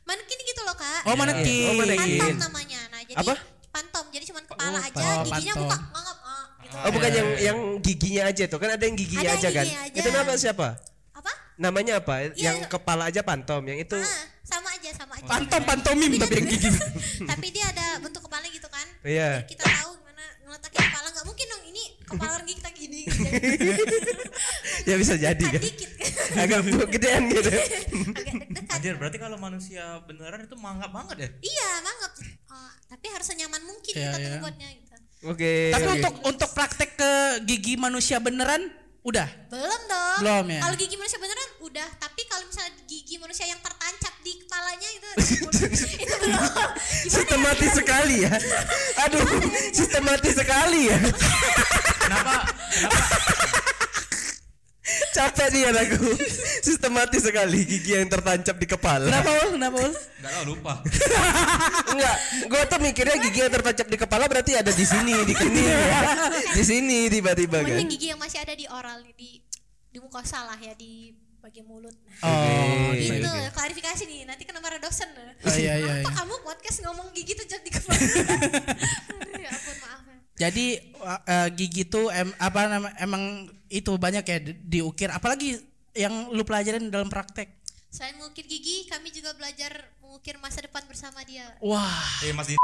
manekin 0.03 0.39
gitu 0.41 0.61
loh 0.61 0.75
kak 0.75 1.03
Oh, 1.05 1.15
manekin. 1.15 1.67
Oh, 1.69 1.75
manekin. 1.77 2.19
pantom 2.19 2.39
namanya 2.43 2.81
nah 2.89 3.01
jadi 3.01 3.19
Apa? 3.21 3.35
pantom 3.69 4.05
jadi 4.09 4.25
cuma 4.25 4.41
kepala 4.43 4.69
Oh, 4.73 4.83
aja 4.83 4.91
pantom. 4.93 5.25
giginya 5.29 5.55
pantom. 5.55 5.63
buka 5.63 5.77
ngangap 5.93 6.19
ah, 6.23 6.45
gitu 6.59 6.77
Oh 6.79 6.91
bukan 6.91 7.11
yang 7.13 7.29
yang 7.39 7.59
giginya 7.79 8.23
aja 8.27 8.45
tuh 8.47 8.59
kan 8.59 8.71
ada 8.71 8.83
yang 8.83 8.97
giginya 8.97 9.23
Ada 9.25 9.37
aja 9.37 9.49
kan? 9.53 9.65
giginya 9.65 9.81
aja. 9.85 9.97
Itu 9.97 10.09
nama 10.11 10.33
siapa? 10.35 10.69
apa 11.13 11.33
Namanya 11.55 11.95
apa? 11.99 12.15
Iya. 12.25 12.33
Yang 12.35 12.57
kepala 12.67 13.03
aja 13.07 13.21
pantom, 13.21 13.61
yang 13.63 13.79
itu 13.79 13.95
ah 13.95 14.25
sama 14.43 14.69
aja 14.71 14.91
sama 14.93 15.15
aja 15.15 15.25
Pantom 15.25 15.63
pantomim 15.63 16.13
tapi 16.17 16.35
yang 16.35 16.47
gigi. 16.47 16.69
tapi 17.31 17.47
dia 17.49 17.65
ada 17.67 17.87
bentuk 17.99 18.21
kepala 18.21 18.43
gitu 18.47 18.67
kan 18.67 18.87
Iya. 19.03 19.39
Jadi 19.39 19.49
kita 19.51 19.65
tahu 19.65 19.91
gimana 19.95 20.25
ngeletakin 20.43 20.81
kepala 20.83 21.07
nggak 21.09 21.25
mungkin 21.25 21.47
dong 21.47 21.63
ini 21.65 21.85
kepala 22.03 22.31
orang 22.35 22.49
kita 22.51 22.69
gini 22.73 23.01
ya 24.85 24.95
bisa 24.97 25.15
jadi 25.15 25.39
kan 25.39 25.53
kan. 25.53 25.63
dikit 25.63 25.91
kan 25.93 26.11
Agak 26.43 26.59
gedean 26.89 27.23
gitu. 27.29 27.45
agak 27.45 27.65
Anjir, 28.73 28.95
berarti 28.97 29.17
kalau 29.17 29.37
manusia 29.37 29.83
beneran 30.03 30.41
itu 30.41 30.57
mangap 30.57 30.89
banget 30.89 31.17
ya? 31.19 31.29
iya 31.41 31.71
mangap 31.81 32.13
Oh, 32.49 32.71
tapi 32.87 33.07
harus 33.09 33.27
senyaman 33.27 33.61
mungkin 33.63 33.93
Iya, 33.93 34.05
kita 34.07 34.17
tuh 34.19 34.29
iya. 34.29 34.41
buatnya 34.41 34.69
gitu 34.71 34.91
Oke. 35.23 35.53
Tapi 35.71 35.85
oke. 35.85 35.95
untuk 35.95 36.15
untuk 36.27 36.51
praktek 36.51 36.91
ke 36.95 37.11
gigi 37.45 37.75
manusia 37.77 38.19
beneran 38.19 38.67
udah. 39.03 39.27
belum 39.49 39.81
dong 39.85 40.19
Belum 40.21 40.45
ya? 40.49 40.61
kalau 40.63 40.77
gigi 40.77 40.95
manusia 40.95 41.19
beneran 41.19 41.51
udah 41.61 41.89
tapi 41.97 42.23
kalau 42.25 42.45
misalnya 42.45 42.73
gigi 42.85 43.17
manusia 43.17 43.45
yang 43.45 43.59
tertancap 43.59 44.15
di 44.21 44.33
kepalanya 44.37 44.89
itu 44.89 45.07
itu 45.27 45.47
belum 45.47 46.43
sistematis 47.13 47.71
sekali 47.73 48.17
ya. 48.21 48.33
Aduh, 49.01 49.27
sistematis 49.71 50.35
sekali 50.35 50.81
ya. 50.87 50.99
Kenapa? 51.99 52.35
Kenapa? 52.73 53.05
Capek 55.17 55.49
nih 55.53 55.63
aku. 55.71 56.09
Sistematis 56.67 57.23
sekali 57.25 57.65
gigi 57.65 57.97
yang 57.97 58.09
tertancap 58.09 58.57
di 58.57 58.67
kepala. 58.67 59.09
Kenapa 59.09 59.31
Ul? 59.45 59.49
Kenapa 59.57 59.77
Ul? 59.83 59.93
Enggak 59.93 60.33
tahu 60.33 60.45
lupa. 60.55 60.73
Enggak, 61.93 62.17
gue 62.49 62.63
tuh 62.71 62.79
mikirnya 62.81 63.17
gigi 63.21 63.39
yang 63.43 63.53
tertancap 63.53 63.87
di 63.91 63.99
kepala 63.99 64.25
berarti 64.31 64.53
ada 64.57 64.73
di 64.73 64.85
sini, 64.87 65.15
di 65.27 65.35
kening 65.35 65.67
ya. 65.67 65.81
Di 66.55 66.63
sini 66.65 67.11
tiba-tiba 67.11 67.61
kan. 67.67 67.85
gigi 67.91 68.15
yang 68.15 68.21
masih 68.21 68.39
ada 68.41 68.55
di 68.57 68.65
oral 68.71 69.03
di 69.19 69.43
di 69.93 69.99
mukosa 70.01 70.41
lah 70.49 70.57
ya 70.57 70.73
di 70.73 71.13
bagian 71.43 71.67
mulut 71.67 71.93
nah, 72.23 72.31
Oh, 72.31 72.95
gitu 72.95 73.27
klarifikasi 73.53 74.03
nih 74.07 74.25
nanti 74.25 74.47
kena 74.47 74.63
marah 74.63 74.79
dosen 74.79 75.11
Oh, 75.13 75.53
iya, 75.59 75.75
iya, 75.75 76.01
apa 76.01 76.09
iya. 76.09 76.13
kamu 76.23 76.35
podcast 76.47 76.79
ngomong 76.87 77.11
gigi 77.13 77.35
tuh 77.35 77.45
jadi 77.45 77.61
di 77.67 77.73
kepala 77.75 77.99
Aduh, 77.99 79.43
ya 79.43 79.51
ampun 79.51 79.77
maaf 79.83 80.01
ya. 80.07 80.17
Jadi 80.49 80.67
uh, 81.03 81.49
gigi 81.53 81.83
tuh 81.85 82.09
em, 82.15 82.31
apa 82.41 82.61
nama 82.71 82.89
emang 83.03 83.51
itu 83.73 83.93
banyak 83.95 84.21
ya 84.23 84.39
di- 84.39 84.57
diukir 84.71 85.09
apalagi 85.09 85.57
yang 85.93 86.29
lu 86.29 86.43
pelajarin 86.43 86.89
dalam 86.89 87.09
praktek. 87.09 87.49
selain 87.89 88.17
mengukir 88.17 88.45
gigi 88.47 88.85
kami 88.87 89.09
juga 89.09 89.33
belajar 89.33 89.73
mengukir 90.01 90.37
masa 90.39 90.61
depan 90.61 90.81
bersama 90.85 91.21
dia 91.23 91.45
Wah, 91.59 91.89
Eh, 92.23 92.33
Mas 92.33 92.47
di 92.47 92.57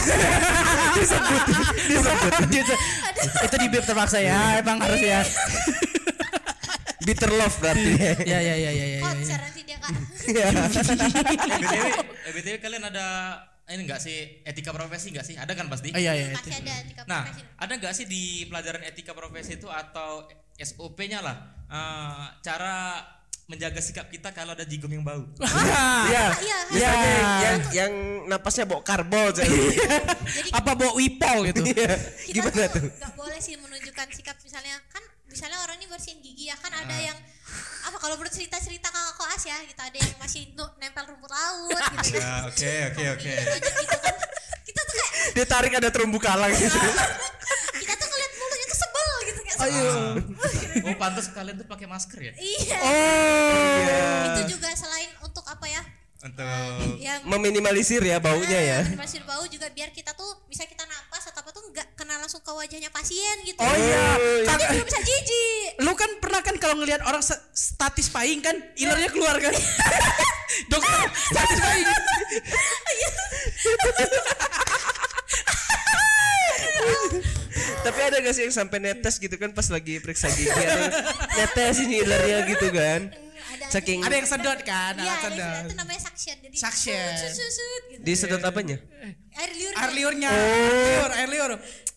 disebut. 1.00 1.42
itu 3.44 3.56
di 3.56 3.66
bib 3.68 3.82
terpaksa 3.82 4.18
ya, 4.18 4.58
emang 4.58 4.78
harus 4.78 5.00
ya. 5.00 5.20
Bitter 7.00 7.30
love 7.30 7.56
berarti. 7.58 7.90
Ya 8.22 8.38
ya 8.38 8.54
ya 8.54 8.70
ya 8.70 8.86
ya. 8.86 8.98
ya. 9.00 9.10
share 9.18 9.42
nanti 9.42 9.60
dia 9.62 9.76
kak 9.76 9.90
eh, 10.30 10.52
BTW, 11.50 11.84
BTW 12.30 12.56
kalian 12.60 12.84
ada 12.86 13.06
ini 13.70 13.82
enggak 13.82 13.98
sih 13.98 14.16
etika 14.42 14.70
profesi 14.70 15.08
enggak 15.08 15.24
sih? 15.24 15.34
Ada 15.34 15.52
kan 15.52 15.66
pasti? 15.66 15.88
Oh, 15.88 15.96
iya 15.96 16.12
iya. 16.12 16.26
masih 16.30 16.50
ada 16.52 16.74
di 16.80 16.92
Nah, 17.04 17.22
profesi 17.22 17.42
ada 17.56 17.72
nggak 17.72 17.92
sih 17.92 18.04
di 18.04 18.22
pelajaran 18.44 18.82
etika 18.82 19.12
profesi 19.12 19.54
itu 19.54 19.66
atau 19.66 20.26
SOP-nya 20.54 21.18
lah 21.18 21.36
eh, 21.66 22.24
cara 22.40 23.00
menjaga 23.46 23.78
sikap 23.78 24.06
kita 24.06 24.30
kalau 24.30 24.52
ada 24.52 24.62
jigong 24.62 24.92
yang 24.92 25.02
bau? 25.02 25.26
Iya. 26.06 26.24
iya 26.38 26.58
Misalnya 26.68 27.10
Ya. 27.10 27.26
yang 27.42 27.58
yang 27.72 27.92
napasnya 28.26 28.62
bawa 28.62 28.78
karbol 28.80 29.30
jadi. 29.32 29.50
jadi 30.36 30.48
Apa 30.52 30.70
bawa 30.72 30.94
wipol 30.94 31.46
gitu? 31.46 31.62
Iya. 31.64 31.98
kita 32.24 32.46
Gimana 32.46 32.66
tuh? 32.68 32.86
nggak 32.88 33.12
boleh 33.12 33.38
sih 33.38 33.54
menunjukkan 33.56 34.06
sikap 34.10 34.38
misalnya 34.40 34.78
kan 34.88 35.02
misalnya 35.26 35.58
orang 35.60 35.78
ini 35.78 35.86
bersihin 35.86 36.18
gigi 36.20 36.46
ya 36.46 36.56
kan 36.56 36.70
ada 36.70 36.90
Ah. 36.90 37.00
yang 37.04 37.18
apa 37.80 37.96
kalau 37.96 38.14
menurut 38.14 38.30
cerita 38.30 38.56
cerita 38.56 38.86
kakak 38.86 39.14
koas 39.14 39.42
ya 39.42 39.56
gitu 39.62 39.78
ada 39.78 39.96
yang 39.96 40.12
masih 40.16 40.42
nempel 40.76 41.04
rumput 41.06 41.28
laut 41.28 41.82
gitu 41.96 42.14
kan 42.14 42.20
Ya, 42.20 42.34
oke, 42.44 42.72
oke, 42.88 43.04
oke. 43.14 43.32
Lanjut 43.32 43.72
gitu 43.74 43.96
kan 43.98 44.14
kita 44.62 44.80
tuh 44.80 44.94
kayak 44.94 45.10
Dia 45.32 45.44
tarik 45.44 45.72
ada 45.74 45.88
terumbu 45.88 46.18
karang 46.18 46.52
gitu. 46.52 46.78
kita 47.80 47.92
tuh 47.94 48.06
ngeliat 48.06 48.32
mulutnya 48.34 48.66
tuh 48.66 48.78
sebel 48.78 49.08
gitu 49.24 49.40
kayak 49.40 49.58
Ayo. 49.60 49.90
Oh, 50.82 50.94
pantas 50.96 51.26
kalian 51.28 51.56
tuh 51.56 51.66
pakai 51.66 51.86
masker 51.86 52.20
ya? 52.22 52.32
iya 52.34 52.78
Oh. 52.80 54.24
itu 54.30 54.54
juga 54.54 54.70
selain 54.72 55.10
untuk 55.20 55.42
apa 55.44 55.66
ya 55.66 55.82
Untuk 56.20 57.00
yang 57.00 57.24
Meminimalisir 57.24 58.04
ya 58.04 58.20
baunya 58.20 58.60
ya. 58.60 58.80
masih 58.92 59.24
bau 59.24 59.40
juga 59.48 59.72
biar 59.72 59.88
kita 59.88 60.12
tuh 60.12 60.28
bisa 60.52 60.68
kita 60.68 60.84
napas 60.84 61.24
atau 61.32 61.40
apa 61.40 61.48
tuh 61.48 61.64
nggak 61.72 61.96
kena 61.96 62.20
langsung 62.20 62.44
ke 62.44 62.52
wajahnya 62.52 62.92
pasien 62.92 63.40
gitu. 63.48 63.56
Oh 63.56 63.72
iya. 63.72 64.20
Jadi 64.44 64.44
Kak- 64.44 64.70
belum 64.76 64.84
bisa 64.84 65.00
jijik. 65.00 65.70
Lu 65.80 65.92
kan 65.96 66.10
pernah 66.20 66.44
kan 66.44 66.60
kalau 66.60 66.76
ngelihat 66.76 67.00
orang 67.08 67.24
statis 67.56 68.12
pahing 68.12 68.44
kan 68.44 68.52
ilernya 68.76 69.08
keluar 69.08 69.40
kan? 69.40 69.56
Dokter 70.72 71.08
statis 71.08 71.56
pahing 71.56 71.88
Tapi 77.80 78.00
ada 78.04 78.16
gak 78.20 78.34
sih 78.36 78.44
yang 78.44 78.52
sampai 78.52 78.76
netes 78.76 79.16
gitu 79.16 79.40
kan 79.40 79.56
pas 79.56 79.64
lagi 79.72 80.04
periksa 80.04 80.28
gigi? 80.36 80.52
Ada 80.52 80.84
netes 81.32 81.80
ini 81.80 82.04
ilernya 82.04 82.44
gitu 82.44 82.68
kan. 82.76 83.29
Ada 83.70 83.78
Saking 83.78 84.00
ada 84.02 84.14
yang 84.16 84.26
sedot 84.26 84.58
kan 84.60 84.94
Iya, 84.94 85.06
alat 85.06 85.22
ada 85.22 85.30
sedot 85.30 85.62
itu 85.62 85.74
namanya 85.76 86.00
suction. 86.02 86.36
Jadi 86.36 86.56
Suction. 86.58 87.10
sut, 87.16 87.32
sut, 87.32 87.50
sut, 87.52 87.82
gitu. 87.88 88.02
disedot 88.02 88.42
apanya? 88.42 88.76
Air 89.32 89.50
liur. 89.52 89.72
air 89.72 89.90
liurnya 89.94 90.28
air 90.28 90.50
liur 90.82 91.10
air 91.12 91.28
liur 91.28 91.50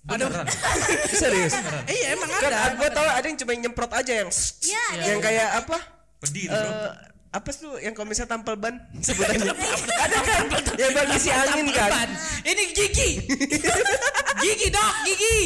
aduh 0.06 0.30
Serius? 1.16 1.54
iya 1.96 2.14
emang 2.14 2.30
Kan 2.30 2.52
ada 2.52 2.76
gue 2.76 2.90
tau 2.90 3.08
ada 3.08 3.24
yang 3.24 3.36
cuma 3.36 3.52
nyemprot 3.56 3.92
aja 3.92 4.14
yang 4.16 4.30
Iya, 4.62 4.84
yang 5.08 5.20
kayak 5.20 5.48
apa? 5.60 5.78
pedih 6.20 6.46
Eh, 6.46 6.52
tuh, 6.52 6.62
bro. 6.62 6.92
apa 7.34 7.50
tuh 7.50 7.74
yang 7.80 7.92
kalau 7.92 8.06
misalnya 8.06 8.32
tampal 8.32 8.54
ban 8.54 8.78
sebutannya? 8.96 9.50
ada 10.06 10.18
kan? 10.22 10.44
Yang 10.76 10.90
buat 10.92 11.08
ngisi 11.10 11.30
angin 11.32 11.68
kan? 11.70 11.90
Ban. 11.90 12.10
ini 12.44 12.64
gigi 12.72 13.10
gigi 14.40 14.68
dok 14.70 14.94
gigi 15.04 15.38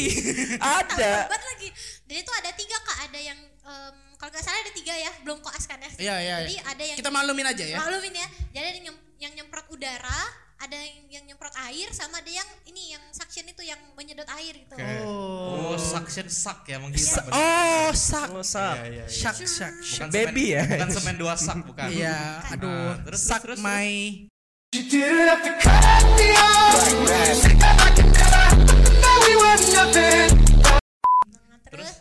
Ada. 0.58 1.14
Obat 1.26 1.44
lagi. 1.46 1.70
Jadi 2.04 2.20
itu 2.20 2.32
ada 2.34 2.52
tiga 2.52 2.78
kak. 2.82 2.98
Ada 3.08 3.20
yang 3.22 3.40
em, 3.64 3.96
kalau 4.18 4.30
nggak 4.30 4.42
salah 4.42 4.60
ada 4.60 4.74
tiga 4.74 4.94
ya. 4.94 5.12
Belum 5.22 5.38
koas 5.40 5.64
kan 5.64 5.78
ya. 5.78 5.90
Iya, 5.96 6.16
iya, 6.20 6.36
Jadi 6.42 6.54
iya. 6.54 6.64
ada 6.66 6.84
yang 6.84 6.98
kita 6.98 7.10
maklumin 7.10 7.46
aja 7.46 7.64
ya 7.64 7.78
maklumin 7.78 8.14
ya. 8.14 8.28
Jadi 8.50 8.58
ada 8.60 8.70
yang, 8.72 8.84
nyem- 8.84 9.04
yang 9.18 9.32
nyemprot 9.36 9.68
udara, 9.70 10.20
ada 10.58 10.74
yang, 10.76 10.98
yang 11.08 11.24
nyemprot 11.28 11.54
air, 11.64 11.88
sama 11.92 12.18
ada 12.18 12.32
yang 12.32 12.50
ini 12.66 12.94
yang 12.94 13.04
suction 13.10 13.46
itu 13.46 13.62
yang 13.62 13.78
menyedot 13.94 14.26
air 14.32 14.58
gitu. 14.58 14.74
Oh, 15.06 15.78
suction 15.78 16.26
suck 16.28 16.66
ya 16.66 16.78
menghisap. 16.78 17.26
bener. 17.26 17.38
oh 17.38 17.90
sak 17.94 18.28
Oh, 18.32 18.42
sak. 18.42 18.74
Iya, 18.76 18.86
iya, 18.90 19.06
iya. 19.06 19.08
sak 19.08 19.38
sak 19.40 19.72
Bukan 19.78 20.10
Baby 20.10 20.46
semen, 20.50 20.58
ya? 20.58 20.62
Bukan 20.66 20.90
semen 20.98 21.16
dua 21.16 21.34
sak, 21.34 21.58
bukan. 21.62 21.88
iya 21.88 22.18
aduh 22.48 22.66
Nah, 22.68 23.06
terus, 23.06 23.22
sak 23.22 23.42
terus, 23.46 23.58
terus, 23.58 23.60
my 23.62 23.90
You 24.68 24.84
didn't 24.84 25.30
have 25.32 25.42
to 25.42 25.54
cut 25.58 26.04
me 26.18 26.28
off 26.36 26.76
like 26.76 27.00
that. 27.08 27.38
Now 29.00 29.16
we 29.24 29.34
were 29.34 29.58
nothing. 29.72 30.28
Nah, 31.48 31.58
terus 31.66 31.92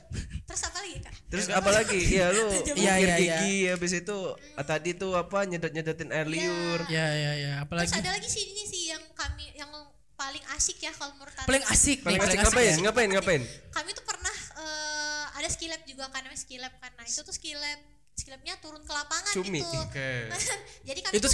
terus 0.43 0.61
apa 0.67 0.79
lagi 0.81 0.99
kak? 0.99 1.15
Terus 1.37 1.49
apa 1.53 1.70
lagi? 1.70 2.01
Iya 2.01 2.27
lu 2.33 2.49
Iya, 2.81 2.94
iya, 2.96 3.14
iya. 3.20 3.37
gigi 3.44 3.57
habis 3.68 3.92
itu 3.92 4.16
ah, 4.57 4.64
tadi 4.64 4.96
tuh 4.96 5.12
apa 5.12 5.44
nyedot-nyedotin 5.44 6.09
air 6.09 6.25
liur. 6.25 6.81
ya 6.88 7.07
ya 7.12 7.33
ya 7.37 7.53
Terus 7.61 7.64
apalagi 7.68 7.92
ada 7.92 8.11
lagi 8.16 8.29
sih 8.29 8.42
ini 8.49 8.64
sih 8.64 8.83
yang 8.88 9.03
kami 9.12 9.53
yang 9.53 9.68
paling 10.16 10.40
asik 10.57 10.81
ya 10.81 10.88
kalau 10.90 11.12
menurut 11.20 11.37
paling 11.44 11.64
asik 11.68 12.01
Paling 12.01 12.20
asik 12.25 12.38
ngapain? 12.40 12.72
ya. 12.72 12.77
Ngapain? 12.88 13.09
Ngapain? 13.12 13.42
kami 13.68 13.90
tuh 13.92 14.05
pernah 14.05 14.37
eh, 14.57 15.25
ada 15.37 15.49
skill 15.53 15.68
lab 15.68 15.85
juga 15.85 16.09
kan 16.09 16.25
namanya 16.25 16.40
skill 16.40 16.64
lab 16.64 16.72
kan 16.81 16.88
nah 16.96 17.05
itu 17.05 17.20
tuh 17.20 17.37
skill 17.37 17.61
lab 17.61 17.81
skill 18.17 18.33
labnya 18.33 18.57
turun 18.59 18.81
ke 18.81 18.89
lapangan 18.91 19.29
Cumi. 19.31 19.61
gitu 19.61 19.77
Oke. 19.79 20.11
jadi 20.89 20.99
kami 21.05 21.13
itu 21.15 21.27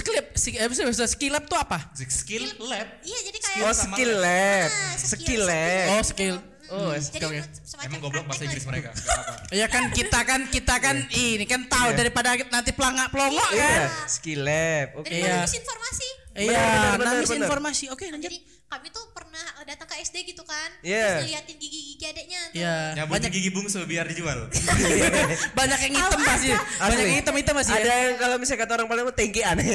eh, 0.53 0.67
bisa 0.67 0.83
bisa 0.83 1.05
skill 1.07 1.31
lab 1.31 1.47
tuh 1.47 1.55
apa 1.55 1.79
Skill 1.95 2.43
lab. 2.59 2.87
iya 3.01 3.19
jadi 3.23 3.37
kayak 3.39 3.63
Oh 3.63 3.71
skill 3.73 4.11
lab, 4.13 4.67
Ah, 4.67 4.95
skill 4.99 5.41
lab. 5.41 5.87
oh 5.89 6.03
skill 6.03 6.35
Oh, 6.73 6.89
Jadi 6.89 7.21
SKW. 7.21 7.33
semacam 7.61 7.85
Emang 7.85 8.01
goblok 8.01 8.25
bahasa 8.25 8.47
Inggris 8.47 8.65
mereka. 8.65 8.89
Gak 8.89 9.05
apa-apa. 9.05 9.51
Ya 9.53 9.67
kan 9.67 9.83
kita 9.93 10.19
kan 10.25 10.41
kita 10.47 10.75
kan 10.79 10.95
ini 11.11 11.45
kan 11.45 11.69
tahu 11.69 11.93
daripada 11.93 12.33
nanti 12.49 12.73
pelangak 12.73 13.13
pelongok 13.13 13.45
kan. 13.45 13.53
Iya, 13.53 13.85
skill 14.09 14.41
lab. 14.41 14.87
Oke. 14.97 15.05
Daripada 15.05 15.21
Iya. 15.21 15.45
misinformasi. 15.45 16.07
Iya, 16.33 16.97
nangis 16.97 17.29
benar. 17.29 17.45
informasi. 17.45 17.93
Oke, 17.93 18.09
lanjut. 18.09 18.25
Jadi 18.25 18.41
kami 18.65 18.89
tuh 18.89 19.05
pernah 19.13 19.45
eh, 19.61 19.65
datang 19.69 19.85
ke 19.85 20.01
SD 20.01 20.33
gitu 20.33 20.41
kan. 20.41 20.69
Iya. 20.81 21.21
Terus 21.21 21.29
ngeliatin 21.29 21.55
gigi-gigi 21.61 22.05
adeknya. 22.09 22.41
Iya. 22.57 22.75
Ya 22.97 23.03
banyak 23.05 23.29
gigi 23.29 23.53
bungsu 23.53 23.85
biar 23.85 24.09
dijual. 24.09 24.49
Banyak 25.59 25.79
yang 25.85 25.93
hitam 25.93 26.19
pasti. 26.25 26.49
Banyak 26.81 27.05
yang 27.05 27.17
hitam 27.21 27.35
hitam 27.37 27.53
masih. 27.53 27.73
Ada 27.73 27.85
ya. 27.85 27.95
yang 28.01 28.15
kalau 28.17 28.35
misalnya 28.41 28.61
kata 28.65 28.71
orang 28.75 28.87
Palembang 28.89 29.13
tinggi 29.13 29.41
aneh. 29.45 29.67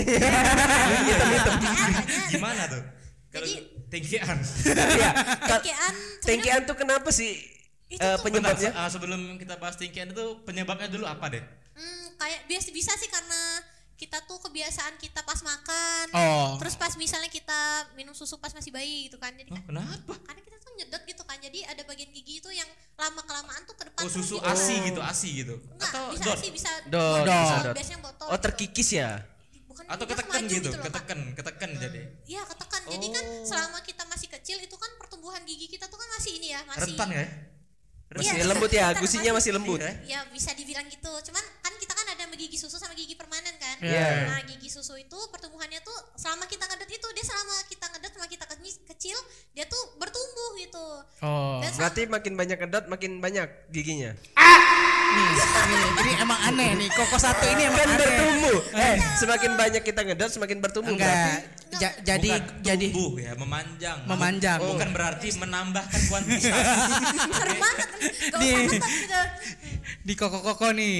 Gimana 2.28 2.62
tuh? 2.66 2.82
Kalau 3.28 3.46
Jadi- 3.46 3.64
tinggian. 3.88 4.36
Iya. 4.74 5.10
Tengkean. 5.46 5.94
Tinggian 6.24 6.60
tuh 6.66 6.76
kenapa 6.76 7.08
sih 7.12 7.38
Itu 7.88 8.02
eh, 8.02 8.16
tuh- 8.16 8.24
penyebabnya? 8.26 8.70
Bentar, 8.74 8.84
ah, 8.84 8.90
sebelum 8.90 9.20
kita 9.38 9.56
bahas 9.56 9.78
tinggian 9.78 10.12
itu 10.12 10.42
penyebabnya 10.44 10.90
dulu 10.90 11.06
apa 11.06 11.32
deh? 11.32 11.40
Hmm, 11.72 12.18
kayak 12.18 12.44
biasa 12.44 12.68
bisa 12.68 12.92
sih 12.98 13.06
karena 13.06 13.40
kita 13.98 14.22
tuh 14.24 14.38
kebiasaan 14.38 14.94
kita 14.96 15.26
pas 15.26 15.42
makan. 15.42 16.06
Oh. 16.14 16.54
Terus 16.62 16.78
pas 16.78 16.94
misalnya 16.94 17.26
kita 17.26 17.58
minum 17.98 18.14
susu 18.14 18.38
pas 18.38 18.54
masih 18.54 18.70
bayi 18.70 19.10
gitu 19.10 19.18
kan. 19.18 19.34
Jadi 19.34 19.50
Oh, 19.50 19.58
kenapa? 19.66 20.14
karena 20.22 20.40
kita 20.40 20.56
tuh 20.62 20.70
nyedot 20.78 21.02
gitu 21.02 21.22
kan. 21.26 21.34
Jadi 21.42 21.66
ada 21.66 21.82
bagian 21.82 22.10
gigi 22.14 22.38
itu 22.38 22.50
yang 22.54 22.70
lama 22.94 23.18
kelamaan 23.26 23.66
tuh 23.66 23.74
ke 23.74 23.90
depan 23.90 24.06
Oh 24.06 24.10
susu 24.10 24.38
gitu. 24.38 24.46
asi 24.46 24.74
gitu, 24.86 25.00
asi 25.02 25.28
gitu. 25.42 25.54
Enggak, 25.58 25.90
Atau 25.90 26.02
bisa 26.14 26.24
dot? 26.30 26.38
sih 26.38 26.50
bisa 26.54 26.70
Dot, 26.86 27.26
Dot. 27.26 27.42
bisa 27.42 27.56
dot. 27.66 27.74
Biasanya 27.74 28.00
botol. 28.00 28.26
Oh, 28.30 28.38
gitu. 28.38 28.44
terkikis 28.46 28.88
ya? 28.94 29.10
Bukan 29.66 29.84
Atau 29.90 30.04
ketekan 30.06 30.42
maju 30.46 30.54
gitu, 30.54 30.68
loh, 30.70 30.84
ketekan, 30.86 31.18
ketekan 31.34 31.70
jadi. 31.76 32.00
Iya 32.24 32.42
ketekan. 32.46 32.82
Jadi 32.88 33.06
kan 33.10 33.24
selama 33.44 33.78
kita 33.82 34.02
masih 34.06 34.28
kecil 34.30 34.56
itu 34.62 34.76
kan 34.78 34.90
pertumbuhan 34.94 35.42
gigi 35.42 35.66
kita 35.66 35.90
tuh 35.90 35.98
kan 35.98 36.08
masih 36.14 36.38
ini 36.38 36.54
ya 36.54 36.62
masih. 36.70 36.94
Rentan 36.94 37.10
ya? 37.10 37.26
Masih 38.08 38.40
Iya, 38.40 38.48
lembut 38.48 38.72
ya, 38.72 38.86
gusinya 38.96 39.36
masih 39.36 39.52
lembut. 39.52 39.84
Ya 40.08 40.24
bisa 40.32 40.56
dibilang 40.56 40.88
gitu. 40.88 41.12
Cuman 41.28 41.44
kan 41.60 41.72
kita 41.76 41.92
kan 41.92 42.06
ada 42.08 42.24
gigi 42.32 42.56
susu 42.56 42.80
sama 42.80 42.96
gigi 42.96 43.12
permanen 43.12 43.52
kan. 43.60 43.67
Iya. 43.78 44.30
Nah 44.30 44.40
gigi 44.46 44.68
susu 44.68 44.98
itu 44.98 45.18
pertumbuhannya 45.30 45.78
tuh 45.82 45.94
selama 46.18 46.44
kita 46.50 46.66
ngedot 46.66 46.90
itu 46.90 47.08
dia 47.14 47.24
selama 47.24 47.54
kita 47.70 47.86
ngedot 47.94 48.12
sama 48.14 48.26
kita 48.26 48.44
ke- 48.46 48.82
kecil 48.94 49.18
dia 49.54 49.64
tuh 49.66 49.82
bertumbuh 49.98 50.50
gitu. 50.58 50.86
Oh. 51.22 51.58
Dan 51.62 51.70
Berarti 51.74 52.02
makin 52.10 52.34
banyak 52.34 52.58
kedot 52.58 52.84
makin 52.90 53.22
banyak 53.22 53.48
giginya. 53.70 54.12
Nih, 55.08 55.30
ini, 55.64 55.76
ini 55.98 56.12
emang 56.16 56.38
aneh 56.42 56.70
nih. 56.76 56.88
Koko 56.90 57.16
satu 57.16 57.44
ini 57.46 57.62
emang 57.64 57.76
Kan 57.76 57.88
aneh. 57.88 57.98
bertumbuh. 57.98 58.58
Eh, 58.72 58.96
semakin 59.16 59.50
banyak 59.54 59.82
kita 59.82 60.00
ngedot 60.02 60.30
semakin 60.30 60.58
bertumbuh 60.58 60.94
berarti. 60.94 61.32
Enggak. 61.34 61.58
Ja- 61.78 61.96
jadi 62.02 62.30
Bukan 62.34 62.44
jadi 62.60 62.86
tumbuh 62.88 63.14
ya, 63.18 63.32
memanjang. 63.34 63.98
Memanjang. 64.04 64.58
Bu- 64.58 64.72
Bukan 64.72 64.90
berarti 64.90 65.28
menambahkan 65.34 66.00
kuantitas. 66.06 66.52
serem 67.34 67.58
banget. 67.58 67.88
Nih. 68.34 68.54
ngedot 68.64 68.80
gitu. 68.80 69.20
di 70.00 70.14
koko-koko 70.14 70.68
nih. 70.70 70.98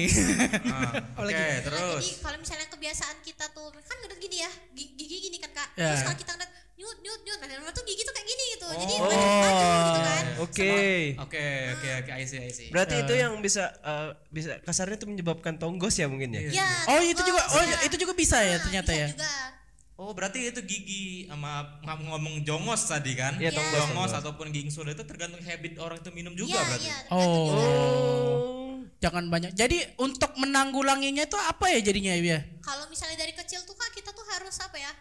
Ah, 0.67 0.93
Oke, 1.15 1.25
lagi? 1.27 1.37
Nah, 1.37 1.57
terus. 1.63 2.03
jadi 2.05 2.21
kalau 2.21 2.37
misalnya 2.37 2.67
kebiasaan 2.67 3.17
kita 3.19 3.45
tuh 3.49 3.69
kan 3.73 3.95
ngedot 3.97 4.19
gini 4.19 4.37
ya, 4.39 4.51
gi- 4.71 4.93
gigi 4.95 5.17
gini 5.23 5.37
kan 5.37 5.51
kak. 5.51 5.69
Ya. 5.73 5.89
Terus 5.91 6.03
kalau 6.03 6.17
kita 6.17 6.31
ngedot 6.35 6.51
nyut 6.79 6.97
nyut 6.97 7.21
nyut, 7.21 7.37
nah 7.37 7.47
lama 7.51 7.69
tuh 7.69 7.83
gigi 7.83 8.01
tuh 8.01 8.15
kayak 8.15 8.23
gini 8.25 8.43
gitu. 8.55 8.67
Jadi 8.71 8.93
Oh. 8.95 9.03
maju 9.03 9.17
maju 9.19 9.67
gitu 9.83 9.99
kan. 10.01 10.25
Oke. 10.39 10.75
Oke, 11.19 11.45
oke, 11.75 11.87
oke, 11.99 12.11
I 12.13 12.23
see, 12.23 12.39
I 12.39 12.49
see. 12.49 12.71
Berarti 12.71 13.03
itu 13.03 13.13
yang 13.13 13.35
bisa 13.37 13.67
eh, 13.75 14.09
bisa 14.29 14.55
kasarnya 14.61 14.95
itu 14.95 15.03
menyebabkan 15.05 15.59
tonggos 15.59 15.93
ya 15.93 16.07
mungkin 16.07 16.31
ya. 16.31 16.55
Ya. 16.55 16.69
Oh, 16.87 17.03
itu 17.03 17.19
juga 17.19 17.43
oh 17.45 17.61
iya. 17.61 17.77
itu 17.83 17.95
juga 17.95 18.15
bisa 18.15 18.39
ya 18.39 18.55
Nah, 18.55 18.63
ternyata 18.63 18.89
bisa 18.89 19.01
ya. 19.01 19.07
Juga. 19.11 19.33
Oh, 19.99 20.15
berarti 20.15 20.39
itu 20.47 20.63
gigi 20.63 21.03
sama 21.27 21.83
ng- 21.83 22.07
ngomong 22.07 22.47
jongos 22.47 22.87
tadi 22.87 23.19
kan? 23.19 23.35
Iya, 23.35 23.51
tonggos, 23.51 23.83
Jongos 23.83 24.11
ataupun 24.15 24.47
gigi 24.47 24.71
sudah 24.71 24.95
itu 24.95 25.03
tergantung 25.03 25.43
habit 25.43 25.75
orang 25.75 25.99
itu 25.99 26.07
minum 26.09 26.31
juga 26.31 26.55
Iya, 26.55 26.63
berarti. 26.63 26.87
iya. 26.87 26.97
tergantung 27.03 27.43
juga. 27.45 27.67
Oh. 27.67 28.73
Jangan 28.99 29.25
banyak. 29.27 29.51
Jadi 29.51 29.77
untuk 29.97 30.31
menanggulanginya 30.35 31.23
itu 31.23 31.35
apa 31.35 31.71
ya 31.71 31.79
jadinya 31.79 32.15
ya? 32.15 32.39
Kalau 32.59 32.87
misalnya 32.87 33.19
dari 33.19 33.31
kecil 33.31 33.59
tuh 33.63 33.75
kak 33.75 33.91
kita 33.93 34.11
tuh 34.11 34.23
harus 34.29 34.55
apa 34.55 34.75
ya? 34.75 34.91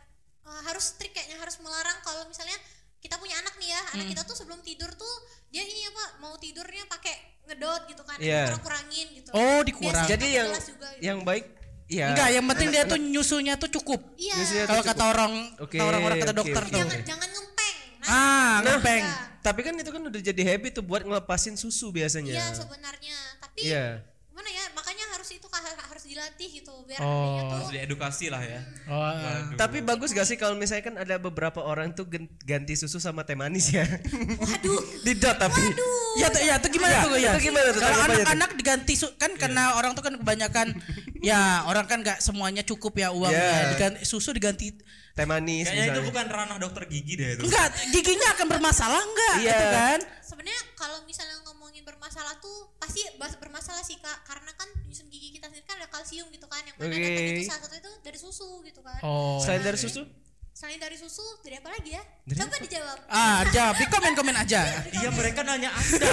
Eh, 0.48 0.62
harus 0.64 0.84
strict 0.88 1.12
kayaknya 1.12 1.36
harus 1.36 1.60
melarang 1.60 2.00
kalau 2.00 2.24
misalnya 2.24 2.56
kita 2.98 3.14
punya 3.14 3.36
anak 3.36 3.54
nih 3.56 3.68
ya, 3.68 3.80
Hmm. 3.80 3.94
anak 3.94 4.06
kita 4.08 4.22
tuh 4.24 4.34
sebelum 4.34 4.58
tidur 4.58 4.90
tuh 4.90 5.14
dia 5.46 5.60
ini 5.60 5.86
apa 5.86 6.18
mau 6.18 6.34
tidurnya 6.34 6.88
pakai 6.88 7.14
ngedot 7.44 7.82
gitu 7.86 8.02
kan, 8.02 8.16
Iya. 8.18 8.48
kurang 8.48 8.64
kurangin 8.64 9.06
gitu. 9.14 9.28
Oh, 9.30 9.60
dikurang. 9.60 9.92
Biasanya 9.94 10.10
Jadi 10.10 10.26
yang 10.30 10.48
juga 10.48 10.64
gitu. 10.90 11.04
yang 11.04 11.18
baik 11.22 11.44
ya. 11.86 12.06
Enggak, 12.10 12.28
yang 12.30 12.44
penting 12.46 12.68
dia 12.70 12.82
tuh 12.84 12.98
nyusunya 12.98 13.54
tuh 13.54 13.70
cukup. 13.70 14.00
iya. 14.16 14.34
Kalau 14.64 14.82
kata 14.82 15.04
orang 15.06 15.32
Oke, 15.58 15.76
kata 15.76 15.84
orang-orang 15.84 16.16
kata 16.18 16.34
dokter 16.34 16.62
oke. 16.62 16.70
tuh. 16.70 16.80
Jangan 16.80 16.98
jangan 17.06 17.28
ngempeng. 17.28 17.76
Nah, 17.98 18.08
Ah, 18.08 18.52
ngepeng. 18.62 19.04
iya. 19.04 19.16
Tapi 19.38 19.60
kan 19.62 19.74
itu 19.74 19.90
kan 19.90 20.02
udah 20.02 20.20
jadi 20.22 20.42
habit 20.44 20.72
tuh 20.74 20.84
buat 20.84 21.02
ngelepasin 21.02 21.54
susu 21.54 21.88
biasanya. 21.88 22.34
Iya 22.34 22.46
sebenarnya, 22.52 23.16
tapi 23.38 23.60
Iya. 23.64 24.02
gimana 24.26 24.48
ya? 24.48 24.64
Makanya 24.72 25.04
harus 25.12 25.28
itu 25.30 25.46
dilatih 26.18 26.48
gitu 26.52 26.74
biar 26.82 26.98
Oh. 26.98 27.06
adanya 27.06 27.42
tuh 27.44 27.56
Harus 27.56 27.70
diedukasi 27.70 28.26
lah 28.26 28.42
ya. 28.42 28.60
Oh, 28.84 28.98
Waduh. 28.98 29.54
Tapi 29.54 29.78
bagus 29.80 30.10
gak 30.10 30.26
sih 30.26 30.34
kalau 30.34 30.52
misalnya 30.52 30.82
kan 30.82 30.98
ada 30.98 31.14
beberapa 31.16 31.62
orang 31.62 31.94
tuh 31.94 32.10
ganti 32.42 32.74
susu 32.74 32.98
sama 32.98 33.22
teh 33.22 33.32
manis 33.32 33.70
ya? 33.70 33.86
waduh. 34.34 34.82
Di 35.06 35.14
dot 35.14 35.38
tapi. 35.38 35.62
Ya 36.18 36.26
tuh 36.26 36.42
ya 36.42 36.54
tuh 36.56 36.68
gimana 36.68 36.90
Ya, 36.92 37.00
tuh 37.00 37.10
ya? 37.16 37.30
itu 37.32 37.40
gimana 37.46 37.68
tuh 37.70 37.80
Kalau 37.80 37.98
anak-anak 38.04 38.50
diganti 38.52 38.92
su- 38.92 39.14
kan 39.14 39.30
karena 39.32 39.72
orang 39.72 39.94
tuh 39.94 40.02
kan 40.02 40.12
kebanyakan 40.12 40.74
ya 41.20 41.62
orang 41.64 41.86
kan 41.86 42.02
nggak 42.02 42.18
semuanya 42.18 42.62
cukup 42.62 42.98
ya 42.98 43.08
uangnya. 43.08 43.38
Ya. 43.38 43.70
Diganti, 43.70 44.02
susu 44.02 44.34
diganti 44.34 44.74
Teh 45.14 45.22
manis 45.24 45.66
Kayaknya 45.66 45.86
itu 45.92 46.02
bukan 46.04 46.26
ranah 46.26 46.58
dokter 46.58 46.86
gigi 46.86 47.14
deh 47.14 47.34
itu. 47.34 47.42
enggak 47.44 47.66
giginya 47.90 48.34
akan 48.34 48.46
bermasalah 48.48 48.98
enggak 49.00 49.34
Iya. 49.36 49.46
gitu 49.48 49.66
kan? 49.68 49.98
Sebenarnya 50.22 50.62
kalau 50.74 50.98
misalnya 51.02 51.42
bermasalah 51.88 52.36
tuh 52.44 52.76
pasti 52.76 53.00
bermasalah 53.16 53.80
sih 53.80 53.96
Kak, 53.96 54.28
karena 54.28 54.52
kan 54.52 54.68
penyusun 54.84 55.08
gigi 55.08 55.32
kita 55.32 55.48
sendiri 55.48 55.64
kan 55.64 55.80
ada 55.80 55.88
kalsium 55.88 56.28
gitu 56.28 56.44
kan, 56.44 56.60
yang 56.68 56.76
mana 56.76 56.92
Oke. 56.92 57.00
datang 57.00 57.32
itu 57.32 57.48
salah 57.48 57.62
satu 57.64 57.76
itu 57.80 57.92
dari 58.04 58.18
susu 58.20 58.50
gitu 58.68 58.80
kan. 58.84 59.00
Oh. 59.00 59.40
Selain 59.40 59.64
dari 59.64 59.80
susu? 59.80 60.04
Selain 60.58 60.74
dari 60.82 60.98
susu, 60.98 61.22
dari 61.46 61.54
apa 61.54 61.70
lagi 61.70 61.94
ya? 61.94 62.02
Coba 62.34 62.58
dijawab. 62.58 62.98
Ah, 63.06 63.46
jawab 63.54 63.78
di 63.78 63.86
komen-komen 63.86 64.34
aja. 64.34 64.66
Iya 64.98 65.14
mereka 65.14 65.46
nanya 65.46 65.70
Anda. 65.70 66.10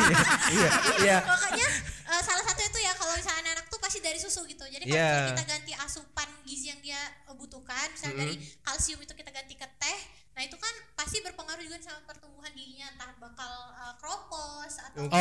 Iya, 0.54 0.68
iya. 1.02 1.18
Pokoknya 1.26 1.66
eh, 2.06 2.22
salah 2.22 2.44
satu 2.46 2.62
itu 2.62 2.78
ya 2.78 2.94
kalau 2.94 3.10
misalnya 3.18 3.58
anak 3.58 3.66
tuh 3.66 3.82
pasti 3.82 3.98
dari 3.98 4.22
susu 4.22 4.46
gitu. 4.46 4.62
Jadi 4.70 4.86
kalau 4.86 5.02
misalnya 5.02 5.34
kita 5.34 5.44
ganti 5.50 5.72
asupan 5.82 6.28
gizi 6.46 6.70
yang 6.70 6.78
dia 6.78 7.00
butuhkan, 7.34 7.90
misalnya 7.90 8.22
dari 8.22 8.38
kalsium 8.62 9.02
itu 9.02 9.18
kita 9.18 9.34
ganti 9.34 9.58
ke 9.58 9.66
teh, 9.66 9.98
nah 10.32 10.42
itu 10.42 10.56
kan 10.56 10.74
pasti 10.94 11.20
berpengaruh 11.20 11.60
juga 11.60 11.76
sama 11.78 12.00
pertumbuhan 12.04 12.48
giginya, 12.50 12.88
entah 12.88 13.12
bakal 13.16 13.52
eh, 13.74 13.94
kropos 13.96 14.72
atau 14.80 15.02
Oh. 15.04 15.12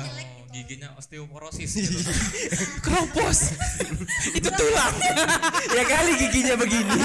jelek 0.00 0.28
Oh, 0.28 0.42
gitu. 0.42 0.50
giginya 0.50 0.88
osteoporosis 0.94 1.70
gitu. 1.74 2.00
Keropos. 2.84 3.38
itu 4.38 4.48
tulang. 4.50 4.94
ya 5.68 5.84
kali 5.84 6.10
giginya 6.18 6.54
begini. 6.56 6.96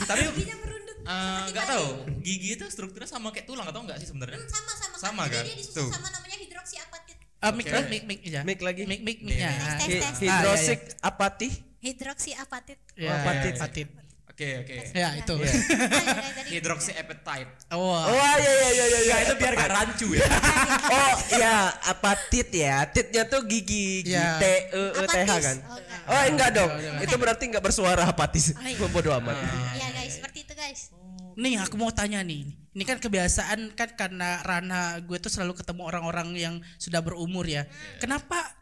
Tapi 0.00 0.22
Giginya 0.30 0.56
merunduk. 0.56 0.96
eh, 1.02 1.42
nggak 1.50 1.66
tahu 1.68 1.86
gigi 2.20 2.48
itu 2.54 2.64
strukturnya 2.66 3.06
sama 3.06 3.28
kayak 3.28 3.44
tulang 3.44 3.66
atau 3.66 3.82
enggak 3.82 3.98
sih 3.98 4.06
sebenarnya? 4.06 4.38
Hmm, 4.38 4.48
sama 4.48 4.72
sama 4.72 4.94
Sama 4.96 5.22
Jadi 5.26 5.34
kan? 5.34 5.42
dia 5.44 5.56
disusun 5.58 5.76
Tuh. 5.76 5.90
sama 5.90 6.08
namanya 6.08 6.36
hidroksiapatit. 6.38 7.16
Ah, 7.38 7.50
mik 7.50 7.66
Oke. 7.66 7.74
mik 7.74 7.86
mik 7.90 8.04
mik 8.06 8.20
ya. 8.24 8.40
Mik 8.42 8.60
lagi. 8.60 8.82
Mik 8.86 9.02
mik 9.02 9.18
miknya. 9.20 9.50
Hidrosik 10.14 10.80
apati. 11.02 11.50
Hidroksiapatit. 11.82 12.78
Ya, 12.94 13.18
Apatit. 13.18 13.58
apatit. 13.58 13.88
Oke 14.32 14.64
oke. 14.64 14.74
Ya, 14.96 15.12
itu. 15.12 15.34
Iya. 15.36 15.52
Hidroxyapatite. 16.56 17.68
Oh. 17.76 17.92
Oh 17.92 18.34
iya 18.40 18.52
iya 18.64 18.68
iya 18.72 18.86
iya. 18.88 19.00
Ya 19.04 19.16
itu 19.28 19.34
biar 19.36 19.52
gak 19.60 19.70
rancu 19.70 20.08
ya. 20.16 20.24
Oh 20.92 21.12
iya 21.36 21.68
apatit 21.92 22.48
ya. 22.48 22.88
Titnya 22.88 23.28
tuh 23.28 23.44
gigi 23.44 24.08
G 24.08 24.16
Iya. 24.16 24.40
T 24.40 24.44
E 24.72 24.82
E 24.88 25.04
T 25.04 25.16
H 25.20 25.32
kan. 25.36 25.56
Oh, 25.68 25.76
enggak. 25.76 26.08
Oh 26.08 26.22
enggak 26.32 26.50
dong. 26.56 26.70
Jangan, 26.72 27.04
Itu 27.04 27.14
berarti 27.20 27.44
enggak 27.52 27.64
bersuara 27.64 28.02
apatis. 28.08 28.56
Oh, 28.56 28.64
iya. 28.64 28.88
Bodoh 28.88 29.12
amat. 29.20 29.36
Iya 29.76 29.88
guys, 29.92 30.12
seperti 30.16 30.48
itu 30.48 30.52
guys. 30.56 30.80
Nih 31.36 31.60
aku 31.60 31.76
mau 31.76 31.92
tanya 31.92 32.24
nih. 32.24 32.48
Ini 32.72 32.84
kan 32.88 32.96
kebiasaan 32.96 33.76
kan 33.76 33.92
karena 34.00 34.40
Rana 34.40 34.96
gue 35.04 35.20
tuh 35.20 35.28
selalu 35.28 35.60
ketemu 35.60 35.84
orang-orang 35.84 36.32
yang 36.40 36.54
sudah 36.80 37.04
berumur 37.04 37.44
ya. 37.44 37.68
Kenapa 38.00 38.56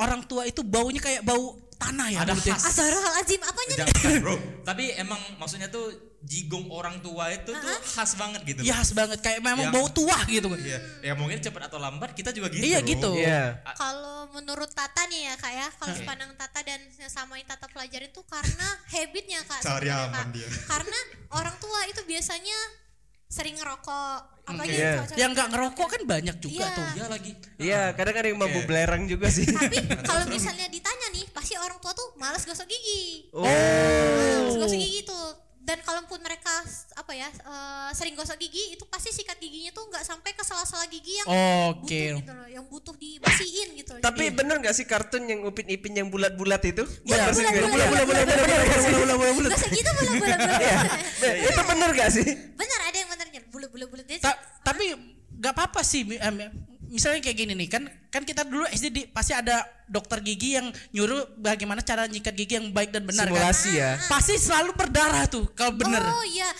orang 0.00 0.24
tua 0.24 0.48
itu 0.48 0.64
baunya 0.64 1.00
kayak 1.00 1.20
bau 1.28 1.60
tanah 1.80 2.06
ya? 2.06 2.18
Ada 2.22 2.32
ya? 2.36 2.52
khas. 2.52 2.62
Astagfirullahaladzim, 2.68 3.40
apanya 3.40 3.74
nih? 3.74 3.88
Jangan 3.96 4.20
bro. 4.20 4.36
Tapi 4.62 4.84
emang 4.94 5.20
maksudnya 5.36 5.66
tuh 5.66 5.88
jigong 6.20 6.68
orang 6.68 7.00
tua 7.00 7.32
itu 7.32 7.48
tuh 7.48 7.76
khas 7.90 8.12
banget 8.14 8.44
gitu. 8.44 8.60
Iya 8.60 8.76
khas 8.76 8.92
banget 8.92 9.18
kayak 9.18 9.40
memang 9.40 9.66
Ya. 9.66 9.72
bau 9.72 9.88
tua 9.88 10.20
gitu. 10.28 10.52
Iya. 10.52 10.78
Ya 11.00 11.12
mungkin 11.16 11.40
cepat 11.40 11.72
atau 11.72 11.80
lambat 11.80 12.12
kita 12.12 12.28
juga 12.30 12.52
gitu. 12.52 12.60
Iya, 12.60 12.84
gitu. 12.84 13.16
Iya. 13.16 13.64
Kalau 13.72 14.28
menurut 14.30 14.68
Tata 14.68 15.08
nih 15.08 15.26
ya 15.26 15.34
kak 15.34 15.50
ya, 15.50 15.66
kalau 15.74 15.94
sepandang 15.96 16.30
Tata 16.36 16.60
dan 16.60 16.76
sama 17.08 17.40
Tata 17.40 17.64
pelajari 17.66 18.06
itu 18.06 18.20
karena 18.22 18.68
habitnya 18.86 19.40
kak. 19.42 19.64
Cari 19.64 19.88
aman 19.88 20.12
Kak. 20.12 20.26
dia. 20.36 20.48
Karena 20.68 20.98
orang 21.32 21.56
tua 21.56 21.88
itu 21.88 22.04
biasanya 22.04 22.58
sering 23.24 23.54
ngerokok, 23.54 24.18
apalagi 24.42 24.74
Iya. 24.74 24.90
cowok-cowok 24.98 25.18
Yang 25.22 25.30
nggak 25.32 25.48
ngerokok 25.54 25.86
kan 25.88 26.02
banyak 26.04 26.36
juga 26.36 26.58
Iya. 26.60 26.74
tuh. 26.74 26.86
Iya 26.90 27.06
lagi. 27.06 27.32
Iya, 27.56 27.82
kadang 27.94 28.14
ada 28.18 28.26
yang 28.26 28.40
mampu 28.42 28.58
Oke. 28.58 28.66
belerang 28.66 29.02
juga 29.06 29.30
sih. 29.30 29.46
Tapi 29.46 29.76
kalau 30.02 30.26
misalnya 30.26 30.66
ditanya 30.66 31.08
orang 31.64 31.78
tua 31.78 31.92
tuh 31.92 32.08
malas 32.16 32.42
gosok 32.44 32.66
gigi. 32.66 33.30
Oh. 33.34 33.44
Malas 33.44 34.56
gosok 34.56 34.78
gigi 34.78 35.02
tuh. 35.04 35.28
Dan 35.60 35.76
kalaupun 35.84 36.18
mereka 36.24 36.50
apa 36.96 37.12
ya 37.12 37.28
eh, 37.28 37.90
sering 37.92 38.16
gosok 38.16 38.40
gigi 38.40 38.74
itu 38.74 38.84
pasti 38.88 39.12
sikat 39.12 39.36
giginya 39.38 39.70
tuh 39.70 39.86
nggak 39.92 40.02
sampai 40.02 40.32
ke 40.32 40.40
sela-sela 40.42 40.88
gigi 40.88 41.20
yang 41.20 41.28
Oke. 41.28 41.84
butuh 41.84 42.16
gitu 42.16 42.32
loh 42.32 42.48
yang 42.48 42.64
butuh 42.66 42.94
dibersihin 42.96 43.68
gitu 43.76 43.90
loh. 43.94 44.02
Tapi 44.02 44.32
bener 44.32 44.56
gak 44.64 44.74
sih 44.74 44.88
kartun 44.88 45.28
yang 45.28 45.44
Upin 45.44 45.68
Ipin 45.68 45.94
yang 45.94 46.08
bulat-bulat 46.08 46.64
itu? 46.64 46.82
Iya, 47.06 47.28
Bener 47.28 47.30
sih, 47.36 47.44
bulat, 47.44 47.52
nggak? 47.54 47.70
bulat, 47.70 47.86
bulat, 47.86 48.04
bulat, 48.08 48.24
Bola 48.24 49.14
bola 49.14 49.32
bola. 49.36 49.48
Gosok 49.52 49.70
gitu 49.70 49.90
boleh 49.94 50.12
boleh 50.16 50.36
boleh. 50.40 50.58
Nah, 51.20 51.34
itu 51.44 51.62
bener 51.68 51.90
gak 51.92 52.10
sih? 52.10 52.26
Benar 52.56 52.80
ada 52.88 52.96
yang 52.96 53.10
benernya 53.12 53.40
bulat 53.52 53.68
bulat 53.70 53.88
tapi 54.64 54.84
nggak 55.40 55.52
apa-apa 55.56 55.80
sih 55.80 56.04
misalnya 56.90 57.22
kayak 57.22 57.38
gini 57.38 57.52
nih 57.54 57.68
kan 57.70 57.82
kan 58.10 58.22
kita 58.26 58.42
dulu 58.42 58.66
SD 58.66 58.86
di, 58.90 59.02
pasti 59.06 59.30
ada 59.30 59.62
dokter 59.86 60.18
gigi 60.20 60.58
yang 60.58 60.68
nyuruh 60.90 61.38
bagaimana 61.38 61.80
cara 61.80 62.10
nyikat 62.10 62.34
gigi 62.34 62.58
yang 62.58 62.74
baik 62.74 62.90
dan 62.90 63.06
benar 63.06 63.30
Simulasi 63.30 63.70
kan 63.74 63.78
ya. 63.78 63.90
pasti 64.10 64.34
selalu 64.36 64.74
berdarah 64.74 65.24
tuh 65.30 65.46
kalau 65.54 65.74
bener 65.74 66.02
Oh 66.02 66.26
iya, 66.26 66.50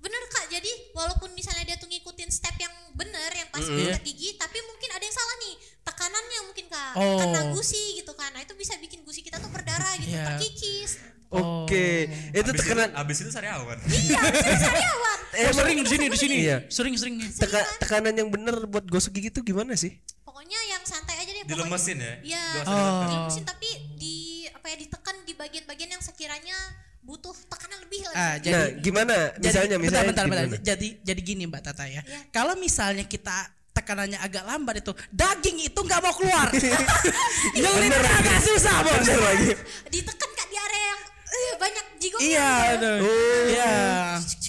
bener 0.00 0.22
kak. 0.32 0.48
Jadi 0.48 0.70
walaupun 0.96 1.30
misalnya 1.36 1.66
dia 1.68 1.76
tuh 1.76 1.86
ngikutin 1.86 2.30
step 2.32 2.56
yang 2.56 2.72
bener, 2.96 3.30
yang 3.36 3.48
pas 3.52 3.60
sikat 3.60 4.00
gigi, 4.00 4.34
tapi 4.40 4.58
mungkin 4.64 4.88
ada 4.96 5.04
yang 5.04 5.12
salah 5.12 5.36
nih 5.44 5.54
tekanannya 5.84 6.40
mungkin 6.48 6.66
kak. 6.72 6.92
Oh. 6.96 7.18
Karena 7.20 7.40
gusi 7.52 8.00
gitu 8.00 8.12
kan. 8.16 8.32
Nah 8.32 8.40
itu 8.40 8.54
bisa 8.56 8.74
bikin 8.80 9.04
gusi 9.04 9.20
kita 9.20 9.36
tuh 9.36 9.52
berdarah 9.52 9.98
gitu, 10.00 10.14
Iya. 10.14 10.24
terkikis. 10.34 10.96
Oke, 11.30 12.10
itu 12.28 12.42
Habis 12.42 12.58
tekanan 12.58 12.90
habis 12.92 13.16
itu 13.18 13.30
sariawan. 13.30 13.78
Iya, 13.86 14.18
sariawan. 14.58 15.18
Oh, 15.30 15.52
sering 15.54 15.78
di 15.78 15.86
sini 15.86 16.04
di 16.06 16.18
sini 16.18 16.36
Iya. 16.42 16.56
sering 16.66 16.94
sering 16.94 17.22
teka- 17.32 17.78
tekanan 17.78 18.10
yang 18.12 18.28
bener 18.28 18.66
buat 18.66 18.82
gosok 18.84 19.14
gigi 19.14 19.30
itu 19.30 19.40
gimana 19.40 19.72
sih? 19.72 19.94
Pokoknya 20.20 20.58
yang 20.68 20.82
santai 20.82 21.14
aja 21.16 21.30
deh. 21.30 21.42
pokoknya. 21.42 21.54
Dilemesin 21.56 21.96
ya? 21.96 22.14
Iya, 22.26 22.44
ditekan. 22.56 23.06
dilemesin 23.06 23.44
tapi 23.44 23.68
di 23.94 24.16
apa 24.48 24.66
ya 24.66 24.76
ditekan 24.76 25.16
di 25.22 25.32
bagian-bagian 25.32 25.90
yang 25.92 26.02
sekiranya 26.02 26.58
butuh 27.00 27.32
tekanan 27.46 27.78
lebih 27.80 28.00
lagi. 28.04 28.16
ah, 28.16 28.34
jadi 28.36 28.50
nah, 28.52 28.66
gimana? 28.76 29.14
Misalnya, 29.36 29.68
jadi, 29.70 29.80
misalnya 29.80 30.06
bentar, 30.10 30.24
bentar, 30.26 30.44
bentar. 30.44 30.60
jadi 30.66 30.88
jadi 31.00 31.20
gini 31.22 31.42
mbak 31.46 31.62
Tata 31.62 31.86
ya 31.86 32.02
Iya. 32.02 32.20
kalau 32.28 32.54
misalnya 32.56 33.06
kita 33.06 33.36
tekanannya 33.70 34.18
agak 34.18 34.42
lambat 34.42 34.82
itu 34.82 34.92
daging 35.08 35.62
itu 35.64 35.78
nggak 35.78 36.00
mau 36.00 36.10
keluar 36.10 36.50
nyelitnya 37.54 37.98
agak 38.02 38.38
susah 38.42 38.82
bos. 38.82 39.06
Ditekan 39.86 40.28
kak 40.28 40.46
di 40.48 40.58
area 40.58 40.82
yang 40.84 41.00
eh, 41.30 41.54
banyak 41.56 41.84
jigongnya. 41.96 42.09
Iya 42.20 42.76
aduh. 42.76 42.98
Oh. 43.00 43.42
iya 43.48 43.72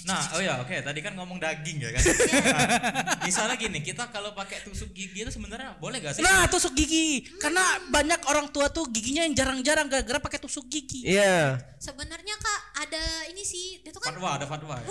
Nah, 0.02 0.18
oh 0.34 0.42
ya, 0.42 0.58
oke. 0.58 0.74
Tadi 0.82 0.98
kan 0.98 1.14
ngomong 1.14 1.38
daging 1.38 1.78
ya 1.78 1.94
kan. 1.94 2.02
Iya. 2.02 2.42
Nah, 2.42 3.22
misalnya 3.22 3.54
gini, 3.54 3.78
kita 3.86 4.10
kalau 4.10 4.34
pakai 4.34 4.58
tusuk 4.66 4.90
gigi 4.90 5.22
itu 5.22 5.30
sebenarnya 5.30 5.78
boleh 5.78 6.02
gak 6.02 6.18
sih? 6.18 6.22
Nah, 6.26 6.50
tusuk 6.50 6.74
gigi. 6.74 7.22
Karena 7.38 7.62
banyak 7.86 8.18
orang 8.26 8.50
tua 8.50 8.66
tuh 8.66 8.90
giginya 8.90 9.22
yang 9.22 9.34
jarang-jarang 9.38 9.86
gara-gara 9.86 10.18
pakai 10.18 10.42
tusuk 10.42 10.66
gigi. 10.66 11.06
Iya. 11.06 11.62
Sebenarnya 11.78 12.34
kak 12.34 12.60
ada 12.82 13.02
ini 13.30 13.46
sih, 13.46 13.78
dia 13.78 13.94
tuh 13.94 14.02
kan 14.02 14.14
Fatwa, 14.18 14.30
ada 14.42 14.46
fatwa. 14.50 14.74
ya? 14.74 14.86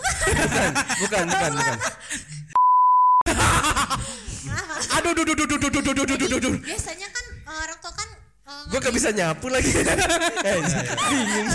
Bukan, 1.04 1.24
bukan, 1.36 1.52
bukan. 1.60 1.78
Aduh, 4.96 5.12
duh, 5.15 5.24
duh, 5.24 5.36
duh, 5.36 5.48
duh, 5.48 5.60
duh, 5.60 5.72
duh, 5.72 5.82
duh, 5.82 5.94
duh, 5.94 6.06
duh, 6.08 6.28
duh, 6.28 6.39
duh. 6.39 6.56
biasanya 6.65 7.08
kan 7.12 7.26
eh, 7.32 7.58
orang 7.67 7.78
tua 7.80 7.94
kan 7.96 8.10
Gue 8.67 8.79
gak 8.79 8.93
bisa 8.93 9.09
nyapu 9.09 9.47
lagi. 9.47 9.71
Eh, 10.41 10.57
Bingung. 11.05 11.47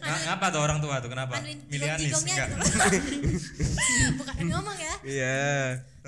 Ngapa 0.00 0.46
tuh 0.48 0.60
orang 0.60 0.78
tua 0.78 0.96
tuh? 0.98 1.08
Kenapa? 1.08 1.36
nganuin 1.36 1.58
Milih 1.68 1.88
Anis? 1.90 2.08
jigong-jigongnya 2.08 2.44
Enggak. 2.48 2.48
Bukan 4.18 4.34
ngomong 4.46 4.76
ya. 4.76 4.94
Iya. 5.02 5.40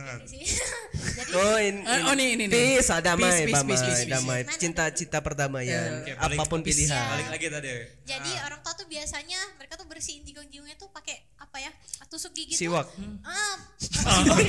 Jadi 0.01 1.31
Oh, 1.31 1.57
ini, 1.59 1.85
Eh, 1.85 2.01
oh, 2.03 2.15
ini, 2.15 2.25
ini, 2.33 2.45
ini. 2.47 2.53
Peace, 2.79 2.89
damai, 2.99 3.45
Peace, 3.45 3.45
peace, 3.45 3.61
damai, 3.61 3.77
peace, 3.77 4.05
damai. 4.09 4.41
Cinta-cinta 4.57 5.19
perdamaian. 5.21 6.01
Balik- 6.17 6.41
Apa 6.41 6.45
pun 6.47 6.61
pilihan. 6.61 6.97
Balik 7.13 7.29
lagi 7.31 7.47
tadi. 7.47 7.69
jadi 8.03 8.31
Ah. 8.35 8.47
orang 8.49 8.61
tua 8.61 8.73
tuh 8.75 8.87
biasanya 8.87 9.39
mereka 9.55 9.77
tuh 9.77 9.85
bersihin 9.85 10.25
jigong-jigongnya 10.25 10.75
tuh 10.75 10.89
pakai 10.89 11.21
apa 11.37 11.61
ya? 11.61 11.71
Tusuk 12.09 12.33
gigi 12.33 12.57
Siwak. 12.57 12.89
tuh. 12.89 13.21
Ah, 13.23 13.57
siwak. 13.79 14.41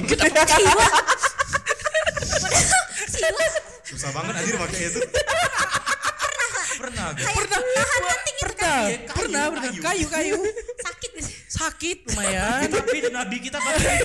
Susah 3.85 4.09
banget 4.15 4.33
anjir 4.39 4.55
pakai 4.55 4.79
itu. 4.87 4.99
Pernah 6.81 7.05
gue. 7.13 7.21
Kayak 7.21 7.45
tahan 7.51 8.01
penting 8.01 8.35
itu 8.35 8.53
kan. 8.55 8.69
Pernah, 8.71 8.79
Iya, 8.81 8.97
kayu, 8.97 9.13
pernah, 9.13 9.43
pernah. 9.51 9.61
kayu. 9.61 9.81
Kayu, 9.81 10.05
kayu. 10.09 10.35
Sakit 10.81 11.11
gitu. 11.13 11.29
Sakit 11.51 11.97
lumayan. 12.09 12.61
Tapi 12.71 12.97
nabi 13.11 13.37
kita 13.37 13.57
pakai 13.59 13.95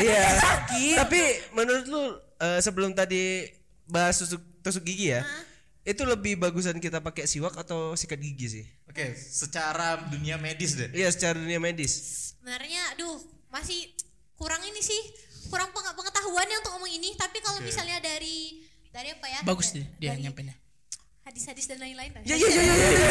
Iya. 0.00 0.24
Tapi 1.04 1.20
menurut 1.54 1.84
lu 1.86 2.02
eh, 2.40 2.58
sebelum 2.58 2.90
tadi 2.90 3.46
bahas 3.86 4.18
tusuk 4.18 4.40
tusuk 4.64 4.82
gigi 4.82 5.14
ya, 5.14 5.22
itu 5.82 6.02
lebih 6.02 6.40
bagusan 6.40 6.78
kita 6.78 6.98
pakai 6.98 7.28
siwak 7.28 7.54
atau 7.54 7.94
sikat 7.94 8.18
gigi 8.18 8.46
sih? 8.48 8.64
Oke, 8.88 9.14
secara 9.14 10.00
dunia 10.10 10.40
medis 10.40 10.74
deh. 10.74 10.90
Iya, 10.90 11.12
secara 11.14 11.38
dunia 11.38 11.62
medis. 11.62 11.92
Sebenarnya 12.34 12.96
aduh, 12.96 13.20
masih 13.52 13.92
kurang 14.34 14.64
ini 14.64 14.80
sih. 14.80 15.02
Kurang 15.48 15.70
peng- 15.70 15.94
pengetahuannya 15.94 16.56
untuk 16.60 16.72
ngomong 16.74 16.92
ini, 16.92 17.16
tapi 17.16 17.40
kalau 17.40 17.62
misalnya 17.62 17.96
dari 17.98 18.60
dari 18.90 19.08
apa 19.08 19.26
ya? 19.26 19.40
Bagus 19.40 19.72
Da- 19.72 19.86
dia, 19.96 20.12
nyampenya. 20.14 20.52
Hadis-hadis 21.20 21.64
dan 21.64 21.78
lain-lain. 21.78 22.10
Ya 22.26 22.34
ya 22.34 22.42
ya 22.42 22.62
ya 22.62 22.74
ya 22.74 22.74
ya 22.74 22.90
ya 22.90 23.06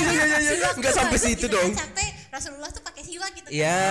ya 0.00 0.24
ya 0.40 0.52
ya 0.56 0.68
tuh 0.72 0.88
sampai 0.88 1.18
situ 1.20 1.36
gitu 1.36 1.46
kan, 1.46 1.54
dong. 1.60 1.70
Sampai 1.76 2.06
Rasulullah 2.32 2.70
tuh 2.72 2.80
pakai 2.80 3.02
siwak 3.04 3.30
gitu. 3.36 3.44
kan. 3.46 3.60
Iya. 3.60 3.84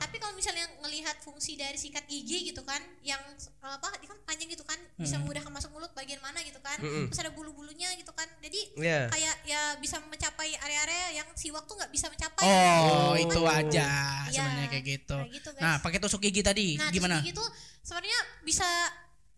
Tapi 0.00 0.16
kalau 0.16 0.32
misalnya 0.32 0.64
ngelihat 1.10 1.26
fungsi 1.26 1.58
dari 1.58 1.74
sikat 1.74 2.06
gigi 2.06 2.54
gitu 2.54 2.62
kan, 2.62 2.78
yang 3.02 3.18
apa? 3.60 3.90
Dia 3.98 4.06
kan 4.06 4.18
panjang 4.22 4.46
gitu 4.46 4.62
kan, 4.62 4.78
bisa 4.94 5.18
memudahkan 5.18 5.50
masuk 5.50 5.74
mulut 5.74 5.90
bagian 5.90 6.22
mana 6.22 6.38
gitu 6.46 6.62
kan. 6.62 6.78
Terus 6.78 7.18
ada 7.18 7.34
bulu-bulunya 7.34 7.90
gitu 7.98 8.14
kan. 8.14 8.30
Jadi 8.38 8.78
Iya. 8.78 9.10
kayak 9.10 9.34
ya 9.42 9.60
bisa 9.82 9.98
mencapai 9.98 10.54
area-area 10.54 11.18
yang 11.18 11.26
siwak 11.34 11.66
tuh 11.66 11.74
nggak 11.74 11.90
bisa 11.90 12.06
mencapai. 12.06 12.46
Oh, 12.46 13.18
Gitu. 13.18 13.26
itu 13.26 13.40
aja 13.42 13.90
Iya, 14.30 14.38
sebenarnya 14.38 14.68
kayak 14.70 14.86
gitu. 14.86 15.16
kayak 15.18 15.32
gitu, 15.34 15.48
guys. 15.50 15.62
Nah, 15.66 15.74
pakai 15.82 15.98
tusuk 15.98 16.22
gigi 16.22 16.46
tadi 16.46 16.78
Nah, 16.78 16.94
gimana? 16.94 17.18
terus 17.18 17.34
gitu 17.34 17.44
sebenarnya 17.82 18.18
bisa 18.46 18.68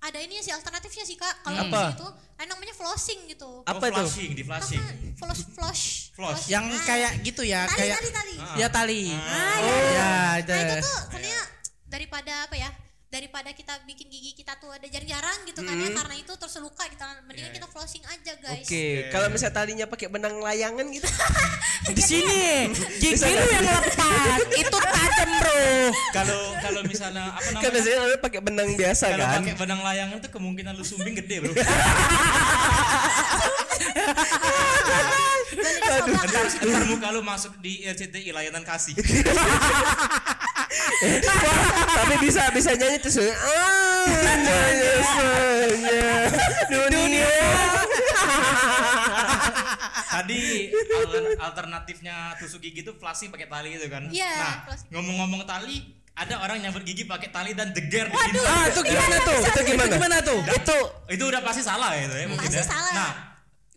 ada 0.02 0.18
ini 0.18 0.42
sih 0.44 0.52
alternatifnya 0.52 1.04
sih 1.08 1.16
kak. 1.16 1.40
Kalau 1.40 1.56
Apa? 1.56 1.94
gitu, 1.96 2.06
ada 2.36 2.46
namanya 2.50 2.74
flossing 2.76 3.32
gitu. 3.32 3.62
Apa 3.64 3.80
oh, 3.80 3.88
itu? 3.88 3.96
Flashing, 3.96 4.30
di 4.36 4.42
flashing. 4.44 4.82
Floss, 5.16 5.40
flush, 5.54 5.84
Floss. 6.12 6.50
Yang 6.50 6.74
Ah. 6.74 6.82
kayak 6.84 7.12
gitu 7.22 7.42
ya, 7.46 7.64
tali, 7.64 7.78
kayak 7.78 7.96
tali, 7.96 8.10
tali. 8.10 8.34
ya 8.60 8.68
tali. 8.68 9.02
Ah, 9.14 9.56
Oh, 9.62 9.78
ya, 9.94 10.12
itu. 10.42 10.50
Nah 10.52 10.60
itu 10.60 10.74
tuh 10.82 10.98
sebenarnya 11.06 11.40
daripada 11.92 12.48
apa 12.48 12.56
ya? 12.56 12.72
Daripada 13.12 13.52
kita 13.52 13.76
bikin 13.84 14.08
gigi 14.08 14.32
kita 14.32 14.56
tuh 14.56 14.72
ada 14.72 14.88
jarang-jarang 14.88 15.44
gitu 15.44 15.60
kan 15.60 15.76
ya 15.76 15.92
karena 15.92 16.16
itu 16.16 16.32
terus 16.32 16.56
luka 16.64 16.88
gitu. 16.88 17.04
Mendingan 17.28 17.52
kita 17.52 17.68
flossing 17.68 18.00
aja 18.08 18.32
guys. 18.40 18.64
Oke, 18.64 19.12
kalau 19.12 19.28
misalnya 19.28 19.52
talinya 19.52 19.84
pakai 19.84 20.08
benang 20.08 20.40
layangan 20.40 20.88
gitu. 20.88 21.04
Di 21.92 22.00
sini 22.00 22.72
gigi 22.96 23.20
lu 23.20 23.44
yang 23.52 23.68
lepas, 23.68 24.40
itu 24.56 24.78
tajam, 24.80 25.30
Bro. 25.44 25.60
Kalau 26.16 26.40
kalau 26.64 26.80
misalnya 26.88 27.36
apa 27.36 27.44
Kan 27.44 27.52
namanya? 27.52 27.72
biasanya 27.76 27.98
orang 28.00 28.20
pakai 28.24 28.40
benang 28.40 28.70
biasa 28.80 29.04
Kalau 29.12 29.26
kan. 29.28 29.40
pakai 29.44 29.54
benang 29.60 29.80
layangan 29.84 30.16
itu 30.16 30.28
kemungkinan 30.32 30.72
lu 30.72 30.84
sumbing 30.88 31.12
gede, 31.20 31.36
Bro. 31.44 31.52
Kak. 31.60 31.68
Ntar 36.64 36.84
muka 36.88 37.08
lu 37.12 37.20
masuk 37.20 37.52
di 37.60 37.84
RCTI 37.84 38.32
layanan 38.32 38.64
kasih. 38.64 38.96
Tapi 41.92 42.14
bisa 42.20 42.48
bisa 42.50 42.70
nyanyi 42.72 42.98
se- 43.04 43.32
Ah, 43.32 44.06
dunia. 46.68 47.30
Tadi 50.04 50.40
al- 50.70 51.38
alternatifnya 51.42 52.16
tusuk 52.36 52.60
gigi 52.60 52.82
itu 52.82 52.92
flashing 52.94 53.28
pakai 53.28 53.48
tali 53.48 53.74
itu 53.74 53.86
kan. 53.88 54.06
Iya, 54.08 54.32
Nah, 54.34 54.54
ngomong-ngomong 54.92 55.42
tali, 55.42 55.82
ada 56.12 56.36
orang 56.38 56.60
nyambut 56.60 56.84
gigi 56.84 57.04
pakai 57.04 57.28
tali 57.28 57.52
dan 57.52 57.72
jeger 57.72 58.06
di 58.06 58.16
sini. 58.18 58.38
Ah, 58.42 58.68
itu 58.68 58.80
gimana 58.82 59.16
tuh? 59.18 59.38
Itu 59.42 59.60
gimana? 59.64 59.90
gimana 59.90 60.16
tuh? 60.20 60.40
Itu 60.46 60.78
Itu 61.10 61.24
udah 61.26 61.40
pasti 61.40 61.60
salah 61.60 61.92
ya 61.92 62.04
itu 62.06 62.14
ya 62.14 62.26
mungkin 62.28 62.44
Pasti 62.46 62.60
ya. 62.60 62.66
salah. 62.66 62.92
Nah, 62.94 63.10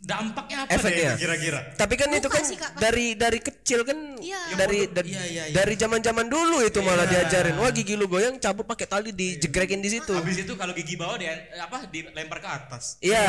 dampaknya 0.06 0.58
apa 0.60 0.70
deh 0.70 0.78
Efeknya. 0.78 1.12
itu 1.12 1.20
kira-kira? 1.20 1.60
tapi 1.74 1.94
kan 1.96 2.08
Luka 2.08 2.18
itu 2.18 2.30
kan 2.30 2.44
sih, 2.44 2.56
Kak, 2.56 2.72
dari 2.78 3.06
dari 3.14 3.40
kecil 3.40 3.80
kan 3.82 3.98
Iya. 4.16 4.40
dari 4.54 4.80
dari 4.88 5.10
Iya, 5.10 5.24
iya, 5.26 5.44
iya. 5.44 5.54
dari 5.54 5.74
zaman-zaman 5.74 6.26
dulu 6.26 6.62
itu 6.62 6.80
malah 6.80 7.04
diajarin. 7.04 7.58
Wah 7.58 7.70
gigi 7.70 7.94
lu 7.94 8.06
goyang 8.06 8.38
cabut 8.38 8.64
pakai 8.64 8.86
tali 8.86 9.10
dijegrekin 9.10 9.80
di 9.80 9.90
situ. 9.92 10.14
Habis 10.14 10.38
itu 10.40 10.54
kalau 10.54 10.72
gigi 10.72 10.94
bawah 10.94 11.18
dia 11.18 11.34
apa 11.58 11.90
dilempar 11.90 12.38
ke 12.38 12.48
atas. 12.48 12.98
Iya, 13.00 13.26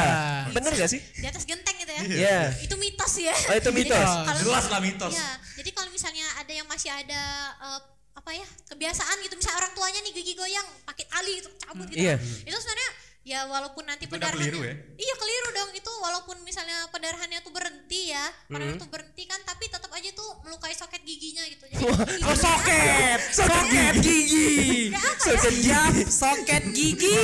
bener 0.50 0.72
gak 0.72 0.86
sih? 0.86 1.00
di 1.00 1.26
atas 1.26 1.42
genteng 1.42 1.74
gitu 1.74 1.90
ya. 1.90 2.02
Iya. 2.06 2.38
Itu 2.60 2.76
mitos 2.76 3.12
ya. 3.16 3.32
Oh, 3.32 3.56
itu 3.56 3.70
mitos. 3.72 3.96
Kalau- 4.22 4.42
Jelas 4.42 4.64
lah 4.68 4.80
mitos. 4.80 5.12
Iya. 5.12 5.28
Jadi 5.56 5.70
kalau 5.72 5.90
misalnya 5.90 6.26
ada 6.36 6.52
yang 6.52 6.66
masih 6.66 6.88
ada 6.88 7.20
eh, 7.58 7.80
apa 8.12 8.30
ya 8.32 8.46
kebiasaan 8.66 9.16
gitu 9.20 9.34
misalnya 9.34 9.58
orang 9.58 9.72
tuanya 9.72 10.00
nih 10.00 10.12
gigi 10.14 10.32
goyang 10.34 10.64
pakai 10.84 11.04
tali 11.04 11.32
itu 11.36 11.48
cabut 11.58 11.86
gitu. 11.86 12.00
Iya. 12.00 12.16
Itu 12.42 12.52
sebenarnya 12.54 12.90
ya 13.26 13.42
walaupun 13.44 13.82
nanti 13.82 14.06
Itu 14.06 14.14
udah 14.14 14.22
pendarahannya 14.22 14.38
keliru 14.46 14.60
ya? 14.62 14.74
iya 14.96 15.14
keliru 15.16 15.48
dong 15.50 15.70
itu 15.74 15.92
walaupun 15.98 16.36
misalnya 16.40 16.86
pendarahannya 16.88 17.42
tuh 17.42 17.50
berhenti 17.50 18.14
ya 18.14 18.22
Hmm. 18.22 18.54
pendarahan 18.54 18.78
tuh 18.78 18.86
berhenti 18.86 19.22
kan 19.26 19.40
tapi 19.42 19.66
tetap 19.66 19.90
aja 19.90 20.10
tuh 20.14 20.30
melukai 20.40 20.70
soket 20.72 21.02
giginya 21.02 21.42
gitu 21.44 21.66
jadi 21.66 21.82
Oh, 21.82 21.90
giginya- 21.98 22.38
soket, 22.38 23.20
soket 23.34 23.94
gigi. 23.98 24.48
Kayak 24.88 25.02
apa 25.02 25.18
ya? 25.18 25.26
Soket 25.26 25.54
yap, 25.60 25.94
soket 26.06 26.64
gigi. 26.70 27.18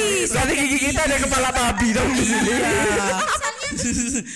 Gigi 0.52 0.78
kita 0.82 1.00
ada 1.02 1.16
kepala 1.16 1.48
babi 1.48 1.88
dong 1.92 2.10
di 2.10 2.24
sini. 2.24 2.50
misalnya 3.22 3.68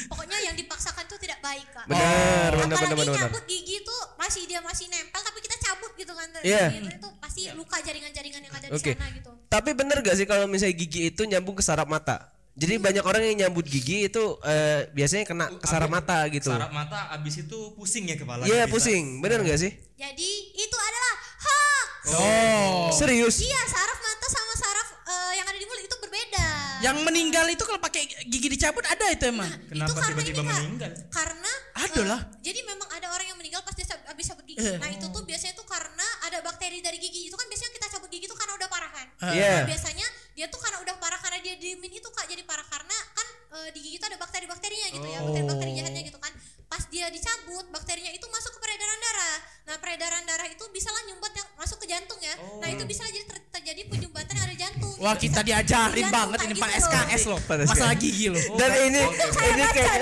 pokoknya 0.07 0.39
yang 0.41 0.57
dipaksakan 0.57 1.05
tuh 1.05 1.19
tidak 1.19 1.39
baik 1.41 1.67
kak 1.69 1.85
Benar, 1.87 2.51
benar, 2.53 2.55
apalagi 2.55 2.79
benar, 2.79 2.97
benar, 2.97 3.07
benar. 3.11 3.29
nyabut 3.29 3.45
gigi 3.45 3.77
tuh 3.83 4.01
masih 4.17 4.43
dia 4.47 4.61
masih 4.61 4.87
nempel 4.87 5.21
tapi 5.21 5.39
kita 5.41 5.57
cabut 5.61 5.93
kan 6.15 6.29
Iya. 6.41 6.73
Itu, 6.73 7.09
pasti 7.19 7.51
luka 7.53 7.77
jaringan-jaringan 7.79 8.41
yang 8.41 8.55
ada 8.55 8.67
di 8.67 8.75
Oke. 8.75 8.93
sana 8.93 9.11
gitu. 9.13 9.33
Tapi 9.47 9.71
bener 9.79 10.03
gak 10.03 10.19
sih 10.19 10.27
kalau 10.27 10.51
misalnya 10.51 10.75
gigi 10.75 11.15
itu 11.15 11.23
nyambung 11.23 11.55
ke 11.55 11.63
saraf 11.63 11.87
mata? 11.87 12.35
Jadi 12.57 12.81
banyak 12.81 13.05
orang 13.05 13.21
yang 13.21 13.37
nyambut 13.47 13.69
gigi 13.69 14.09
itu 14.09 14.25
eh, 14.41 14.89
biasanya 14.97 15.29
kena 15.29 15.47
ke 15.61 15.67
saraf 15.69 15.93
mata 15.93 16.25
gitu. 16.33 16.49
Saraf 16.49 16.73
mata 16.73 17.13
abis 17.13 17.45
itu 17.45 17.59
pusing 17.77 18.09
ya 18.09 18.17
kepala. 18.17 18.49
Iya 18.49 18.65
pusing, 18.67 19.21
bener 19.21 19.45
gak 19.45 19.61
sih? 19.61 19.77
Jadi 20.01 20.31
itu 20.57 20.77
adalah 20.81 21.15
hoax. 21.45 21.89
Oh. 22.17 22.89
Serius? 22.97 23.45
Iya, 23.45 23.61
saraf 23.69 23.99
mata 24.01 24.27
sama 24.33 24.55
saraf 24.57 24.89
eh, 25.05 25.33
yang 25.37 25.47
ada 25.53 25.59
di 25.61 25.67
mulut 25.69 25.85
itu 25.85 25.97
berbeda. 26.01 26.49
Yang 26.85 26.97
meninggal 27.05 27.47
itu 27.49 27.63
kalau 27.65 27.81
pakai 27.81 28.03
gigi 28.29 28.49
dicabut 28.53 28.85
ada 28.85 29.07
itu 29.09 29.25
emang. 29.29 29.49
Kenapa 29.69 29.89
itu 29.89 29.93
karena 29.97 30.09
tiba-tiba 30.13 30.43
meninggal? 30.45 30.91
Karena 31.09 31.53
Ada 31.77 32.01
eh, 32.01 32.07
lah. 32.09 32.21
jadi 32.41 32.61
memang 32.65 32.89
ada 32.89 33.13
orang 33.13 33.27
yang 33.29 33.39
meninggal 33.39 33.61
pas 33.61 33.77
dia 33.77 33.85
habis 34.09 34.25
cabut 34.33 34.45
gigi. 34.49 34.65
Eh. 34.65 34.81
Nah, 34.81 34.89
itu 34.89 35.07
tuh 35.13 35.23
biasanya 35.29 35.55
tuh 35.57 35.67
karena 35.69 36.07
ada 36.25 36.39
bakteri 36.41 36.81
dari 36.81 36.97
gigi. 36.97 37.29
Itu 37.29 37.37
kan 37.37 37.45
biasanya 37.53 37.73
kita 37.77 37.87
cabut 37.97 38.09
gigi 38.09 38.25
itu 38.25 38.37
karena 38.37 38.53
udah 38.57 38.69
parah 38.73 38.91
kan. 38.93 39.07
Iya. 39.37 39.53
Nah, 39.61 39.69
biasanya 39.69 40.07
dia 40.33 40.47
tuh 40.49 40.61
karena 40.61 40.79
udah 40.81 40.95
parah 40.97 41.21
karena 41.21 41.39
dia 41.45 41.55
diemin 41.61 41.93
itu 41.93 42.09
Kak 42.09 42.29
jadi 42.29 42.43
parah 42.49 42.65
karena 42.65 42.97
kan 43.13 43.27
eh, 43.61 43.69
di 43.77 43.79
gigi 43.85 43.97
itu 44.01 44.07
ada 44.09 44.17
bakteri-bakterinya 44.21 44.89
gitu 44.93 45.07
ya, 45.09 45.19
bakteri-bakteri 45.21 45.71
jahatnya 45.77 46.03
gitu 46.05 46.19
kan. 46.21 46.33
Pas 46.77 46.85
dia 46.93 47.09
dicabut, 47.09 47.65
bakterinya 47.73 48.13
itu 48.13 48.29
masuk 48.29 48.53
ke 48.53 48.61
peredaran 48.61 49.01
darah. 49.01 49.37
Nah, 49.65 49.77
peredaran 49.81 50.23
darah 50.29 50.45
itu 50.45 50.61
bisa 50.77 50.93
lah 50.93 51.09
nyumbat 51.09 51.33
yang 51.33 51.49
masuk 51.57 51.81
ke 51.81 51.89
jantung 51.89 52.21
ya. 52.21 52.37
Nah, 52.61 52.69
itu 52.69 52.85
bisa 52.85 53.01
jadi 53.09 53.25
ter- 53.25 53.49
terjadi 53.49 53.89
penyumbatan 53.89 54.37
yang 54.37 54.45
ada 54.45 54.53
di 54.53 54.61
jantung. 54.61 54.93
Wah 55.01 55.17
kita 55.17 55.41
diajarin 55.41 56.05
jantung 56.05 56.13
banget 56.13 56.39
ini 56.45 56.55
Pak 56.55 56.69
gitu 56.69 56.77
loh. 56.77 56.85
SKS 56.85 57.23
loh. 57.33 57.41
Pak 57.41 57.55
SKS. 57.57 57.69
Masalah 57.73 57.97
gigi 57.97 58.27
loh. 58.29 58.43
Dan 58.61 58.71
ini 58.93 59.01
ini 59.25 59.65
kayak 59.73 59.95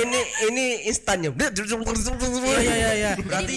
ini 0.00 0.20
ini 0.48 0.64
instannya. 0.88 1.30
Iya 1.36 2.56
iya 2.56 2.72
iya 2.72 2.90
iya. 2.96 3.12
Berarti 3.20 3.52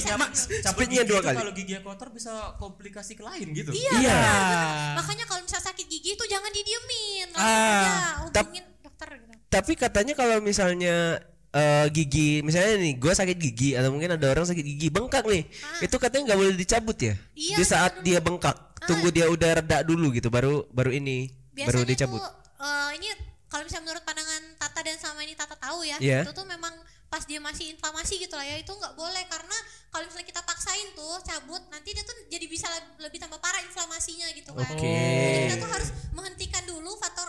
gigi 1.00 1.08
dua 1.08 1.20
kali. 1.24 1.38
kalau 1.40 1.54
gigi 1.56 1.74
kotor 1.80 2.10
bisa 2.12 2.32
komplikasi 2.60 3.16
ke 3.16 3.24
lain 3.24 3.48
gitu. 3.56 3.72
Iya. 3.72 3.92
Iya. 3.96 4.12
benar. 4.12 4.96
Makanya 5.00 5.24
kalau 5.24 5.40
misalnya 5.40 5.66
sakit 5.72 5.86
gigi 5.88 6.20
itu 6.20 6.24
jangan 6.28 6.52
didiemin. 6.52 7.32
Langsung 7.32 7.48
Ah, 7.48 7.80
aja 7.80 7.96
hubungin 8.28 8.64
dokter 8.84 9.08
gitu. 9.16 9.32
Tapi 9.48 9.72
katanya 9.80 10.14
kalau 10.20 10.44
misalnya 10.44 11.24
eh, 11.52 11.86
gigi. 11.90 12.42
Misalnya 12.42 12.76
nih 12.78 12.94
gue 12.96 13.14
sakit 13.14 13.38
gigi 13.38 13.70
atau 13.74 13.90
mungkin 13.90 14.14
ada 14.14 14.28
orang 14.28 14.44
sakit 14.44 14.66
gigi 14.66 14.88
bengkak 14.88 15.24
nih. 15.24 15.44
Itu 15.80 15.96
katanya 15.96 16.34
nggak 16.34 16.40
boleh 16.40 16.54
dicabut 16.56 16.98
ya? 16.98 17.14
Iya, 17.34 17.56
di 17.56 17.64
saat 17.64 17.92
jangan 17.96 18.06
dia 18.06 18.20
bengkak. 18.20 18.58
Tunggu 18.80 19.10
dia 19.10 19.26
udah 19.26 19.58
reda 19.58 19.82
dulu 19.82 20.14
gitu 20.14 20.30
baru 20.30 20.64
baru 20.70 20.94
ini 20.94 21.34
baru 21.58 21.82
Biasanya 21.82 21.90
dicabut. 21.90 22.22
tuh 22.22 22.30
eh, 22.62 22.90
ini 22.96 23.08
kalau 23.48 23.64
misalnya 23.64 23.84
menurut 23.90 24.04
pandangan 24.04 24.42
Tata 24.56 24.80
dan 24.82 24.98
sama 24.98 25.20
ini 25.24 25.34
Tata 25.34 25.56
tahu 25.56 25.82
ya, 25.82 25.98
Iya. 25.98 26.22
itu 26.28 26.32
tuh 26.32 26.44
memang 26.44 26.70
pas 27.08 27.24
dia 27.24 27.40
masih 27.40 27.72
inflamasi 27.72 28.20
gitu 28.20 28.36
lah 28.36 28.44
ya 28.44 28.60
itu 28.60 28.70
nggak 28.70 28.94
boleh. 28.94 29.24
Karena 29.26 29.56
kalau 29.88 30.04
misalnya 30.06 30.28
kita 30.28 30.42
paksain 30.44 30.88
tuh 30.94 31.16
cabut 31.24 31.64
nanti 31.68 31.90
dia 31.92 32.04
tuh 32.04 32.16
jadi 32.28 32.46
bisa 32.46 32.68
le- 32.68 33.08
lebih 33.08 33.18
tambah 33.18 33.40
parah 33.40 33.64
inflamasinya 33.64 34.28
gitu 34.36 34.52
kan. 34.52 34.68
Oke. 34.68 34.84
Jadi 34.94 35.40
kita 35.48 35.56
tuh 35.58 35.70
harus 35.72 35.90
menghentikan 36.12 36.64
dulu 36.64 36.92
faktor 36.98 37.28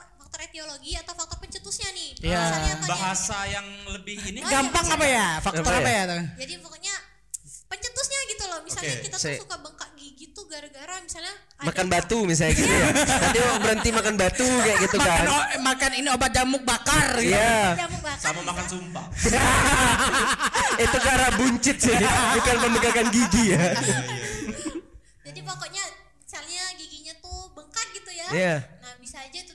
etiologi 0.48 0.92
atau 0.94 1.12
faktor 1.12 1.38
pencetusnya 1.38 1.88
nih. 1.90 2.10
Iya. 2.22 2.40
Ya? 2.40 2.74
Bahasa 2.82 3.38
yang 3.46 3.66
lebih 3.90 4.16
ini 4.24 4.40
Oh, 4.40 4.48
Gampang 4.48 4.82
iya, 4.82 4.94
apa 4.94 5.06
ya? 5.06 5.26
Faktor 5.38 5.62
Apa 5.62 5.78
apa 5.78 5.88
ya? 5.88 6.02
ya? 6.02 6.18
Jadi 6.36 6.52
pokoknya 6.58 6.94
pencetusnya 7.66 8.20
gitu 8.28 8.44
loh. 8.46 8.60
Misalnya 8.62 8.90
Oke, 8.90 9.04
kita 9.04 9.16
tuh 9.16 9.32
suka 9.38 9.56
bengkak 9.58 9.90
gigi 9.94 10.26
tuh 10.30 10.44
gara-gara 10.46 10.94
misalnya 10.98 11.34
makan 11.58 11.84
ada- 11.84 11.92
batu 11.92 12.18
misalnya 12.22 12.54
gitu 12.54 12.70
ya 12.70 12.86
nanti 13.20 13.38
mau 13.40 13.58
berhenti 13.58 13.90
makan 13.90 14.14
batu 14.14 14.46
kayak 14.46 14.78
gitu 14.80 14.96
Makan, 14.96 15.10
kan 15.10 15.26
o- 15.26 15.50
makan 15.60 15.90
ini 15.92 16.08
obat 16.08 16.30
jamuk 16.30 16.62
bakar 16.62 17.06
gitu. 17.18 17.34
Iya 17.34 17.74
Jamu 17.76 17.98
bakar 17.98 18.22
sama 18.22 18.38
bisa. 18.38 18.48
makan 18.48 18.66
sumpah. 18.66 19.06
itu 20.86 20.98
karena 20.98 21.28
buncit 21.34 21.76
sih 21.76 21.96
bukan 22.32 22.56
memegangkan 22.62 23.06
gigi 23.10 23.44
ya 23.50 23.64
Jadi 25.24 25.40
pokoknya 25.42 25.84
misalnya 26.18 26.62
giginya 26.74 27.14
tuh 27.18 27.38
bengkak 27.52 27.86
gitu 27.92 28.10
ya. 28.10 28.26
Iya. 28.30 28.54
Nah 28.78 28.92
bisa 28.98 29.16
aja 29.18 29.38
itu 29.38 29.52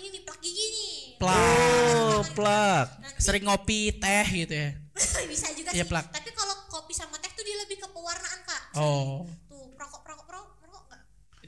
ini 0.00 0.08
nih 0.10 0.22
plak 0.24 0.38
gigi 0.40 0.66
nih. 0.66 0.96
Plak. 1.20 1.36
oh 2.16 2.22
plak 2.32 2.88
Nanti 2.98 3.20
Sering 3.20 3.44
ngopi 3.44 3.92
teh 3.92 4.26
gitu 4.26 4.54
ya. 4.56 4.70
bisa 5.30 5.46
juga 5.52 5.70
Iya, 5.70 5.84
sih. 5.84 5.90
plak. 5.92 6.06
Tapi 6.10 6.30
kalau 6.32 6.56
kopi 6.66 6.92
sama 6.92 7.20
teh 7.20 7.28
tuh 7.30 7.44
dia 7.44 7.56
lebih 7.58 7.76
ke 7.76 7.86
pewarnaan 7.86 8.40
kak. 8.42 8.62
Oh. 8.74 9.28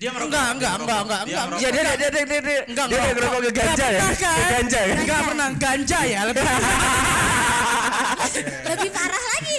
Dia 0.02 0.10
merokok. 0.10 0.34
Enggak, 0.34 0.46
enggak, 0.50 0.72
merokok. 0.74 0.82
enggak, 0.82 1.00
enggak, 1.06 1.20
enggak. 1.22 1.44
merokok. 1.46 1.62
ya 1.62 1.68
dia 1.70 1.82
dia 1.82 1.94
dia 1.94 2.10
dia 2.10 2.24
dia 2.26 2.40
dia 2.42 2.60
Enggak, 2.66 2.86
dia 2.90 2.98
enggak. 2.98 3.14
ngerokok 3.14 3.38
ke 3.38 3.50
ganja 3.54 3.86
ya 3.86 4.02
Enggak 4.02 4.34
ke 4.34 4.44
ganja 4.50 4.80
ya 4.82 4.94
Enggak 4.98 5.20
pernah 5.22 5.48
ganja 5.54 5.98
ya 6.02 6.20
lebih. 6.26 6.42
Lebih 8.42 8.90
parah 8.90 9.22
lagi. 9.30 9.54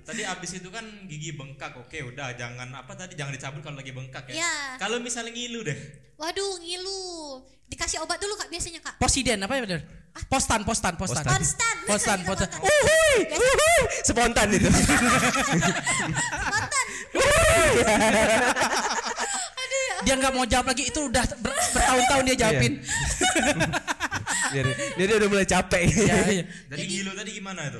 Tadi 0.00 0.22
abis 0.24 0.50
itu 0.56 0.68
kan 0.70 0.84
gigi 1.06 1.30
bengkak, 1.32 1.76
oke 1.76 1.98
udah 2.08 2.32
jangan 2.34 2.68
apa 2.72 2.92
tadi 2.96 3.14
jangan 3.14 3.32
dicabut 3.36 3.60
kalau 3.60 3.76
lagi 3.76 3.92
bengkak 3.92 4.24
ya. 4.30 4.34
Iya. 4.40 4.52
Kalau 4.80 4.96
misalnya 4.96 5.30
ngilu 5.30 5.60
deh, 5.60 5.76
Waduh 6.16 6.56
ngilu. 6.60 7.44
Dikasih 7.70 8.02
obat 8.02 8.18
dulu 8.18 8.34
kak 8.34 8.48
biasanya 8.48 8.80
kak. 8.80 8.96
Posiden 8.98 9.44
apa 9.44 9.54
ya 9.54 9.62
benar? 9.62 9.80
Postan, 10.26 10.66
postan, 10.66 10.98
postan. 10.98 11.22
Konstan. 11.22 11.76
Postan, 11.86 12.18
postan. 12.26 12.48
Kita 12.50 12.58
Uhuy, 12.58 13.16
uhuy. 13.30 13.80
spontan 14.02 14.48
itu 14.50 14.66
Spontan. 14.76 16.10
Dia 20.00 20.14
nggak 20.14 20.32
mau 20.32 20.44
jawab 20.44 20.66
lagi 20.66 20.84
itu 20.84 21.00
udah 21.02 21.24
ber- 21.36 21.56
bertahun-tahun 21.70 22.22
dia 22.24 22.36
jawabin. 22.38 22.72
dia, 24.50 24.62
dia, 24.96 25.04
dia 25.04 25.16
udah 25.16 25.28
mulai 25.28 25.46
capek 25.46 25.82
Iya, 25.86 26.16
iya. 26.32 26.44
dari 26.66 26.84
ngilu 26.84 27.10
tadi 27.12 27.30
gimana 27.32 27.60
itu? 27.64 27.78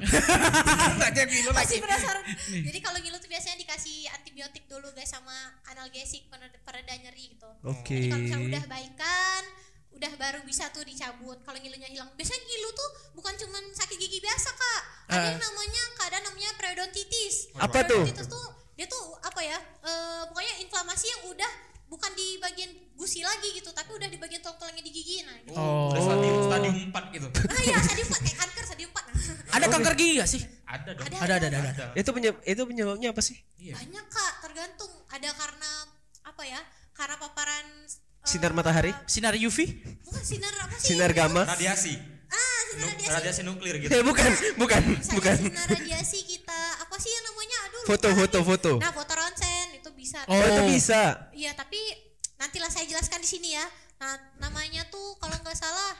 Masih 1.52 1.78
penasaran. 1.78 2.22
Jadi 2.48 2.78
kalau 2.78 2.98
ngilu 2.98 3.16
tuh 3.16 3.28
biasanya 3.28 3.56
dikasih 3.58 3.96
antibiotik 4.12 4.64
dulu 4.66 4.88
guys 4.92 5.08
sama 5.08 5.34
analgesik 5.66 6.28
pereda 6.28 6.58
pereda 6.60 6.92
nyeri 6.96 7.34
gitu. 7.34 7.50
Oke. 7.64 7.96
Jadi 7.96 8.06
kalau 8.08 8.22
misalnya 8.22 8.46
udah 8.50 8.64
baikan, 8.68 9.42
udah 9.92 10.12
baru 10.16 10.40
bisa 10.42 10.70
tuh 10.70 10.82
dicabut. 10.82 11.38
Kalau 11.40 11.58
ngilunya 11.58 11.88
hilang, 11.88 12.10
biasanya 12.14 12.40
ngilu 12.40 12.68
tuh 12.70 12.88
bukan 13.12 13.34
cuman 13.36 13.64
sakit 13.72 13.96
gigi 13.96 14.18
biasa 14.20 14.48
kak. 14.50 14.82
Ada 15.08 15.16
Ah. 15.16 15.26
yang 15.28 15.40
namanya 15.40 15.82
keadaan 15.96 16.24
namanya 16.24 16.50
periodontitis. 16.54 17.50
Apa 17.56 17.82
tuh? 17.82 18.00
Periodontitis 18.00 18.28
tuh 18.28 18.46
dia 18.72 18.86
tuh 18.86 19.02
apa 19.18 19.40
ya? 19.42 19.58
eh, 19.82 20.22
pokoknya 20.26 20.54
inflamasi 20.60 21.06
yang 21.06 21.22
udah 21.28 21.52
bukan 21.90 22.10
di 22.14 22.38
bagian 22.38 22.70
gusi 22.94 23.20
lagi 23.20 23.50
gitu, 23.52 23.70
tapi 23.70 23.90
udah 23.90 24.06
di 24.06 24.14
bagian 24.14 24.38
tulang-tulangnya 24.40 24.80
di 24.80 24.92
gigi. 24.92 25.16
Nah, 25.20 25.34
gitu. 25.42 25.52
Oh. 25.52 25.90
Udah 25.90 26.00
stadium 26.00 26.36
stadium 26.46 26.74
4 26.88 27.10
gitu. 27.10 27.26
Ah 27.44 27.60
iya, 27.60 27.76
stadium 27.80 28.06
4 28.08 28.22
kayak 28.22 28.38
kanker 28.38 28.64
stadium 28.64 28.90
4. 28.92 29.54
Ada 29.56 29.66
kanker 29.68 29.94
gigi 29.94 30.14
gak 30.16 30.28
sih? 30.28 30.42
Ada 30.64 30.90
dong. 30.92 31.04
Ada, 31.04 31.16
Ada, 31.18 31.34
ada, 31.34 31.46
ada. 31.48 31.58
ada. 31.58 31.70
Ada. 31.72 31.86
itu 31.96 32.10
penyebab 32.10 32.38
itu 32.44 32.62
penyebabnya 32.64 33.08
apa 33.10 33.20
sih 33.20 33.36
Banyak 33.58 34.04
kak, 34.06 34.32
tergantung. 34.40 34.92
Ada 35.06 35.28
karena 35.32 35.70
apa 36.22 36.42
ya? 36.44 36.60
Karena 36.92 37.16
paparan 37.16 37.66
eh, 37.84 38.22
Sinar 38.22 38.52
matahari? 38.52 38.92
Sinar 39.04 39.34
UV? 39.34 39.58
Bukan 40.00 40.22
sinar 40.22 40.54
apa 40.54 40.76
sih? 40.76 40.94
sinar 40.94 41.10
gamma 41.10 41.42
Radiasi. 41.44 41.98
Ah, 42.28 42.60
sinar 42.68 42.78
Nu- 42.78 42.90
radiasi. 42.92 43.10
radiasi 43.10 43.40
nuklir 43.42 43.74
gitu. 43.80 43.90
eh 43.90 44.04
bukan 44.04 44.30
bukan 44.56 44.82
Misalnya 44.86 45.16
bukan 45.16 45.36
sinar 45.42 45.66
radiasi 45.68 46.18
kita 46.22 46.60
apa 46.78 46.96
sih 46.96 47.10
yang 47.10 47.24
namanya? 47.26 47.58
Aduh. 47.66 47.82
foto 47.88 48.08
foto 48.14 48.38
foto 48.44 48.72
Nah, 48.78 48.92
foto 48.92 49.12
bisa. 50.10 50.26
oh 50.26 50.42
itu 50.42 50.62
bisa 50.68 51.02
Iya, 51.30 51.54
tapi 51.54 51.78
nantilah 52.36 52.66
saya 52.66 52.82
jelaskan 52.84 53.22
di 53.22 53.28
sini 53.28 53.54
ya. 53.54 53.62
Nah, 53.96 54.12
namanya 54.38 54.82
tuh 54.88 55.14
kalau 55.16 55.36
nggak 55.36 55.54
salah 55.54 55.94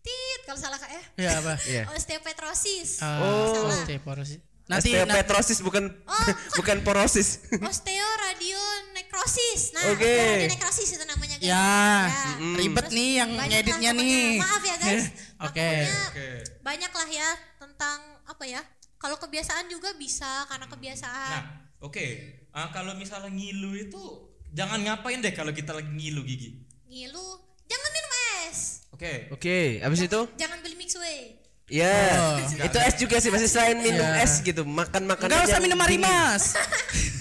tit 0.00 0.40
kalau 0.42 0.58
salah 0.58 0.74
kak 0.76 0.90
ya. 0.90 1.02
Ya 1.16 1.30
apa? 1.38 1.54
Iya. 1.70 1.82
Osteopetrosis. 1.88 2.98
Ah, 2.98 3.22
Oh. 3.22 3.70
osteoporosis. 3.70 4.42
Nanti 4.64 4.94
Nanti 4.94 5.06
na- 5.06 5.14
petrosis 5.16 5.58
bukan 5.60 5.84
Oh, 6.02 6.26
bukan 6.58 6.80
porosis 6.80 7.44
Osteoradionekrosis. 7.68 9.60
Nah, 9.72 9.82
Oke. 9.90 10.06
osteoradionekrosis 10.06 10.88
itu 10.92 11.04
namanya 11.04 11.36
guys. 11.38 11.46
Ya. 11.46 12.08
Mm. 12.38 12.54
Ribet 12.56 12.88
nih 12.90 13.10
yang 13.16 13.30
Banyak 13.32 13.62
ngeditnya 13.62 13.90
nih. 13.92 14.38
Maaf 14.40 14.62
ya 14.62 14.76
guys. 14.76 15.04
Oke. 15.40 15.70
Oke. 16.08 16.26
Banyak 16.60 16.90
lah 16.90 17.08
ya 17.10 17.28
tentang 17.58 17.98
apa 18.24 18.44
ya? 18.44 18.62
Kalau 18.96 19.18
kebiasaan 19.18 19.66
juga 19.66 19.92
bisa 19.94 20.46
karena 20.46 20.66
kebiasaan. 20.66 21.30
Nah, 21.32 21.44
oke. 21.80 22.06
Ah, 22.52 22.68
kalau 22.68 22.92
misalnya 22.94 23.28
ngilu 23.28 23.72
itu 23.78 24.02
jangan 24.50 24.76
ngapain 24.78 25.18
deh 25.18 25.32
kalau 25.32 25.50
kita 25.50 25.72
lagi 25.72 25.88
ngilu 25.88 26.20
gigi. 26.22 26.60
Ngilu, 26.84 27.26
jangan 27.64 27.90
minum 27.90 28.12
es. 28.44 28.58
Oke. 28.92 29.12
oke 29.30 29.56
habis 29.80 30.00
itu 30.00 30.20
Jangan 30.36 30.60
beli 30.60 30.76
mixway. 30.76 31.40
ya 31.66 31.96
Oh. 32.14 32.36
itu 32.60 32.78
es 32.78 32.94
juga 32.96 33.16
sih 33.16 33.28
masih 33.28 33.48
selain 33.48 33.78
minum 33.78 34.04
Iya. 34.04 34.20
es 34.20 34.38
gitu 34.38 34.62
makan 34.62 35.08
makanan 35.08 35.32
Enggak 35.32 35.48
usah 35.48 35.58
minum 35.58 35.74
marimas. 35.76 36.42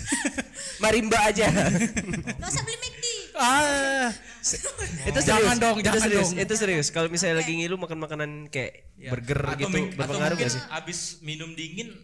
marimba 0.83 1.17
aja 1.23 1.47
Gak 1.47 2.49
usah 2.49 2.61
beli 2.61 2.77
McD. 2.77 3.05
ah. 3.33 4.09
itu 5.07 5.19
serius 5.21 5.25
Jangan 5.25 5.57
dong, 5.57 5.75
itu 5.77 5.85
jangan 5.87 6.01
serius 6.01 6.27
dong. 6.27 6.39
itu 6.39 6.53
serius 6.55 6.87
kalau 6.89 7.07
misalnya 7.07 7.39
lagi 7.39 7.53
ngilu 7.55 7.77
makan 7.77 7.97
makanan 7.97 8.29
kayak 8.47 8.91
Ya. 8.97 9.09
burger 9.09 9.39
Atau 9.47 9.59
gitu 9.63 9.77
berpengaruh 9.95 10.35
gak 10.35 10.51
sih 10.51 10.61
Abis 10.69 10.99
minum 11.21 11.53
dingin 11.53 11.95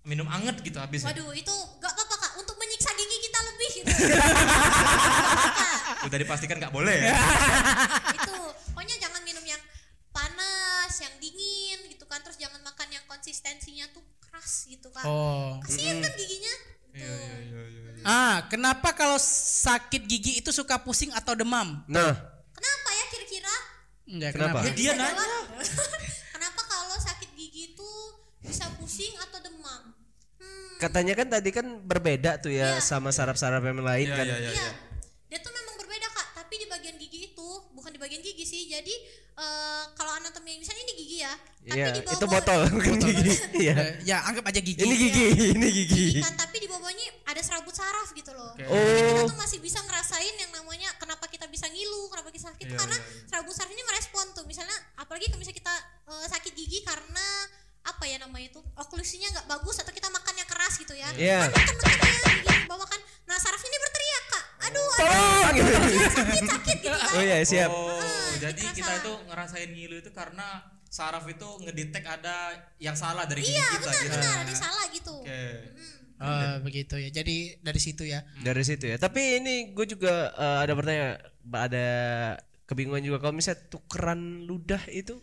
minum 0.00 0.30
anget 0.30 0.62
gitu 0.62 0.78
habis. 0.78 1.02
Waduh, 1.02 1.34
itu 1.34 1.50
gak 1.76 1.90
apa-apa 1.90 2.15
gitu. 3.76 3.90
Udah 6.06 6.18
dipastikan 6.18 6.56
nggak 6.56 6.72
boleh 6.72 6.96
ya. 6.96 7.14
itu 8.16 8.34
pokoknya 8.70 8.96
jangan 9.02 9.20
minum 9.26 9.42
yang 9.42 9.58
panas, 10.10 10.92
yang 11.02 11.14
dingin 11.18 11.90
gitu 11.90 12.06
kan. 12.06 12.22
Terus 12.22 12.38
jangan 12.38 12.62
makan 12.62 12.88
yang 12.88 13.04
konsistensinya 13.04 13.90
tuh 13.90 14.04
keras 14.22 14.66
gitu 14.66 14.88
kan. 14.94 15.04
Oh. 15.04 15.58
Kasian 15.64 15.98
kan 15.98 16.12
giginya. 16.14 16.54
Iya, 16.96 17.12
Tuh. 17.12 17.20
iya, 17.20 17.60
iya, 17.68 17.82
iya. 17.92 18.04
Ah, 18.06 18.36
kenapa 18.48 18.96
kalau 18.96 19.20
sakit 19.20 20.08
gigi 20.08 20.40
itu 20.40 20.48
suka 20.48 20.80
pusing 20.80 21.12
atau 21.12 21.36
demam? 21.36 21.84
Nah, 21.86 22.12
Kenapa 22.56 22.88
ya 22.88 23.04
kira-kira? 23.12 23.54
Enggak, 24.06 24.30
Kenapa? 24.32 24.58
kenapa? 24.62 24.68
Ya, 24.68 24.72
dia 24.72 24.92
nanya. 24.94 25.12
jawab? 25.12 25.44
Kenapa 26.32 26.60
kalau 26.64 26.96
sakit 26.96 27.30
gigi 27.36 27.74
itu 27.74 27.90
bisa 28.40 28.64
pusing 28.80 29.12
atau 29.20 29.44
demam? 29.44 29.92
Hmm, 30.40 30.65
katanya 30.78 31.14
kan 31.14 31.26
tadi 31.28 31.50
kan 31.50 31.66
berbeda 31.80 32.38
tuh 32.38 32.50
ya 32.50 32.76
Iya. 32.76 32.80
sama 32.80 33.08
saraf-saraf 33.08 33.60
yang 33.60 33.80
lain 33.80 34.06
Iya, 34.06 34.14
kan. 34.14 34.24
iya, 34.24 34.36
iya. 34.38 34.50
iya. 34.52 34.70
Dia 35.26 35.38
tuh 35.40 35.50
memang 35.50 35.74
berbeda 35.76 36.06
kak, 36.08 36.26
tapi 36.36 36.54
di 36.56 36.66
bagian 36.66 36.96
gigi 36.96 37.30
itu 37.30 37.48
bukan 37.72 37.90
di 37.90 37.98
bagian 37.98 38.20
gigi 38.20 38.42
sih. 38.42 38.62
Jadi 38.66 38.94
eh, 39.36 39.82
kalau 39.92 40.12
anatomi 40.14 40.56
misalnya 40.56 40.82
ini 40.82 40.94
gigi 40.96 41.16
ya, 41.18 41.32
tapi 41.62 41.76
Iya, 41.76 41.86
di 41.92 42.00
bawah 42.00 42.14
itu 42.14 42.26
botol 42.26 42.60
bukan 42.70 42.94
gigi. 42.96 43.32
Iya. 43.66 43.74
Eh, 43.74 43.90
ya 44.04 44.16
anggap 44.22 44.44
aja 44.46 44.60
gigi. 44.60 44.78
Ini 44.78 44.94
gigi, 44.94 45.24
ini 45.54 45.68
gigi. 45.68 46.04
gigi 46.14 46.20
kan, 46.20 46.32
tapi 46.36 46.56
di 46.56 46.66
bawahnya 46.66 47.04
ada 47.26 47.40
serabut 47.40 47.74
saraf 47.74 48.08
gitu 48.12 48.30
loh. 48.30 48.54
Oke. 48.54 48.64
Jadi 48.64 49.00
kita 49.02 49.22
Oh. 49.22 49.28
tuh 49.28 49.36
masih 49.36 49.58
bisa 49.58 49.82
ngerasain 49.82 50.34
yang 50.36 50.52
namanya 50.52 50.88
kenapa 50.96 51.26
kita 51.26 51.44
bisa 51.46 51.66
ngilu, 51.66 52.08
kenapa 52.08 52.30
kita 52.30 52.48
sakit 52.48 52.64
Iya, 52.66 52.76
karena 52.76 52.96
iya, 52.96 53.08
iya. 53.12 53.26
serabut 53.28 53.52
saraf 53.52 53.70
ini 53.70 53.82
merespon 53.82 54.26
tuh. 54.32 54.44
Misalnya 54.46 54.76
apalagi 54.96 55.26
kalau 55.26 55.40
misalnya 55.40 55.58
kita 55.58 55.74
eh, 56.06 56.26
sakit 56.30 56.52
gigi 56.54 56.78
karena 56.80 57.26
apa 57.96 58.04
ya 58.04 58.20
namanya 58.20 58.52
itu 58.52 58.60
oklusinya 58.76 59.28
nggak 59.32 59.46
bagus 59.48 59.80
atau 59.80 59.88
kita 59.88 60.12
makan 60.12 60.34
yang 60.36 60.44
keras 60.44 60.76
gitu 60.76 60.92
ya. 60.92 61.08
Iya. 61.16 61.48
Kan 61.48 61.64
gigi 62.44 62.68
bawah 62.68 62.84
kan. 62.84 63.00
Nah 63.24 63.36
saraf 63.40 63.58
ini 63.58 63.76
berteriak 63.80 64.24
kak, 64.28 64.44
aduh, 64.68 64.86
aduh, 64.86 65.00
Tolong 65.00 65.54
gitu. 65.56 65.72
sakit 66.12 66.42
sakit 66.44 66.76
gitu 66.78 66.92
kan. 66.92 67.10
Oh 67.16 67.22
iya, 67.24 67.36
siap. 67.42 67.70
Oh, 67.72 67.98
jadi 68.36 68.60
kita 68.60 68.76
kita 68.76 68.92
itu 69.00 69.12
ngerasain 69.26 69.70
ngilu 69.72 69.96
itu 69.98 70.10
karena 70.12 70.46
saraf 70.86 71.24
itu 71.26 71.48
ngedetek 71.64 72.04
ada 72.04 72.52
yang 72.78 72.94
salah 72.94 73.24
dari 73.24 73.42
gigi 73.42 73.56
Iya 73.56 73.66
kita 73.80 73.88
benar 73.88 74.04
gitu. 74.04 74.14
benar 74.14 74.36
ada 74.44 74.54
salah 74.54 74.84
gitu. 74.92 75.16
Oke. 75.24 75.42
Hmm. 75.42 76.22
Oh, 76.22 76.52
begitu 76.62 76.94
ya. 76.96 77.08
Jadi 77.10 77.58
dari 77.60 77.80
situ 77.82 78.06
ya. 78.06 78.22
Dari 78.38 78.62
situ 78.62 78.84
ya. 78.86 78.96
Tapi 79.00 79.40
ini 79.42 79.74
gue 79.74 79.86
juga 79.88 80.30
eh, 80.32 80.58
ada 80.68 80.72
pertanyaan, 80.76 81.18
ada 81.50 81.88
kebingungan 82.66 83.02
juga 83.02 83.18
kalau 83.26 83.34
misalnya 83.34 83.62
tukeran 83.66 84.46
ludah 84.46 84.80
itu 84.90 85.18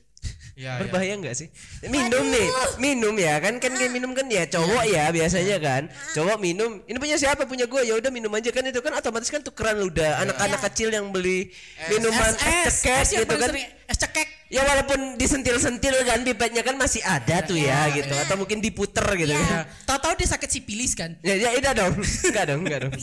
Ya, 0.54 0.78
ya. 0.78 0.86
berbahaya 0.86 1.18
nggak 1.18 1.34
sih? 1.34 1.50
Minum 1.90 2.30
nih, 2.30 2.48
minum 2.78 3.18
ya 3.18 3.42
kan 3.42 3.58
kan 3.58 3.74
kayak 3.74 3.90
minum 3.90 4.14
kan 4.14 4.30
ya 4.30 4.46
cowok 4.46 4.86
ya 4.86 5.10
biasanya 5.10 5.58
kan. 5.58 5.90
Cowok 6.14 6.38
minum, 6.38 6.78
ini 6.86 6.98
punya 7.02 7.18
siapa? 7.18 7.50
Punya 7.50 7.66
gue. 7.66 7.82
Ya 7.82 7.98
udah 7.98 8.14
minum 8.14 8.30
aja 8.38 8.54
kan 8.54 8.62
itu 8.62 8.78
kan 8.78 8.94
otomatis 8.94 9.34
kan 9.34 9.42
tukeran 9.42 9.82
ludah. 9.82 10.22
Anak-anak 10.22 10.62
kecil 10.70 10.94
yang 10.94 11.10
beli 11.10 11.50
minuman 11.90 12.38
es 12.62 12.86
yang 12.86 13.02
gitu 13.26 13.34
kan. 13.34 13.50
sering, 13.50 13.66
es 13.84 13.98
cekek. 13.98 14.28
Ya 14.48 14.62
walaupun 14.64 15.18
disentil-sentil 15.18 15.92
kan 16.04 16.22
pipetnya 16.22 16.62
kan 16.62 16.76
masih 16.76 17.02
ada 17.02 17.42
tuh 17.42 17.56
ya 17.56 17.90
gitu 17.90 18.14
atau 18.14 18.36
mungkin 18.36 18.60
diputer 18.60 19.04
gitu 19.16 19.30
Ya. 19.30 19.42
ya. 19.42 19.62
Tahu-tahu 19.84 20.14
dia 20.16 20.30
sakit 20.30 20.46
sipilis 20.48 20.94
kan. 20.94 21.18
Ya, 21.20 21.34
ya 21.34 21.50
tidak 21.54 21.74
dong. 21.76 21.94
Enggak 22.00 22.46
dong, 22.48 22.62
enggak 22.62 22.80
dong. 22.82 22.94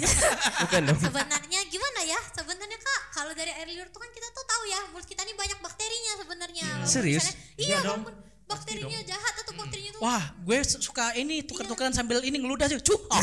Bukan 0.60 0.80
dong. 0.86 0.98
sebenarnya 1.00 1.60
gimana 1.66 2.00
ya 2.02 2.18
sebenarnya 2.32 2.78
kak 2.78 3.00
kalau 3.12 3.32
dari 3.32 3.50
air 3.52 3.68
liur 3.68 3.88
tuh 3.88 3.98
kan 3.98 4.08
kita 4.08 4.26
tuh 4.30 4.44
tahu 4.44 4.62
ya 4.64 4.80
mulut 4.90 5.04
kita 5.04 5.20
ini 5.20 5.34
banyak 5.34 5.58
bakterinya 5.58 6.12
sebenarnya 6.16 6.66
Walaupun 6.76 6.88
Serius? 6.88 7.24
misalnya- 7.24 7.58
iya 7.58 7.78
walaupun 7.80 8.14
bakterinya 8.46 8.98
jahat 9.04 9.34
atau 9.36 9.52
bakterinya 9.54 9.90
tuh 9.92 10.00
Wah, 10.00 10.22
gue 10.36 10.58
su- 10.64 10.80
suka 10.80 11.14
ini 11.14 11.42
tuker-tukeran 11.42 11.92
sambil 11.92 12.18
ini 12.20 12.34
ngeludah 12.36 12.66
sih. 12.66 12.78
Cuh. 12.80 12.98
Oh. 13.06 13.22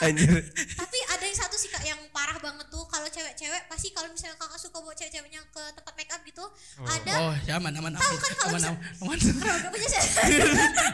Anjir. 0.00 0.40
Suka 4.60 4.76
bawa 4.76 4.92
cewek-ceweknya 4.92 5.40
ke 5.46 5.62
tempat 5.72 5.94
make 5.94 6.08
up 6.08 6.20
gitu 6.22 6.44
ada 6.78 7.14
Oh, 7.18 7.34
ya 7.42 7.56
aman 7.56 7.72
aman 7.72 7.90
aman. 7.90 7.98
Tahu 7.98 8.16
kan 8.16 8.32
kalau 8.36 8.50
Aman 8.52 8.62
aman. 8.62 8.76
Aman. 9.00 9.18
Punya 9.66 9.88
sih 9.88 10.00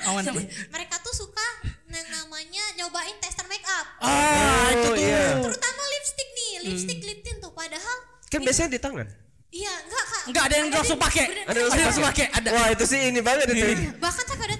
Aman 0.07 0.23
aman. 0.25 0.45
mereka 0.69 0.95
tuh 1.01 1.15
suka 1.17 1.47
yang 1.89 2.07
namanya 2.09 2.65
nyobain 2.77 3.17
tester 3.19 3.47
make 3.47 3.65
up 3.65 3.87
Ah, 3.99 4.71
itu 4.71 4.79
Oh, 4.81 4.93
tuh. 4.93 4.95
iya. 4.97 5.25
terutama 5.41 5.83
lipstick 5.91 6.29
nih 6.31 6.51
lipstick 6.63 7.01
lip 7.03 7.21
tint 7.21 7.39
tuh 7.39 7.51
padahal 7.51 7.97
Kan 8.27 8.41
biasanya 8.41 8.69
di 8.69 8.79
tangan. 8.79 9.07
iya 9.49 9.73
enggak 9.81 10.05
kak 10.05 10.23
Enggak 10.27 10.43
ada 10.45 10.55
yang 10.57 10.69
langsung 10.69 10.99
pakai. 10.99 11.25
Ada 11.25 11.33
yang 11.33 11.49
Ada 11.49 11.59
yang 11.73 11.87
langsung 11.87 12.05
pakai. 12.05 12.27
Ada. 12.29 12.49
Wah, 12.51 12.69
itu 12.69 12.85
sih 12.85 13.01
ini 13.01 13.21
banget 13.21 13.47
itu. 13.49 13.67
bahkan 13.97 14.25
sampai 14.25 14.45
ada 14.45 14.56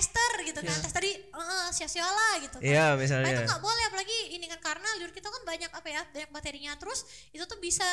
tester 0.00 0.32
gitu 0.42 0.58
kan 0.58 0.76
tester 0.80 1.02
di 1.02 1.12
eh 1.12 1.68
sia-sia 1.70 2.02
lah 2.02 2.40
gitu 2.40 2.56
kan. 2.56 2.64
Iya, 2.64 2.86
Nah 2.86 2.96
itu 2.96 3.02
misalnya. 3.04 3.44
nggak 3.44 3.60
boleh 3.60 3.84
apalagi 3.86 4.18
ini 4.32 4.48
kan 4.48 4.58
karena 4.58 4.88
liur 4.96 5.12
kita 5.12 5.28
kan 5.28 5.42
banyak 5.44 5.68
apa 5.70 5.86
ya 5.86 6.00
banyak 6.06 6.30
baterinya 6.30 6.72
terus 6.74 7.04
itu 7.30 7.44
tuh 7.44 7.60
bisa 7.60 7.84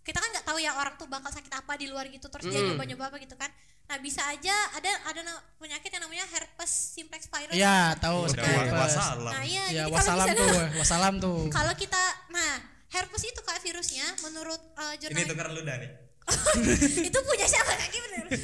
kita 0.00 0.20
kan 0.20 0.28
nggak 0.30 0.44
tahu 0.44 0.60
ya 0.60 0.76
orang 0.76 0.94
tuh 0.94 1.08
bakal 1.08 1.32
sakit 1.32 1.48
apa 1.50 1.72
di 1.74 1.88
luar 1.88 2.04
gitu 2.06 2.28
terus 2.28 2.44
dia 2.44 2.60
nyoba-nyoba 2.62 3.08
apa 3.08 3.16
gitu 3.16 3.32
kan 3.34 3.48
nah 3.84 3.96
bisa 3.96 4.20
aja 4.26 4.52
ada 4.72 4.88
ada 5.06 5.20
penyakit 5.56 5.88
yang 5.88 6.04
namanya 6.04 6.24
herpes 6.26 6.68
simplex 6.92 7.24
virus 7.26 7.52
Ya, 7.52 7.92
tahu 7.96 8.24
wassalam. 8.24 9.32
nah 9.32 9.40
iya 9.42 9.64
Ya, 9.66 9.84
jadi 9.84 9.88
kalau 9.88 9.96
wassalam 9.96 10.26
misalnya 10.26 10.40
tuh, 10.40 10.64
wassalam 10.76 11.14
tuh. 11.18 11.38
kalau 11.48 11.72
kita 11.74 12.02
nah 12.28 12.52
herpes 12.90 13.22
itu 13.24 13.40
kayak 13.40 13.60
virusnya 13.60 14.06
menurut 14.22 14.60
uh, 14.76 14.92
Ini 14.92 15.00
jurnal 15.02 15.24
tukeran 15.26 15.52
ludah 15.52 15.76
nih. 15.80 15.90
itu 17.08 17.18
punya 17.20 17.46
siapa 17.46 17.72
kaki 17.76 17.98
bener 18.00 18.24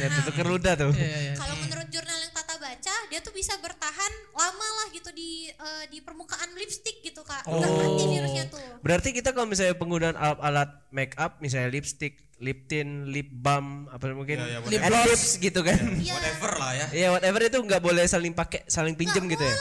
Ya, 0.00 0.08
itu 0.08 0.20
tuker 0.32 0.46
ludah 0.48 0.74
tuh. 0.76 0.92
Iya, 0.92 1.32
iya. 1.32 1.34
Kalau 1.36 1.56
menurut 1.56 1.88
jurnal 1.92 2.18
yang 2.20 2.32
Tata 2.32 2.56
baca, 2.56 2.94
dia 3.08 3.20
tuh 3.20 3.32
bisa 3.32 3.56
bertahan 3.60 4.12
lama 4.32 4.68
lah 4.80 4.86
gitu 4.92 5.08
di 5.12 5.48
eh, 5.48 5.84
di 5.88 6.00
permukaan 6.04 6.52
lipstick 6.56 7.00
gitu 7.04 7.20
kak. 7.24 7.44
Nggak 7.44 7.68
mati 7.68 8.04
virusnya 8.08 8.44
tuh. 8.48 8.60
Berarti 8.80 9.08
kita 9.12 9.32
kalau 9.36 9.48
misalnya 9.48 9.76
penggunaan 9.76 10.16
alat-alat 10.16 10.70
make 10.92 11.16
up, 11.16 11.40
misalnya 11.40 11.72
lipstick, 11.72 12.28
lip 12.40 12.68
tint, 12.68 13.08
lip 13.08 13.28
balm, 13.28 13.88
apa 13.92 14.12
mungkin 14.12 14.40
lip 14.68 14.82
lips 14.84 15.36
gitu 15.40 15.60
kan. 15.64 15.80
Iya. 16.00 16.16
Whatever 16.16 16.52
lah 16.56 16.72
ya. 16.72 16.86
Iya, 16.92 17.08
whatever 17.12 17.40
itu 17.44 17.58
nggak 17.60 17.82
boleh 17.84 18.04
saling 18.08 18.32
pakai, 18.36 18.64
saling 18.68 18.96
pinjem 18.96 19.28
gitu 19.28 19.44
ya. 19.44 19.56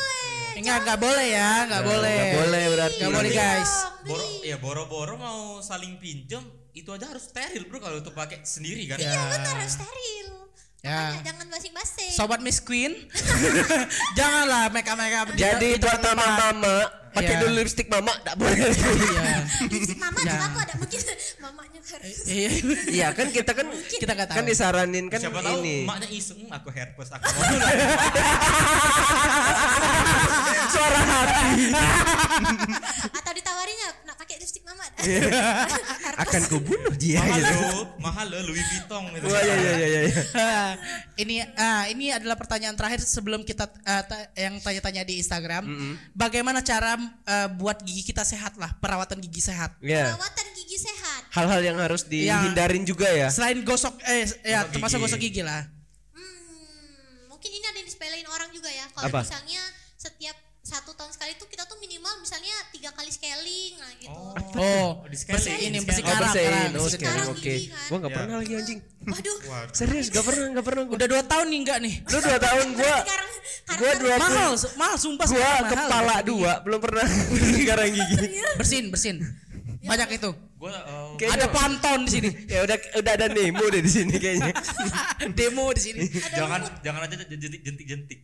Enggak, 0.60 0.78
enggak 0.84 1.00
boleh 1.00 1.28
ya, 1.32 1.52
enggak 1.64 1.84
boleh. 1.88 2.16
Nggak 2.20 2.36
boleh 2.44 2.64
berarti. 2.76 3.00
Nggak 3.00 3.16
boleh, 3.16 3.32
guys. 3.32 3.72
Boro, 4.04 4.26
ya 4.44 4.58
boro-boro 4.60 5.16
mau 5.16 5.42
saling 5.64 5.96
pinjam 6.00 6.44
itu 6.72 6.90
aja 6.90 7.06
harus 7.06 7.26
steril 7.26 7.66
bro 7.66 7.78
kalau 7.78 7.98
untuk 7.98 8.14
pakai 8.14 8.42
sendiri 8.42 8.86
kan. 8.86 8.98
Ya. 8.98 9.10
Iya 9.10 9.22
benar 9.30 9.54
harus 9.58 9.74
steril. 9.74 10.28
Ya. 10.80 11.12
Makanya 11.12 11.24
jangan 11.28 11.48
basing-basing. 11.50 12.12
Sobat 12.14 12.40
Miss 12.40 12.60
Queen, 12.60 12.96
janganlah 14.18 14.72
make 14.72 14.86
up 14.86 14.96
make 14.96 15.12
up. 15.12 15.28
Jadi 15.34 15.76
buat 15.76 16.00
mama-mama, 16.00 16.88
pakai 17.12 17.36
Iya. 17.36 17.42
dulu 17.44 17.52
lipstick 17.58 17.88
mama, 17.88 18.16
nggak 18.18 18.36
boleh. 18.36 18.56
Iya. 18.64 19.38
Lipstick 19.68 20.00
mama 20.00 20.20
Ya. 20.20 20.32
juga 20.32 20.46
aku 20.46 20.58
ada 20.58 20.74
mungkin 20.76 21.00
mamanya 21.44 21.80
harus. 21.84 22.18
Iya. 22.24 22.50
Iya 22.88 23.08
kan 23.12 23.28
kita 23.28 23.52
kan 23.52 23.68
Kita 23.92 24.12
nggak 24.14 24.30
tahu. 24.32 24.38
kan 24.40 24.46
disaranin 24.46 25.06
kan 25.08 25.20
Siapa 25.20 25.42
tahu 25.42 25.60
ini. 25.60 25.84
emaknya 25.84 26.08
iseng 26.08 26.38
"Hmm, 26.40 26.54
aku 26.54 26.70
herpes 26.70 27.10
aku 27.12 27.28
mau 27.28 27.44
Suara 30.70 31.02
hati 31.02 31.64
Atau 33.12 33.32
ditawarinya 33.34 33.88
nak 34.06 34.16
pakai 34.16 34.36
lipstick 34.38 34.64
mama. 34.64 34.86
Iya. 36.30 36.38
Akan 36.38 36.44
kubunuh 36.48 36.94
dia 36.94 37.18
mahal 37.18 37.36
gitu. 37.36 37.56
loh 37.58 37.84
mahal 37.98 38.26
loh 38.30 38.42
Louis 38.46 38.62
Vuitton 38.62 39.04
gitu. 39.12 39.26
Wah, 39.26 39.42
iya 39.42 39.56
iya 39.56 39.74
iya 39.74 39.88
iya. 40.06 40.14
Ini 41.22 41.36
ah 41.56 41.84
ini 41.86 42.14
adalah 42.14 42.38
pertanyaan 42.38 42.74
terakhir 42.74 43.02
sebelum 43.02 43.42
kita 43.42 43.66
ah, 43.84 44.04
ta- 44.04 44.30
yang 44.34 44.62
tanya-tanya 44.62 45.02
di 45.02 45.18
Instagram. 45.18 45.66
Bagaimana 46.14 46.62
cara 46.62 46.96
eh, 47.26 47.50
buat 47.52 47.82
gigi 47.82 48.06
kita 48.06 48.22
sehat 48.22 48.56
lah, 48.56 48.78
perawatan 48.78 49.18
gigi 49.20 49.42
sehat. 49.42 49.74
Iya. 49.80 50.14
Perawatan 50.14 50.46
gigi 50.54 50.78
sehat. 50.78 51.22
Hal-hal 51.30 51.62
yang 51.62 51.78
harus 51.78 52.06
dihindarin 52.06 52.86
juga 52.86 53.10
ya. 53.10 53.28
Selain 53.28 53.58
gosok 53.62 53.98
eh 54.06 54.24
ya 54.46 54.64
Gosok 54.64 54.72
termasuk 54.72 54.98
gigi. 54.98 55.06
gosok 55.08 55.20
gigi 55.20 55.42
lah. 55.42 55.62
Hmm, 56.14 57.28
mungkin 57.28 57.50
ini 57.50 57.66
ada 57.66 57.78
yang 57.78 57.88
disepelein 57.88 58.28
orang 58.28 58.50
juga 58.52 58.70
ya. 58.70 58.86
Kalau 58.92 59.10
misalnya 59.18 59.62
setiap 59.96 60.38
satu 60.60 60.94
tahun 60.94 61.10
sekali 61.10 61.34
tuh 61.36 61.48
kita 61.48 61.66
tuh 61.66 61.79
minimal 62.10 62.26
misalnya 62.26 62.56
tiga 62.74 62.90
kali 62.90 63.12
scaling 63.14 63.74
lah 63.78 63.92
gitu. 64.02 64.22
Oh, 64.58 64.90
di 65.06 65.14
scaling, 65.14 65.38
bersih 65.38 65.56
ini 65.62 65.78
di 65.78 65.86
bersih 65.86 66.02
Oh 66.02 66.10
karang, 66.10 66.22
bersihin, 66.26 66.50
karang, 66.50 66.66
oh 66.66 66.74
bersih 66.82 66.90
scaling 66.98 67.14
karang 67.14 67.30
oke. 67.30 67.54
kan. 67.70 67.86
Gua 67.86 67.98
nggak 68.00 68.10
Ya. 68.10 68.18
pernah 68.18 68.36
lagi 68.36 68.54
anjing. 68.56 68.80
Waduh. 69.00 69.38
Waduh. 69.52 69.74
Serius 69.78 70.08
gak 70.10 70.26
pernah 70.26 70.46
gak 70.52 70.66
pernah 70.66 70.84
gua. 70.84 70.96
Udah 70.98 71.08
dua 71.08 71.22
tahun 71.24 71.46
nih 71.48 71.60
enggak 71.62 71.78
nih? 71.80 71.94
Lu 72.04 72.18
dua 72.20 72.38
tahun 72.40 72.66
gua 72.74 72.96
gua 73.70 73.92
dua 73.96 74.16
Mahal, 74.18 74.52
mahal 74.76 74.98
sumpah 74.98 75.28
gua 75.30 75.52
kepala 75.64 76.16
dua 76.26 76.52
belum 76.66 76.80
pernah 76.82 77.06
sekarang 77.62 77.90
gigi. 77.94 78.18
Bersin, 78.58 78.86
Banyak 79.80 80.10
itu. 80.12 80.30
Gua 80.60 80.76
Kayaknya- 81.16 81.40
Ada 81.40 81.48
panton 81.56 82.00
di 82.04 82.12
sini. 82.12 82.30
Ya 82.52 82.68
udah 82.68 82.78
udah 83.00 83.14
ada 83.16 83.28
Nemo 83.32 83.64
deh 83.72 83.80
di 83.80 83.92
sini 83.92 84.12
kayaknya. 84.20 84.52
Demo 85.40 85.72
di 85.72 85.82
sini. 85.82 86.04
jangan 86.36 86.68
jangan 86.84 87.00
aja 87.08 87.16
jentik 87.24 87.64
jentik 87.64 87.86
jentik. 87.88 88.20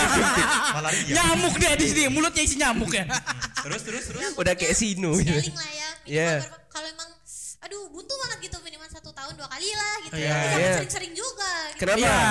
Malaria. 0.78 1.14
Nyamuk 1.18 1.54
deh 1.58 1.74
di 1.74 1.86
sini, 1.90 2.02
mulutnya 2.14 2.42
isi 2.46 2.56
nyamuk 2.62 2.94
ya. 2.94 3.10
Terus 3.66 3.82
terus 3.82 4.04
terus. 4.06 4.38
Udah 4.38 4.54
kayak 4.54 4.76
Sino 4.76 5.18
gitu. 5.18 5.34
Lah 5.34 5.72
ya. 5.74 5.90
Iya. 6.06 6.32
Kalau 6.70 6.86
emang 6.86 7.10
aduh 7.64 7.88
buntu 7.88 8.12
banget 8.20 8.38
gitu 8.44 8.56
minimal 8.60 8.88
satu 8.92 9.10
tahun 9.10 9.34
dua 9.40 9.48
kali 9.48 9.72
lah 9.72 9.94
gitu. 10.04 10.14
Jangan 10.20 10.58
iya. 10.60 10.74
sering-sering 10.78 11.12
juga. 11.16 11.52
Gitu. 11.72 11.80
Kenapa? 11.80 11.98
Iya, 12.04 12.22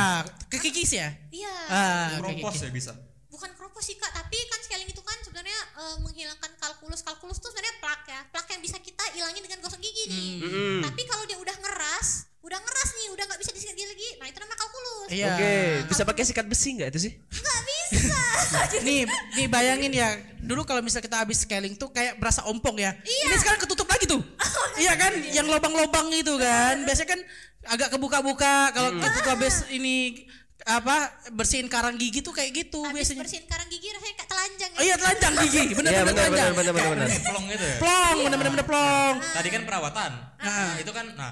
kekikis 0.48 0.92
ya? 0.94 1.10
Iya. 1.34 1.56
Ah, 1.68 2.08
ya 2.22 2.70
bisa. 2.72 2.94
Bukan 3.34 3.50
kropos 3.58 3.82
sih 3.82 3.98
kak, 3.98 4.14
tapi 4.14 4.38
kan 4.46 4.62
scaling 4.62 4.86
itu 4.86 5.02
kan 5.02 5.18
sebenarnya 5.26 5.58
eh, 5.82 5.98
menghilangkan 6.06 6.54
kalkulus. 6.62 7.02
Kalkulus 7.02 7.42
tuh 7.42 7.50
sebenarnya 7.50 7.76
plak 7.82 8.02
ya, 8.06 8.22
plak 8.30 8.46
yang 8.54 8.62
bisa 8.62 8.78
kita 8.78 9.02
ilangin 9.18 9.42
dengan 9.42 9.58
gosok 9.66 9.82
gigi 9.82 10.06
nih. 10.06 10.34
Hmm. 10.46 10.82
Tapi 10.86 11.02
kalau 11.10 11.26
dia 11.26 11.42
udah 11.42 11.56
ngeras, 11.58 12.30
udah 12.46 12.60
ngeras 12.62 12.90
nih, 12.94 13.08
udah 13.10 13.24
nggak 13.26 13.40
bisa 13.42 13.52
disikat 13.58 13.74
gigi 13.74 13.90
lagi, 13.90 14.10
nah 14.22 14.30
itu 14.30 14.38
namanya 14.38 14.60
kalkulus. 14.62 15.10
Iya. 15.10 15.34
Oke, 15.34 15.54
bisa 15.90 16.02
pakai 16.06 16.24
sikat 16.30 16.46
besi 16.46 16.70
nggak 16.78 16.90
itu 16.94 17.00
sih? 17.10 17.14
nggak 17.18 17.60
bisa 17.66 18.14
nih, 18.88 19.02
nih 19.42 19.48
bayangin 19.50 19.92
ya. 19.98 20.14
Dulu 20.44 20.62
kalau 20.68 20.86
misal 20.86 21.02
kita 21.02 21.18
habis 21.18 21.42
scaling 21.42 21.74
tuh 21.74 21.90
kayak 21.90 22.22
berasa 22.22 22.46
ompong 22.46 22.78
ya. 22.78 22.94
Ini 23.02 23.36
sekarang 23.42 23.66
ketutup 23.66 23.90
lagi 23.90 24.06
tuh. 24.06 24.22
iya 24.84 24.94
kan? 24.94 25.14
Yang 25.34 25.48
lobang-lobang 25.50 26.14
itu 26.14 26.38
kan. 26.38 26.86
Biasanya 26.86 27.10
kan 27.18 27.22
agak 27.64 27.96
kebuka-buka 27.96 28.76
kalau 28.76 28.90
kita 29.00 29.08
tuh 29.24 29.32
habis 29.32 29.56
ini 29.72 30.28
apa 30.66 30.96
bersihin 31.30 31.68
karang 31.68 31.96
gigi 31.96 32.20
tuh 32.20 32.32
kayak 32.32 32.52
gitu 32.54 32.80
habis 32.82 33.04
biasanya. 33.04 33.20
bersihin 33.20 33.46
karang 33.46 33.68
gigi 33.68 33.88
rasanya 33.90 34.16
kayak 34.16 34.30
telanjang 34.30 34.72
Oh 34.74 34.82
iya 34.82 34.96
telanjang 34.96 35.34
gigi, 35.42 35.60
Iya 35.60 35.76
bener-bener 35.76 36.04
benar 36.06 36.16
telanjang. 36.16 36.32
benar 36.32 36.54
benar 36.54 36.74
benar 36.74 36.88
benar. 36.90 37.08
Kayak 37.10 37.24
plong 37.26 37.46
gitu 37.48 37.66
ya. 37.66 37.76
Plong, 37.78 38.18
bener-bener 38.26 38.66
plong. 38.66 39.16
Tadi 39.30 39.50
kan 39.50 39.62
perawatan. 39.64 40.12
Ah. 40.34 40.46
Nah, 40.46 40.74
itu 40.78 40.92
kan 40.92 41.06
nah 41.14 41.32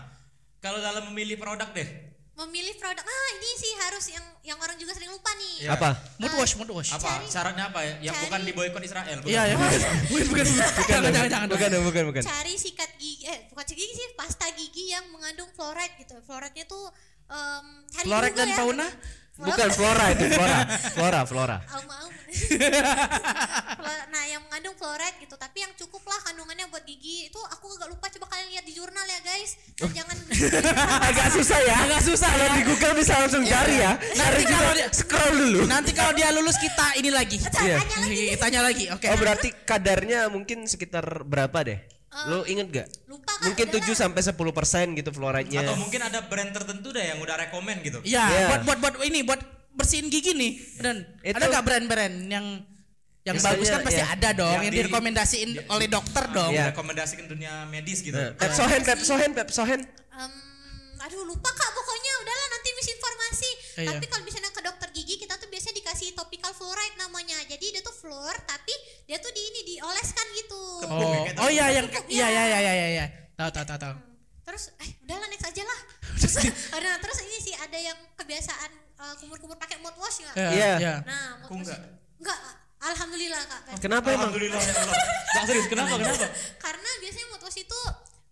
kalau 0.57 0.77
dalam 0.77 1.03
memilih 1.07 1.35
produk 1.35 1.69
deh. 1.69 1.89
memilih 2.33 2.73
produk 2.75 3.03
ah 3.03 3.27
ini 3.35 3.49
sih 3.55 3.71
harus 3.77 4.05
yang 4.09 4.25
yang 4.41 4.57
orang 4.57 4.73
juga 4.75 4.91
sering 4.91 5.07
lupa 5.07 5.29
nih 5.31 5.61
Iya. 5.61 5.69
Apa? 5.71 5.89
Mood 6.17 6.33
wash, 6.33 6.53
mood 6.55 6.71
wash. 6.71 6.89
Apa 6.89 7.21
syaratnya 7.23 7.69
apa 7.69 7.79
ya? 7.81 7.93
Yang 8.01 8.15
cari- 8.15 8.23
bukan 8.25 8.39
di 8.41 8.51
boykot 8.51 8.81
Israel. 8.81 9.17
bukan? 9.19 9.29
Iya 9.29 9.41
ya. 9.45 9.55
Bukan 10.09 10.25
bukan. 10.27 10.45
Jangan 10.83 11.11
jangan 11.11 11.29
jangan. 11.29 11.47
Bukan 11.47 11.69
bukan 11.85 12.03
bukan. 12.09 12.21
cari 12.23 12.53
sikat 12.55 12.91
gigi 12.97 13.25
eh 13.25 13.45
bukan 13.47 13.63
sikat 13.63 13.77
gigi 13.79 13.93
sih 13.95 14.07
pasta 14.11 14.47
gigi 14.51 14.89
yang 14.89 15.05
mengandung 15.07 15.47
fluoride 15.51 15.93
gitu 15.97 16.17
fluoride-nya 16.19 16.65
tuh 16.65 16.89
em, 17.27 17.65
cari 17.89 18.05
Fluoride 18.05 18.31
juga 18.31 18.39
dan 18.39 18.47
ya. 18.47 18.57
fauna? 18.57 18.87
Bukan 19.39 19.69
flora 19.71 20.05
itu 20.11 20.25
flora. 20.33 20.59
Flora 20.91 21.21
flora. 21.23 21.57
Nah 24.11 24.23
yang 24.27 24.43
mengandung 24.47 24.75
fluoride 24.75 25.15
gitu 25.23 25.35
tapi 25.39 25.63
yang 25.63 25.71
cukup 25.75 26.03
lah 26.07 26.19
kandungannya 26.23 26.67
buat 26.67 26.83
gigi 26.83 27.31
itu 27.31 27.39
aku 27.39 27.71
agak 27.79 27.87
lupa 27.91 28.07
coba 28.11 28.27
kalian 28.27 28.47
lihat 28.55 28.65
di 28.67 28.73
jurnal 28.75 29.03
ya 29.07 29.19
guys 29.23 29.55
Dan 29.79 29.89
jangan 29.95 30.15
Agak 31.11 31.27
susah 31.31 31.59
ya. 31.63 31.75
Agak 31.87 32.01
susah 32.03 32.29
Kalau 32.29 32.47
ya. 32.47 32.53
di 32.55 32.63
Google 32.67 32.93
bisa 32.99 33.13
langsung 33.19 33.43
cari 33.47 33.75
ya. 33.79 33.91
Nanti 33.97 34.43
kalau 34.45 34.71
dia 34.75 34.87
Scroll 34.91 35.33
dulu. 35.35 35.59
nanti 35.67 35.91
kalau 35.95 36.11
dia 36.15 36.27
lulus 36.35 36.57
kita 36.59 36.87
ini 36.99 37.09
lagi. 37.11 37.37
Iya. 37.39 37.79
tanya 37.79 37.97
lagi 38.03 38.23
Tanya 38.37 38.59
lagi. 38.63 38.85
Oke. 38.91 39.05
Oh 39.11 39.17
berarti 39.17 39.49
kadarnya 39.63 40.27
mungkin 40.27 40.67
sekitar 40.67 41.23
berapa 41.23 41.57
deh? 41.63 41.79
Lo 42.11 42.43
inget 42.43 42.67
gak? 42.69 42.87
lupa 43.07 43.31
kan 43.31 43.47
Mungkin 43.47 43.65
udah 43.65 43.79
7 43.79 43.87
lah. 43.87 43.97
sampai 43.97 44.21
10 44.21 44.35
persen 44.51 44.85
gitu 44.93 45.09
fluoride-nya. 45.09 45.63
Atau 45.63 45.75
mungkin 45.75 46.01
ada 46.01 46.19
brand 46.21 46.51
tertentu 46.51 46.91
deh 46.91 47.01
yang 47.01 47.17
udah 47.17 47.39
rekomen 47.39 47.79
gitu. 47.79 48.03
Iya, 48.03 48.19
Iya. 48.21 48.47
buat 48.49 48.61
buat 48.63 48.79
buat 48.79 48.95
ini 49.01 49.23
buat 49.23 49.39
bersihin 49.71 50.07
gigi 50.07 50.33
nih. 50.33 50.51
Dan 50.77 50.95
Itu- 51.21 51.33
ada 51.33 51.45
nggak 51.47 51.63
brand-brand 51.63 52.15
yang 52.27 52.45
yang 53.21 53.37
Biasanya, 53.37 53.53
bagus 53.53 53.67
kan 53.69 53.81
pasti 53.81 54.01
iya. 54.01 54.11
ada 54.11 54.29
dong 54.33 54.49
Yang 54.49 54.57
yang, 54.57 54.65
di- 54.67 54.79
direkomendasiin 54.81 55.49
oleh 55.69 55.87
dokter 55.87 56.23
dong. 56.27 56.51
Iya. 56.51 56.65
Rekomendasikan 56.69 57.25
dunia 57.25 57.53
medis 57.65 58.01
gitu. 58.01 58.13
Nah, 58.13 58.33
Pepsohen, 58.33 58.81
Pepsohen, 58.81 59.31
Pepsohen. 59.31 59.81
Em, 60.11 60.31
aduh 60.99 61.23
lupa 61.23 61.47
kak 61.47 61.69
pokoknya 61.71 62.11
udahlah 62.19 62.47
nanti 62.51 62.69
misinformasi 62.75 63.49
Iya. 63.77 63.89
tapi 63.89 64.05
kalau 64.05 64.21
misalnya 64.21 64.49
ke 64.49 64.59
dokter 64.59 64.89
gigi 64.91 65.15
kita 65.17 65.33
tuh 65.35 65.47
biasanya 65.47 65.73
topical 66.13 66.51
fluoride 66.51 66.95
namanya 66.95 67.37
jadi 67.45 67.65
dia 67.69 67.81
tuh 67.81 67.91
fluor 67.91 68.35
tapi 68.43 68.73
dia 69.03 69.17
tuh 69.17 69.29
di 69.29 69.41
ini 69.41 69.61
dioleskan 69.69 70.27
gitu 70.35 70.61
ya, 70.81 70.89
Oh, 70.89 71.23
oh 71.37 71.49
iya 71.49 71.65
yang 71.73 71.87
iya 72.07 72.27
ya. 72.27 72.43
iya 72.45 72.57
iya 72.59 72.71
iya 72.73 72.87
iya. 72.91 73.05
Tahu 73.33 73.49
tahu 73.49 73.65
tahu 73.65 73.79
tahu. 73.79 73.95
terus 74.41 74.63
eh 74.77 74.89
udahlah 75.01 75.27
next 75.27 75.45
aja 75.45 75.63
lah 75.63 75.79
nah 76.83 76.95
terus 76.97 77.19
ini 77.21 77.37
sih 77.39 77.55
ada 77.55 77.77
yang 77.77 77.95
kebiasaan 78.13 78.71
eh, 78.73 79.13
kumur-kumur 79.17 79.55
pakai 79.55 79.79
mouthwash 79.79 80.21
nggak 80.21 80.35
Iya. 80.37 80.71
iya. 80.77 80.93
nah 81.01 81.39
Aku 81.41 81.55
mouthwash 81.55 81.77
enggak. 81.77 81.79
enggak 82.19 82.39
alhamdulillah 82.81 83.41
kak 83.43 83.61
Kenapa 83.79 84.07
emang? 84.09 84.27
Alhamdulillah 84.27 84.59
ya 84.59 84.73
Allah. 84.75 84.95
Bang 85.31 85.45
serius 85.45 85.67
kenapa 85.67 85.93
kenapa? 85.95 86.25
karena 86.65 86.89
biasanya 86.97 87.27
mouthwash 87.29 87.59
itu 87.59 87.79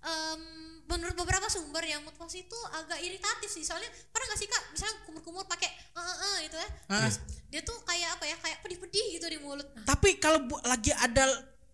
em, 0.02 0.42
menurut 0.86 1.16
beberapa 1.16 1.46
sumber 1.48 1.84
yang 1.84 2.02
mouthwash 2.02 2.36
itu 2.36 2.60
agak 2.74 3.00
iritatif 3.00 3.46
sih 3.48 3.62
soalnya 3.62 3.88
pernah 4.10 4.26
gak 4.28 4.40
sih 4.42 4.48
kak 4.48 4.64
misalnya 4.74 4.96
kumur-kumur 5.06 5.46
pakai 5.46 5.70
eh 5.70 6.02
eh 6.02 6.18
eh 6.20 6.38
gitu 6.46 6.58
ya 6.58 6.68
Ah. 6.90 7.00
terus 7.00 7.18
dia 7.50 7.62
tuh 7.62 7.78
kayak 7.82 8.10
apa 8.14 8.26
ya 8.26 8.36
kayak 8.38 8.58
pedih-pedih 8.60 9.06
gitu 9.12 9.26
di 9.28 9.38
mulut 9.38 9.66
Nah, 9.68 9.86
Tapi 9.88 10.16
kalau 10.16 10.40
bu- 10.42 10.62
lagi 10.64 10.90
ada 10.92 11.26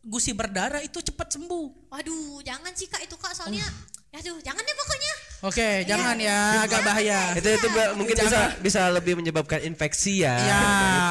gusi 0.01 0.31
berdarah 0.31 0.79
itu 0.79 1.01
cepat 1.01 1.27
sembuh. 1.29 1.89
waduh 1.89 2.39
jangan 2.41 2.71
sih 2.71 2.85
kak 2.85 3.01
itu 3.01 3.15
kak 3.15 3.31
soalnya 3.31 3.65
Oh. 4.07 4.17
aduh 4.17 4.37
jangan 4.39 4.61
deh 4.61 4.75
pokoknya 4.75 5.13
Oke, 5.43 5.85
jangan 5.85 6.17
ya, 6.17 6.63
agak 6.63 6.81
bahaya. 6.81 7.35
Itu 7.35 7.45
itu 7.51 7.67
ba- 7.69 7.93
mungkin 7.93 8.15
bisa 8.15 8.55
bisa 8.57 8.81
lebih 8.89 9.13
menyebabkan 9.13 9.61
infeksi 9.61 10.25
ya. 10.25 10.33
Ya. 10.33 10.61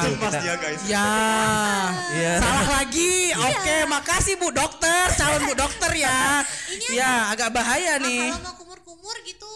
Itu 0.01 0.17
kita- 0.17 0.43
dia 0.43 0.55
guys. 0.57 0.81
Ya, 0.83 1.07
Iya. 2.11 2.33
salah 2.37 2.67
lagi. 2.75 3.31
Oke, 3.31 3.75
makasih 3.85 4.35
Bu 4.35 4.49
Dokter, 4.49 5.07
calon 5.13 5.41
Bu 5.45 5.55
Dokter 5.55 5.91
ya. 5.93 6.43
Ini 6.67 6.85
Ya, 6.91 7.29
agak 7.29 7.53
bahaya 7.53 7.95
nih. 7.97 8.27
kalau 8.29 8.43
mau 8.43 8.55
kumur-kumur 8.57 9.15
gitu 9.23 9.47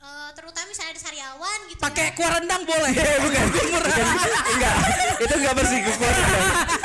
eh, 0.00 0.30
terutama 0.32 0.64
misalnya 0.64 0.92
ada 0.92 1.02
sariawan 1.02 1.58
gitu 1.66 1.69
Pakai 1.80 2.12
kuah 2.12 2.30
rendang 2.34 2.62
boleh. 2.62 2.92
bukan, 2.92 3.44
bukan, 3.48 4.04
enggak, 4.50 4.74
itu 5.18 5.34
enggak 5.34 5.54
bersih 5.54 5.78
kekuatan. 5.82 6.24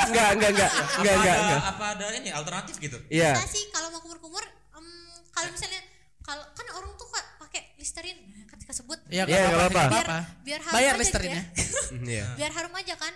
Enggak, 0.06 0.28
enggak, 0.32 0.50
enggak, 0.50 0.72
enggak, 0.72 1.14
enggak, 1.14 1.14
ada, 1.14 1.44
enggak. 1.44 1.62
apa 1.68 1.86
ada 1.92 2.06
ini 2.16 2.30
alternatif 2.32 2.76
gitu? 2.80 2.98
Iya. 3.08 3.32
Bisa 3.34 3.48
sih 3.50 3.64
kalau 3.70 3.88
mau 3.90 4.00
kumur-kumur 4.00 4.44
em, 4.72 4.86
kalau 5.30 5.50
misalnya 5.50 5.82
kalau 6.22 6.44
kan 6.50 6.66
orang 6.72 6.92
tuh 6.96 7.08
pakai 7.38 7.76
listerin 7.76 8.18
nah, 8.26 8.44
kan 8.48 8.58
sebut 8.72 8.98
Ya, 9.08 9.24
Iya, 9.24 9.46
nggak 9.46 9.60
apa-apa. 9.70 9.84
biar 9.90 10.08
biar 10.42 10.60
harum 10.62 10.74
Bayar 10.74 10.88
aja 10.88 10.96
gitu 10.96 11.04
listerinnya. 11.04 11.44
ya. 11.46 11.64
Mm, 11.96 12.06
Iya. 12.08 12.26
biar 12.36 12.52
harum 12.52 12.74
aja 12.74 12.96
kan 12.98 13.14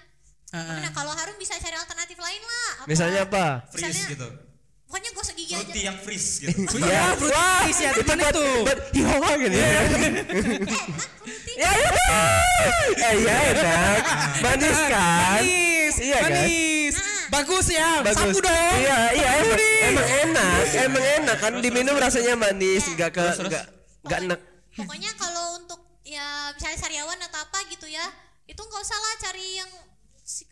Heeh. 0.50 0.78
Nah, 0.82 0.92
kalau 0.92 1.14
harum 1.14 1.38
bisa 1.38 1.54
cari 1.56 1.74
alternatif 1.74 2.18
lain 2.18 2.42
lah. 2.42 2.70
Apa- 2.76 2.88
Misalnya 2.88 3.22
apa? 3.24 3.46
Freeze 3.68 3.86
Misalnya- 3.88 4.10
gitu. 4.12 4.28
Pokoknya 4.90 5.12
gosok 5.14 5.36
gigi 5.38 5.54
aja. 5.54 5.62
Fruity 5.62 5.82
yang 5.86 5.98
freeze 6.02 6.30
gitu. 6.42 6.58
Iya, 6.82 7.14
Wah, 7.30 7.62
ya, 7.70 7.90
itu 7.94 8.02
buat 8.02 8.18
itu. 8.34 8.46
buat 8.66 8.80
hihawa 8.90 9.30
gitu. 9.38 9.54
ya. 9.54 9.70
Enak 9.70 10.26
fruity. 11.22 11.54
Ya, 11.62 11.70
ya. 11.70 11.90
Eh, 12.98 13.14
iya 13.22 13.36
enak. 13.54 14.02
Manis 14.42 14.80
kan? 14.90 15.42
Manis, 15.46 15.96
Iya 16.02 16.18
kan? 16.18 16.32
manis. 16.34 16.96
Bagus 17.30 17.68
ya. 17.70 17.90
Bagus. 18.02 18.34
Sapu 18.34 18.40
dong. 18.42 18.78
Iya, 18.82 18.98
iya 19.14 19.30
emang, 19.38 19.62
emang 19.94 20.08
enak, 20.26 20.66
emang 20.74 21.06
enak 21.22 21.38
kan 21.38 21.54
diminum 21.62 21.96
rasanya 22.02 22.34
manis, 22.34 22.90
enggak 22.90 23.14
ke 23.14 23.22
enggak 23.22 23.66
enggak 24.02 24.20
enak. 24.26 24.40
Pokoknya 24.74 25.12
kalau 25.22 25.62
untuk 25.62 25.86
ya 26.02 26.50
misalnya 26.58 26.82
sariawan 26.82 27.20
atau 27.22 27.46
apa 27.46 27.62
gitu 27.70 27.86
ya, 27.86 28.10
itu 28.50 28.58
nggak 28.58 28.82
usah 28.82 28.98
lah 28.98 29.14
cari 29.22 29.62
yang 29.62 29.70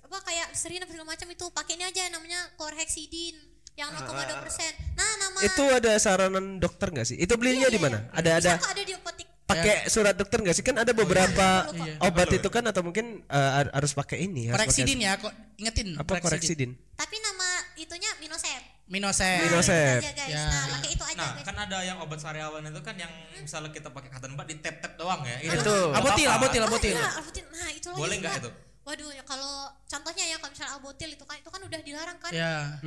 apa 0.06 0.18
kayak 0.22 0.48
serin 0.54 0.82
apa 0.82 0.90
segala 0.94 1.10
macam 1.14 1.28
itu 1.30 1.46
pakai 1.54 1.74
ini 1.78 1.86
aja 1.86 2.10
namanya 2.10 2.38
chlorhexidine 2.58 3.38
yang 3.78 3.90
0,2 3.94 4.10
persen. 4.42 4.72
Nah 4.92 5.12
nama 5.18 5.38
Itu 5.40 5.64
ada 5.64 5.92
saranan 5.96 6.58
dokter 6.58 6.90
nggak 6.90 7.06
sih? 7.06 7.16
Itu 7.16 7.38
belinya 7.38 7.70
di 7.70 7.78
mana? 7.78 8.10
Ada 8.12 8.30
ada 8.36 8.52
Bisa 8.52 8.58
kok 8.58 8.72
ada 8.74 8.82
di 8.82 8.92
apotek. 8.92 9.28
pakai 9.46 9.76
surat 9.88 10.12
dokter 10.12 10.42
nggak 10.42 10.52
sih? 10.52 10.66
Kan 10.66 10.76
ada 10.76 10.92
beberapa 10.92 11.70
Iya. 11.72 12.02
obat 12.04 12.28
itu 12.30 12.50
kan 12.50 12.66
atau 12.66 12.82
mungkin 12.82 13.22
har- 13.28 13.72
harus 13.72 13.94
pakai 13.94 14.26
ini, 14.26 14.50
Koreksidin 14.50 15.00
ya, 15.00 15.16
kok 15.16 15.30
ingetin. 15.56 15.94
apa 15.94 16.18
koreksidin? 16.18 16.74
Tapi 16.94 17.16
nama 17.18 17.48
itunya 17.78 18.10
Minosep. 18.18 18.62
Minosep. 18.88 19.40
Minosep. 19.46 20.00
Itu 20.00 20.10
aja 20.10 20.14
guys. 20.18 20.32
Ya. 20.32 20.44
Nah 20.44 20.66
pakai 20.74 20.90
itu 20.90 21.04
aja 21.06 21.16
Nah, 21.18 21.32
guys. 21.34 21.46
kan 21.46 21.56
ada 21.60 21.78
yang 21.82 21.98
obat 22.00 22.18
sariawan 22.18 22.64
itu 22.64 22.82
kan 22.82 22.96
yang 22.96 23.12
misalnya 23.38 23.70
kita 23.70 23.88
pakai 23.88 24.10
cotton 24.10 24.34
bud 24.34 24.48
di 24.48 24.58
tap 24.58 24.80
tap 24.80 24.96
doang 24.96 25.22
ya. 25.22 25.38
Itu. 25.46 25.76
Abotil, 25.94 26.28
abotil, 26.28 26.62
abotil. 26.64 26.92
Oh, 26.92 26.98
iya. 26.98 27.44
Nah 27.54 27.70
itu 27.70 27.88
lagi 27.88 28.00
Boleh 28.00 28.16
nggak 28.18 28.34
Kak. 28.34 28.42
itu? 28.42 28.52
Waduh 28.88 29.12
ya 29.12 29.24
kalau 29.28 29.68
contohnya 29.84 30.24
ya 30.32 30.40
kalau 30.40 30.52
misalnya 30.56 30.72
albutil 30.80 31.10
itu 31.12 31.26
kan 31.28 31.36
itu 31.36 31.50
kan 31.52 31.60
udah 31.60 31.80
dilarang 31.84 32.18
kan. 32.24 32.32
Ya. 32.32 32.80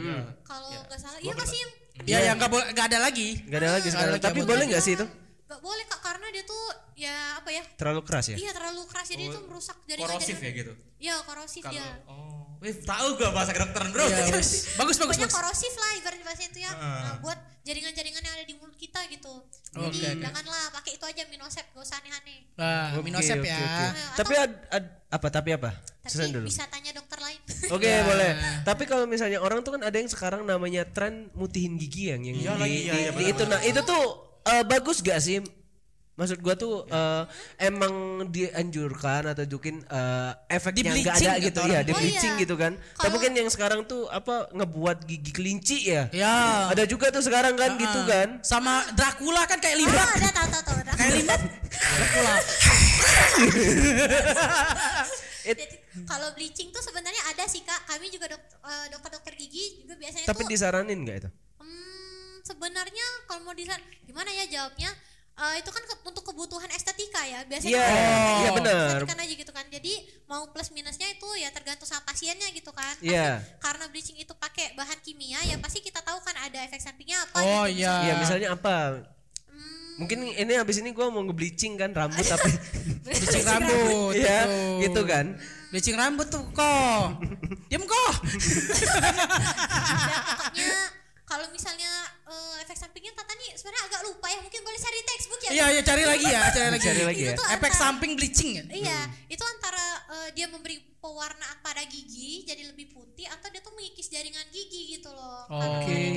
Kalau 0.49 0.73
nggak 0.89 0.97
salah, 0.97 1.21
iya 1.21 1.33
nggak 1.37 1.49
sih 1.53 1.61
yang 1.61 1.73
Ya, 2.09 2.19
ya 2.25 2.33
nggak 2.33 2.49
boleh, 2.49 2.67
nggak 2.73 2.87
ada 2.89 2.99
lagi. 3.05 3.29
Nggak 3.45 3.61
ada 3.61 3.71
lagi 3.77 3.89
sekarang. 3.93 4.15
lagi 4.17 4.25
Tapi 4.25 4.41
boleh 4.49 4.65
nggak 4.73 4.81
sih 4.81 4.97
itu? 4.97 5.07
nggak 5.51 5.67
boleh 5.67 5.83
kak 5.83 5.99
karena 5.99 6.27
dia 6.31 6.45
tuh 6.47 6.65
ya 6.95 7.15
apa 7.43 7.51
ya? 7.51 7.65
Terlalu 7.75 8.01
keras 8.07 8.27
ya? 8.31 8.37
Iya 8.39 8.51
terlalu 8.55 8.87
keras 8.87 9.07
jadi 9.11 9.25
itu 9.29 9.39
merusak 9.51 9.77
jaringan. 9.85 10.09
Korosif 10.09 10.39
ya 10.39 10.51
gitu. 10.55 10.73
Iya 11.03 11.15
korosif 11.27 11.63
Kalau 11.67 11.75
dia. 11.75 11.87
oh, 12.07 12.50
wih 12.61 12.75
tahu 12.81 13.17
gua 13.17 13.33
bahasa 13.33 13.51
kedokteran, 13.51 13.89
Bro. 13.89 14.05
Ya, 14.11 14.29
wes. 14.31 14.77
Bagus, 14.77 14.97
bagus, 14.97 14.97
Pokoknya 15.01 15.27
bagus. 15.27 15.35
korosif 15.35 15.73
lah 15.75 15.91
ibarat 15.97 16.21
bahasa 16.21 16.43
itu 16.45 16.59
ya. 16.61 16.71
Nah, 16.71 17.17
buat 17.19 17.39
jaringan-jaringan 17.61 18.21
yang 18.21 18.35
ada 18.35 18.45
di 18.45 18.55
mulut 18.55 18.77
kita 18.77 19.01
gitu. 19.09 19.33
Jadi 19.71 19.81
Oke, 19.83 20.03
oke. 20.03 20.21
janganlah 20.21 20.65
pakai 20.73 20.93
itu 20.95 21.05
aja 21.05 21.23
Minosep 21.27 21.65
gak 21.71 21.81
usah 21.81 21.97
aneh-aneh. 21.99 22.39
Wah, 22.55 22.89
Oke, 22.95 23.03
Minosep 23.03 23.39
oke, 23.39 23.47
ya. 23.47 23.57
oke. 23.57 23.85
Atau- 23.87 24.17
Tapi 24.19 24.35
ad- 24.37 24.61
ad- 24.71 24.93
apa 25.09 25.29
tapi 25.29 25.51
apa? 25.53 25.71
Tapi 26.01 26.33
dulu. 26.33 26.47
bisa 26.47 26.65
tanya 26.67 26.91
dokter 26.91 27.19
lain. 27.19 27.41
Oke 27.77 27.91
boleh. 28.03 28.31
Tapi 28.63 28.83
kalau 28.85 29.05
misalnya 29.05 29.39
orang 29.39 29.61
tuh 29.61 29.77
kan 29.77 29.83
ada 29.83 29.95
yang 29.95 30.09
sekarang 30.09 30.43
namanya 30.43 30.83
tren 30.85 31.29
mutihin 31.33 31.77
gigi 31.77 32.09
yang 32.09 32.25
yang 32.25 32.37
Iya 32.37 32.51
di, 32.51 32.59
lagi, 32.59 32.73
iya, 32.79 32.93
di- 32.93 33.01
iya, 33.01 33.11
di 33.13 33.25
itu. 33.29 33.43
Nah 33.45 33.61
itu 33.61 33.81
tuh 33.81 34.03
eh, 34.43 34.65
bagus 34.65 35.01
gak 35.01 35.21
sih? 35.21 35.39
Maksud 36.21 36.39
gua 36.39 36.53
tuh 36.53 36.85
eh, 36.85 37.25
emang 37.59 37.95
dianjurkan 38.29 39.33
atau 39.33 39.49
mungkin 39.49 39.81
eh, 39.81 40.31
efeknya 40.47 40.93
nggak 40.93 41.17
Di-bleaching 41.17 41.33
ada 41.33 41.41
gitu 41.41 41.61
ya, 41.65 41.81
di 41.81 41.93
Oh, 41.93 41.97
bleaching 41.97 42.35
iya. 42.37 42.43
gitu 42.45 42.55
kan. 42.55 42.73
Tapi 42.77 42.93
Kalau- 42.95 43.13
mungkin 43.17 43.33
yang 43.33 43.49
sekarang 43.49 43.81
tuh 43.83 44.05
apa 44.07 44.53
ngebuat 44.53 44.99
gigi 45.03 45.33
kelinci 45.33 45.79
ya? 45.89 46.13
Ya. 46.13 46.69
Ada 46.69 46.85
juga 46.85 47.09
tuh 47.09 47.25
sekarang 47.25 47.57
kan 47.57 47.75
gitu 47.75 48.01
kan. 48.05 48.29
Sama 48.43 48.85
Dracula 48.93 49.49
kan 49.49 49.57
kayak 49.57 49.75
Oh, 49.75 49.81
limbah. 49.81 50.07
ada 50.11 50.29
tahu 50.31 50.49
tahu 50.51 50.63
tahu. 50.63 50.77
udah. 50.79 50.95
Kayak 50.95 51.13
limbah. 51.17 51.39
Dracula. 51.97 52.35
Jadi, 55.41 55.65
kalau 56.05 56.29
bleaching 56.33 56.69
tuh 56.69 56.79
sebenarnya 56.81 57.23
ada 57.27 57.45
sih 57.47 57.63
kak. 57.63 57.81
Kami 57.87 58.07
juga 58.09 58.29
dok- 58.29 58.45
eh, 58.61 58.87
dokter-dokter 58.93 59.33
gigi 59.35 59.81
juga 59.81 59.97
biasanya 59.97 60.29
Tapi 60.29 60.43
tuh. 60.45 60.51
disaranin 60.53 60.99
nggak 61.01 61.17
itu? 61.19 61.31
Hmm, 61.57 62.35
sebenarnya 62.43 63.07
kalau 63.25 63.41
mau 63.43 63.55
disan 63.55 63.81
gimana 64.05 64.29
ya 64.31 64.45
jawabnya? 64.47 64.93
Eh, 65.43 65.55
itu 65.57 65.69
kan 65.69 65.83
ke- 65.83 66.03
untuk 66.03 66.21
kebutuhan 66.23 66.69
estetika 66.69 67.23
ya 67.23 67.41
biasanya 67.43 67.73
Iya, 67.73 67.83
kan 67.83 68.37
iya 68.37 68.51
benar. 68.53 68.87
Estetika 68.95 69.15
aja 69.19 69.35
gitu 69.35 69.51
kan 69.51 69.67
jadi 69.67 69.93
mau 70.27 70.45
plus 70.47 70.69
minusnya 70.71 71.09
itu 71.09 71.29
ya 71.35 71.49
tergantung 71.49 71.85
sama 71.85 72.05
pasiennya 72.05 72.49
gitu 72.51 72.71
kan 72.71 72.93
Iya. 73.01 73.41
karena 73.59 73.85
bleaching 73.87 74.17
itu 74.17 74.33
pakai 74.35 74.73
bahan 74.73 75.01
kimia 75.01 75.41
ya 75.43 75.57
pasti 75.57 75.81
kita 75.81 76.01
tahu 76.01 76.21
kan 76.21 76.37
ada 76.37 76.61
efek 76.61 76.79
sampingnya 76.79 77.21
apa 77.21 77.39
Oh 77.39 77.65
gitu. 77.65 77.81
iya. 77.81 77.95
Iya 78.03 78.13
misalnya 78.17 78.49
apa? 78.53 79.01
Hmm, 79.47 79.93
Mungkin 79.99 80.19
ini 80.31 80.53
habis 80.55 80.77
ini 80.77 80.91
gua 80.91 81.09
mau 81.09 81.21
nge-bleaching 81.23 81.75
kan 81.75 81.91
rambut 81.91 82.21
tapi 82.31 82.51
Bleaching 83.03 83.43
rambut. 83.43 84.13
Iya, 84.15 84.39
itu. 84.45 84.61
gitu 84.85 85.01
kan. 85.05 85.27
Bleaching 85.71 85.95
rambut 85.95 86.27
tuh 86.27 86.45
kok. 86.51 87.17
Diam 87.69 87.83
kok. 87.83 88.13
pokoknya 89.41 90.79
kalau 91.23 91.47
misalnya 91.49 91.91
eh, 92.31 92.63
efek 92.63 92.77
sampingnya 92.77 93.13
Tata 93.13 93.35
nih 93.35 93.51
sebenarnya 93.53 93.83
agak 93.87 94.03
lupa 94.05 94.27
ya 94.27 94.39
mungkin 94.39 94.61
boleh 94.61 94.79
cari 94.79 94.99
textbook 95.05 95.41
ya 95.43 95.51
Iya, 95.51 95.67
iya 95.71 95.83
cari 95.83 96.05
lagi 96.05 96.27
ya, 96.27 96.41
cari 96.49 96.69
lagi. 96.71 96.85
Cari 96.85 97.03
lagi 97.05 97.23
ya. 97.23 97.33
Itu 97.33 97.37
tuh 97.37 97.47
Efek 97.49 97.59
antara- 97.67 97.81
samping 97.81 98.13
bleaching 98.15 98.51
ya. 98.55 98.65
Iya, 98.67 98.99
itu 99.29 99.45
antara 99.45 99.85
eh, 100.09 100.29
dia 100.33 100.47
memberi 100.47 100.79
pewarnaan 100.97 101.59
pada 101.59 101.83
gigi 101.85 102.45
jadi 102.45 102.63
lebih 102.67 102.91
putih 102.91 103.25
atau 103.27 103.49
dia 103.49 103.59
tuh 103.59 103.73
mengikis 103.73 104.07
jaringan 104.07 104.47
gigi 104.49 104.95
gitu 104.95 105.11
loh. 105.11 105.49
Itu 105.49 105.67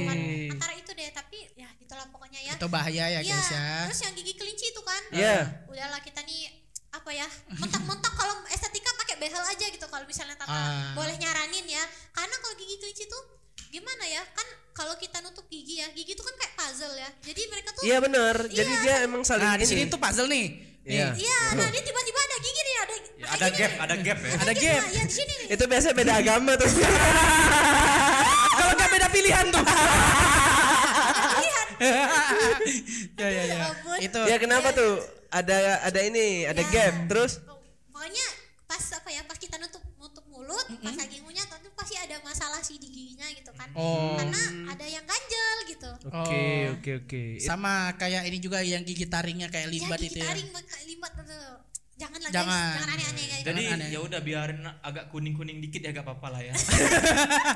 kan 0.05 0.17
antara 0.53 0.73
itu 0.75 0.91
deh, 0.91 1.09
tapi 1.09 1.37
ya 1.53 1.69
gitulah 1.77 2.05
pokoknya 2.07 2.39
ya. 2.41 2.53
Itu 2.53 2.67
bahaya 2.67 3.05
ya 3.09 3.19
Iya, 3.19 3.33
guys 3.33 3.49
ya. 3.49 3.65
Terus 3.87 3.99
yang 4.01 4.13
gigi 4.13 4.33
kelinci 4.33 4.65
itu 4.69 4.81
kan. 4.81 5.01
Iya. 5.09 5.65
Udahlah 5.65 5.99
kita 5.99 6.21
nih 6.21 6.61
apa 6.93 7.09
ya 7.09 7.25
mentak-mentak 7.51 8.13
kalau 8.13 8.37
estetika 8.47 8.93
pakai 8.95 9.17
behel 9.17 9.41
aja 9.41 9.65
gitu 9.65 9.81
kalau 9.83 10.05
misalnya 10.05 10.37
tata 10.37 10.45
Ah. 10.47 10.93
boleh 10.93 11.17
nyaranin 11.17 11.65
ya 11.65 11.81
karena 12.11 12.35
kalau 12.37 12.53
gigi 12.53 12.77
kelinci 12.77 13.09
tuh 13.09 13.23
gimana 13.73 14.05
ya 14.05 14.21
kan 14.29 14.45
kalau 14.71 14.93
kita 14.95 15.17
nutup 15.19 15.45
gigi 15.47 15.81
ya 15.81 15.89
gigi 15.89 16.13
tuh 16.13 16.21
kan 16.21 16.35
kayak 16.35 16.53
puzzle 16.53 16.93
ya 16.93 17.09
jadi 17.19 17.41
mereka 17.47 17.69
tuh 17.71 17.81
Iya 17.81 17.97
benar. 17.99 18.35
Jadi 18.47 18.69
Iya. 18.71 18.81
dia 18.81 18.95
emang 19.03 19.21
saling 19.23 19.41
Nah, 19.43 19.57
di 19.57 19.65
ini. 19.65 19.71
sini 19.73 19.81
tuh 19.87 19.97
puzzle 19.97 20.29
nih. 20.29 20.45
Iya. 20.83 21.15
iya 21.15 21.39
nah 21.55 21.67
dia 21.67 21.79
tiba-tiba 21.79 22.19
ada 22.21 22.37
gigi 22.37 22.61
nih 22.61 22.75
ada 22.77 22.93
Ya, 23.15 23.27
ada 23.31 23.47
gap, 23.49 23.71
ada 23.79 23.95
gap 23.97 24.19
ya. 24.19 24.31
Ada 24.37 24.53
gap. 24.53 24.83
ya 24.91 25.01
di 25.01 25.13
sini 25.15 25.33
nih 25.33 25.47
Itu 25.49 25.63
biasanya 25.65 25.95
beda 25.95 26.13
agama 26.17 26.51
tuh. 26.53 26.69
Kalau 28.53 28.71
nggak 28.73 28.89
beda 28.91 29.07
pilihan 29.09 29.45
tuh. 29.49 29.63
ya 33.17 33.27
ya 33.27 33.43
ya. 33.47 33.57
ampun. 33.65 33.97
Itu 33.99 34.19
ya 34.23 34.37
kenapa 34.37 34.69
tuh? 34.71 34.99
Ada 35.29 35.57
ada 35.81 35.99
ini, 35.99 36.43
ada 36.43 36.61
Ya. 36.61 36.69
gap. 36.69 36.93
Terus 37.07 37.39
pokoknya 37.89 38.25
pas 38.65 38.83
apa 38.91 39.09
ya 39.09 39.21
pas 39.23 39.37
kita 39.37 39.55
nutup 39.55 39.81
nutup 39.95 40.25
mulut 40.27 40.65
pas 40.79 40.91
lagi 40.91 41.15
ngunyah 41.15 41.15
tentu 41.15 41.15
pasti 41.15 41.22
ada 42.13 42.21
masalah 42.23 42.61
sih 42.61 42.77
di 42.77 42.85
giginya 42.85 43.25
gitu 43.27 43.49
kan 43.51 43.65
Oh. 43.73 44.13
karena 44.13 44.37
ada 44.69 44.85
yang 44.85 45.01
ganjel 45.01 45.57
gitu 45.65 45.89
Oke, 46.05 46.45
Oh. 46.69 46.77
oke, 46.77 46.91
oke. 47.01 47.23
sama 47.41 47.97
kayak 47.97 48.29
ini 48.29 48.37
juga 48.37 48.61
yang 48.61 48.85
gigi 48.85 49.09
taringnya 49.09 49.49
kayak 49.49 49.65
limbat 49.67 49.97
ya, 49.97 50.03
gigi 50.03 50.09
itu 50.11 50.17
ya. 50.19 50.29
taring 50.29 50.49
limbat 50.85 51.11
tuh 51.17 51.25
jangan 51.95 52.19
lah 52.19 52.29
Jangan. 52.29 52.53
guys 52.53 52.73
jangan 52.75 52.89
aneh-aneh 52.91 53.25
guys 53.27 53.43
Jadi 53.43 53.61
aneh. 53.67 53.87
ya 53.89 53.99
udah 53.99 54.19
biarin 54.19 54.61
agak 54.79 55.09
kuning-kuning 55.09 55.57
dikit 55.59 55.81
ya 55.81 55.89
gak 55.91 56.03
apa-apa 56.03 56.27
lah 56.29 56.41
ya. 56.43 56.53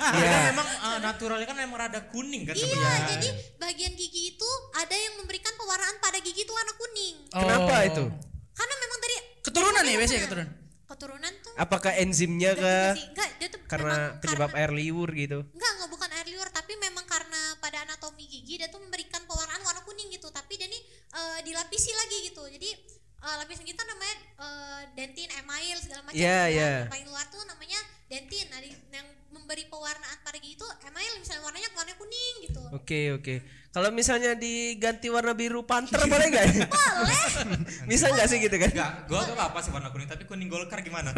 Iya. 0.07 0.25
Karena 0.25 0.39
memang 0.49 0.67
ah, 0.79 0.97
naturalnya 0.99 1.45
kan 1.45 1.57
memang 1.59 1.77
rada 1.79 2.01
kuning 2.07 2.41
kan 2.43 2.53
iya 2.53 2.63
sebenarnya. 2.63 3.05
jadi 3.13 3.29
bagian 3.57 3.93
gigi 3.93 4.21
itu 4.31 4.49
ada 4.73 4.95
yang 4.95 5.13
memberikan 5.17 5.53
pewarnaan 5.53 5.97
pada 5.99 6.17
gigi 6.17 6.41
itu 6.41 6.49
warna 6.51 6.73
kuning 6.73 7.15
Kenapa 7.29 7.73
Oh. 7.75 7.81
itu? 7.83 8.03
karena 8.51 8.75
memang 8.75 8.99
dari 8.99 9.17
Keturunan 9.39 9.83
ya 9.83 9.95
biasanya 9.95 10.17
Nah, 10.17 10.25
keturunan. 10.25 10.49
Keturunan 10.87 11.33
tuh 11.43 11.53
Apakah 11.55 11.91
enzimnya 11.93 12.51
kah? 12.53 12.95
enggak 12.95 13.29
dia 13.37 13.47
tuh 13.47 13.59
Karena 13.67 14.15
penyebab 14.17 14.49
karena- 14.49 14.59
air 14.63 14.71
liur 14.71 15.09
gitu. 15.11 15.39
Enggak, 15.51 15.71
enggak 15.75 15.89
bukan 15.91 16.09
air 16.11 16.27
liur, 16.27 16.47
tapi 16.49 16.73
memang 16.75 17.03
karena 17.03 17.41
pada 17.59 17.83
anatomi 17.83 18.23
gigi 18.23 18.55
dia 18.55 18.67
tuh 18.67 18.79
memberikan 18.79 19.19
pewarnaan 19.23 19.61
warna 19.61 19.83
kuning 19.83 20.07
gitu, 20.09 20.31
tapi 20.31 20.55
dia 20.55 20.65
nih 20.65 20.81
eh, 21.13 21.39
dilapisi 21.43 21.91
lagi 21.91 22.17
gitu. 22.27 22.43
Jadi 22.47 22.69
eh, 23.17 23.35
lapisan 23.37 23.63
kita 23.63 23.83
namanya 23.83 24.15
eh, 24.39 24.81
dentin, 24.93 25.27
email 25.29 25.77
segala 25.77 26.01
macam. 26.01 26.15
Iya, 26.15 26.39
gitu 26.47 26.55
iya. 26.55 26.71
Yang 26.79 26.91
paling 26.91 27.07
luar 27.07 27.25
tuh 27.27 27.43
namanya 27.43 27.79
dentin. 28.07 28.45
Nah, 28.47 28.59
yang 28.89 29.07
memberi 29.27 29.67
pewarnaan 29.67 30.17
pada 30.23 30.39
gigi 30.39 30.55
itu 30.55 30.67
email 30.83 31.13
misalnya 31.19 31.43
warnanya 31.43 31.69
warna 31.71 31.93
kuning 31.93 32.35
gitu. 32.47 32.63
Oke, 32.71 33.01
oke. 33.13 33.35
Kalau 33.77 33.93
misalnya 33.93 34.33
diganti 34.33 35.05
warna 35.05 35.37
biru 35.37 35.61
panter 35.61 36.01
boleh 36.01 36.33
nggak? 36.33 36.45
Boleh. 36.97 37.21
Bisa 37.93 38.09
nggak 38.09 38.25
sih 38.25 38.41
gitu 38.41 38.57
kan? 38.57 38.73
Enggak, 38.73 39.05
gua 39.05 39.21
gak 39.21 39.37
apa-apa 39.37 39.61
sih 39.61 39.69
warna 39.69 39.93
kuning, 39.93 40.09
tapi 40.09 40.25
kuning 40.25 40.49
Golkar 40.49 40.81
gimana? 40.81 41.13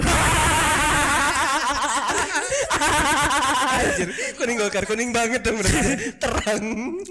Anjir, 3.80 4.12
kuning 4.36 4.60
golkar, 4.60 4.84
kuning 4.84 5.16
banget 5.16 5.40
dong 5.40 5.56
berarti. 5.56 6.20
Terang. 6.20 6.64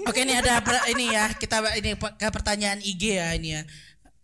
Oke 0.05 0.21
ini 0.21 0.37
ada 0.37 0.61
ini 0.93 1.17
ya 1.17 1.33
kita 1.33 1.65
ini 1.81 1.97
ke 1.97 2.29
pertanyaan 2.29 2.77
IG 2.85 3.17
ya 3.17 3.33
ini 3.33 3.57
ya. 3.57 3.65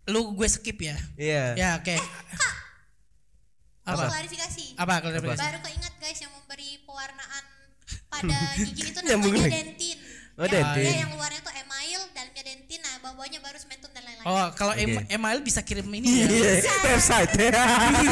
Lu 0.06 0.30
gue 0.30 0.46
skip 0.46 0.78
ya. 0.78 0.94
Iya. 1.18 1.44
Ya 1.58 1.68
oke. 1.82 1.98
Mau 3.82 3.98
Apa? 3.98 4.14
klarifikasi. 4.14 4.78
Apa 4.78 4.94
klarifikasi? 5.02 5.42
Baru 5.42 5.58
keinget 5.58 5.94
guys 5.98 6.22
yang 6.22 6.30
memberi 6.38 6.86
pewarnaan 6.86 7.42
pada 8.14 8.38
gigi 8.62 8.94
itu 8.94 9.00
namanya 9.02 9.50
dentin. 9.50 10.05
Oh, 10.36 10.44
yang, 10.44 10.52
dentin. 10.52 10.84
ya, 10.84 10.94
yang 11.00 11.12
luarnya 11.12 11.40
tuh 11.40 11.54
email, 11.54 12.00
dalamnya 12.12 12.42
dentin, 12.44 12.78
nah 12.78 12.94
bawahnya 13.00 13.40
baru 13.40 13.56
sementum 13.56 13.88
dan 13.88 14.04
lain-lain. 14.04 14.26
Oh 14.26 14.46
kalau 14.52 14.74
em- 14.74 15.00
Oke. 15.00 15.08
email 15.08 15.38
bisa 15.40 15.60
kirim 15.60 15.88
ini 15.88 16.04
ya. 16.04 16.26
Iya, 16.28 16.74
website 16.86 17.32
ya. 17.40 17.52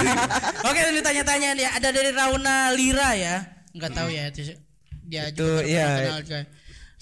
Oke 0.68 0.80
ini 0.86 1.00
tanya-tanya 1.00 1.48
nih 1.52 1.68
ada 1.68 1.88
dari 1.90 2.10
Rauna 2.10 2.56
Lira 2.70 3.12
ya. 3.12 3.44
Enggak 3.70 3.92
tahu 3.92 4.08
ya 4.08 4.24
itu 4.28 4.56
dia 5.04 5.28
Itu, 5.28 5.44
juga 5.44 5.62
iya. 5.62 5.88
kenal 6.00 6.20
juga. 6.22 6.40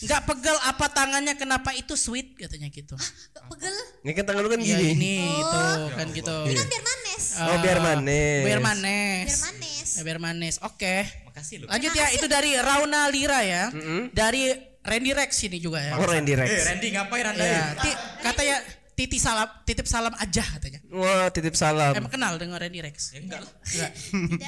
Enggak 0.03 0.21
pegel 0.27 0.57
apa 0.59 0.87
tangannya 0.91 1.35
kenapa 1.37 1.71
itu 1.71 1.95
sweet 1.95 2.35
katanya 2.35 2.67
gitu. 2.67 2.99
Gak 3.31 3.45
pegel. 3.47 3.77
Ini 4.03 4.11
kan 4.13 4.25
tangan 4.27 4.43
lu 4.43 4.51
kan 4.51 4.59
Ya 4.59 4.75
gini. 4.75 4.91
ini 4.91 5.15
itu 5.31 5.59
Oh. 5.63 5.87
kan 5.95 6.07
gitu. 6.11 6.37
Ini 6.43 6.55
kan 6.57 6.67
biar 6.67 6.83
manis. 6.83 7.25
Oh, 7.39 7.57
biar 7.63 7.79
manis. 7.79 8.43
Biar 8.43 8.59
manis. 8.61 9.27
Biar 9.31 9.39
manis. 9.47 9.89
Ya, 9.95 10.03
biar 10.03 10.19
manis. 10.19 10.55
Oke. 10.59 11.07
Makasih 11.31 11.63
lu. 11.63 11.67
Lanjut 11.71 11.95
ya, 11.95 12.11
itu 12.11 12.27
dari 12.27 12.59
Rauna 12.59 13.07
Lira 13.07 13.47
ya. 13.47 13.71
Dari 14.11 14.72
Randy 14.83 15.13
Rex 15.15 15.31
ini 15.47 15.59
juga 15.59 15.79
ya. 15.79 15.95
Oh, 15.95 16.07
Randy 16.07 16.35
Rex. 16.35 16.51
Eh, 16.51 16.63
Randy 16.67 16.89
ngapain 16.91 17.25
Anda? 17.25 17.43
Ya, 17.43 17.55
ya? 17.55 17.65
ti- 17.79 17.99
katanya 18.19 18.57
titi 18.93 19.17
salam, 19.17 19.49
titip 19.63 19.87
salam 19.87 20.11
aja 20.15 20.43
katanya. 20.43 20.81
Wah, 20.91 21.31
titip 21.31 21.55
salam. 21.55 21.95
Emang 21.95 22.11
kenal 22.11 22.35
dengan 22.37 22.59
Randy 22.59 22.83
Rex? 22.83 23.15
Ya 23.15 23.23
enggak 23.23 23.41
lah. 23.47 23.53
Enggak. 23.63 23.91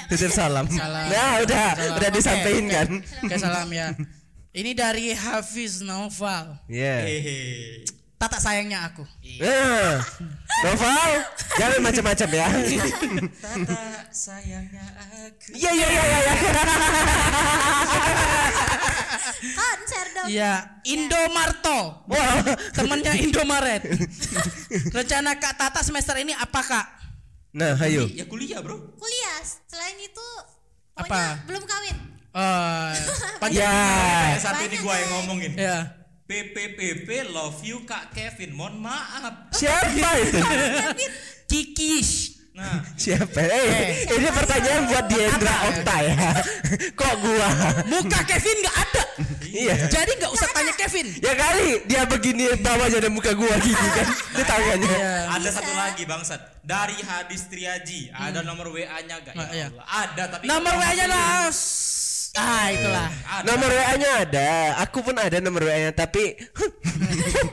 Titip 0.11 0.31
salam. 0.31 0.65
Salam. 0.67 1.05
Nah, 1.07 1.33
udah, 1.41 1.67
Salam. 1.73 1.95
udah 1.97 2.09
disampaikan 2.11 2.63
oke. 2.67 2.73
kan? 2.75 2.87
Oke, 3.25 3.35
salam 3.39 3.67
ya. 3.71 3.87
Ini 4.55 4.71
dari 4.71 5.11
Hafiz 5.11 5.79
Noval. 5.79 6.59
Iya. 6.67 6.95
Hehe. 7.03 7.83
Tata 8.15 8.39
sayangnya 8.39 8.87
aku. 8.87 9.03
Nah, 9.43 9.99
Noval, 10.63 11.11
jangan 11.59 11.79
macam-macam 11.83 12.29
ya. 12.31 12.47
Tata 13.43 13.83
sayangnya 14.15 14.85
aku. 14.95 15.51
Iya, 15.51 15.71
iya, 15.75 15.87
iya, 15.91 16.03
iya. 16.03 16.19
iya. 16.23 16.33
Konser 19.59 20.05
dong. 20.15 20.27
Iya, 20.31 20.53
Indomarto. 20.87 22.07
Wah, 22.07 22.39
Temennya 22.71 23.13
Indomaret. 23.19 23.83
Rencana 24.95 25.35
Kak 25.35 25.59
Tata 25.59 25.83
semester 25.83 26.15
ini 26.19 26.31
apa 26.31 26.61
Kak? 26.63 26.87
nah, 27.55 27.71
ayo. 27.87 28.03
Ya 28.11 28.27
kuliah, 28.27 28.59
Bro. 28.59 28.95
Kuliah. 28.99 29.39
Selain 29.67 29.95
itu 29.99 30.27
Apa? 30.95 31.43
belum 31.47 31.63
kawin. 31.67 31.95
Oh, 32.35 32.91
panjang. 33.43 33.63
Ya, 33.63 34.35
satu 34.39 34.63
ini 34.67 34.77
gua 34.83 34.95
yang 34.99 35.11
ngomongin. 35.19 35.51
Ya. 35.55 35.94
PPPP 36.25 37.29
love 37.29 37.61
you 37.61 37.85
Kak 37.85 38.09
Kevin. 38.11 38.57
Mohon 38.57 38.89
maaf. 38.89 39.53
siapa 39.53 40.09
itu? 40.25 40.41
Kikis. 41.45 42.33
Nah, 42.55 42.79
Siapa? 42.95 43.35
Eh, 43.43 44.07
ini 44.15 44.31
pertanyaan 44.31 44.87
buat 44.87 45.11
Diendra 45.11 45.55
Okta 45.67 45.95
ya. 46.07 46.15
Kok 47.03 47.13
gua? 47.19 47.49
Muka 47.83 48.23
Kevin 48.23 48.63
nggak 48.63 48.77
ada. 48.79 49.03
Iya. 49.43 49.75
Jadi 49.91 50.11
nggak 50.23 50.31
usah 50.31 50.47
tanya 50.55 50.71
Kevin. 50.71 51.03
Ya 51.19 51.35
kali 51.35 51.83
dia 51.83 52.07
begini 52.07 52.55
bawahnya 52.63 53.03
ada 53.03 53.11
muka 53.11 53.35
gua 53.35 53.51
gini 53.59 53.87
kan 53.91 54.07
di 54.07 54.43
tangannya. 54.47 54.87
Iya. 54.87 55.35
ada 55.35 55.49
satu 55.51 55.71
lagi 55.75 56.07
bangsat 56.07 56.39
dari 56.63 56.95
Hadis 57.03 57.43
Triaji. 57.51 58.15
Ada 58.15 58.39
nomor 58.39 58.71
WA-nya 58.71 59.19
gak? 59.19 59.35
Ah, 59.35 59.51
iya. 59.51 59.67
Ya 59.67 59.75
Allah. 59.75 59.85
Ada 60.07 60.23
tapi 60.31 60.43
Nomor 60.47 60.73
WA-nya 60.79 61.05
lah. 61.11 61.51
Ah, 62.35 62.67
itulah. 62.67 63.07
Ada. 63.25 63.47
Nomor 63.47 63.69
WA-nya 63.71 64.11
ada. 64.21 64.49
Aku 64.83 64.99
pun 64.99 65.15
ada 65.15 65.39
nomor 65.39 65.63
WA-nya 65.63 65.89
tapi 65.89 66.35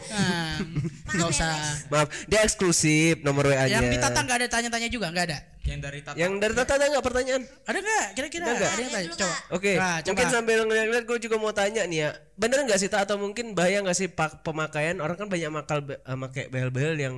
Nah, 0.08 0.58
nggak 1.08 1.28
usah. 1.28 1.50
maaf, 1.86 2.08
dia 2.24 2.42
eksklusif 2.42 3.22
nomor 3.22 3.46
WA-nya. 3.46 3.78
Yang 3.78 3.88
di 3.88 3.98
Tata 3.98 4.20
nggak 4.20 4.38
ada 4.38 4.48
tanya-tanya 4.48 4.88
juga, 4.88 5.06
nggak 5.08 5.24
ada. 5.28 5.38
Yang 5.62 5.80
dari 5.80 5.98
Tata. 6.00 6.16
Yang 6.16 6.32
dari 6.36 6.54
Tata 6.54 6.72
ada 6.74 6.84
nggak 6.90 7.04
pertanyaan? 7.04 7.42
Ada 7.62 7.78
nggak? 7.78 8.06
Kira-kira 8.12 8.42
Ada 8.42 8.52
nggak? 8.52 8.70
ada 8.70 8.80
yang 8.80 8.92
tanya? 8.92 9.08
Coba. 9.14 9.36
Oke, 9.50 9.72
Nah, 9.72 9.96
coba. 9.96 10.08
mungkin 10.08 10.26
sambil 10.28 10.58
ngeliat-ngeliat 10.64 11.04
gue 11.06 11.18
juga 11.20 11.36
mau 11.38 11.52
tanya 11.52 11.82
nih 11.84 11.98
ya. 12.00 12.10
Bener 12.34 12.58
nggak 12.64 12.78
sih 12.78 12.88
Ta 12.88 12.98
atau 13.02 13.16
mungkin 13.16 13.54
bahaya 13.54 13.78
nggak 13.80 13.94
sih 13.94 14.08
pak 14.08 14.42
pemakaian 14.42 14.98
orang 14.98 15.14
kan 15.14 15.28
banyak 15.28 15.48
makal 15.48 15.78
eh, 15.80 15.96
make 16.16 16.48
behel-behel 16.48 16.98
yang 16.98 17.16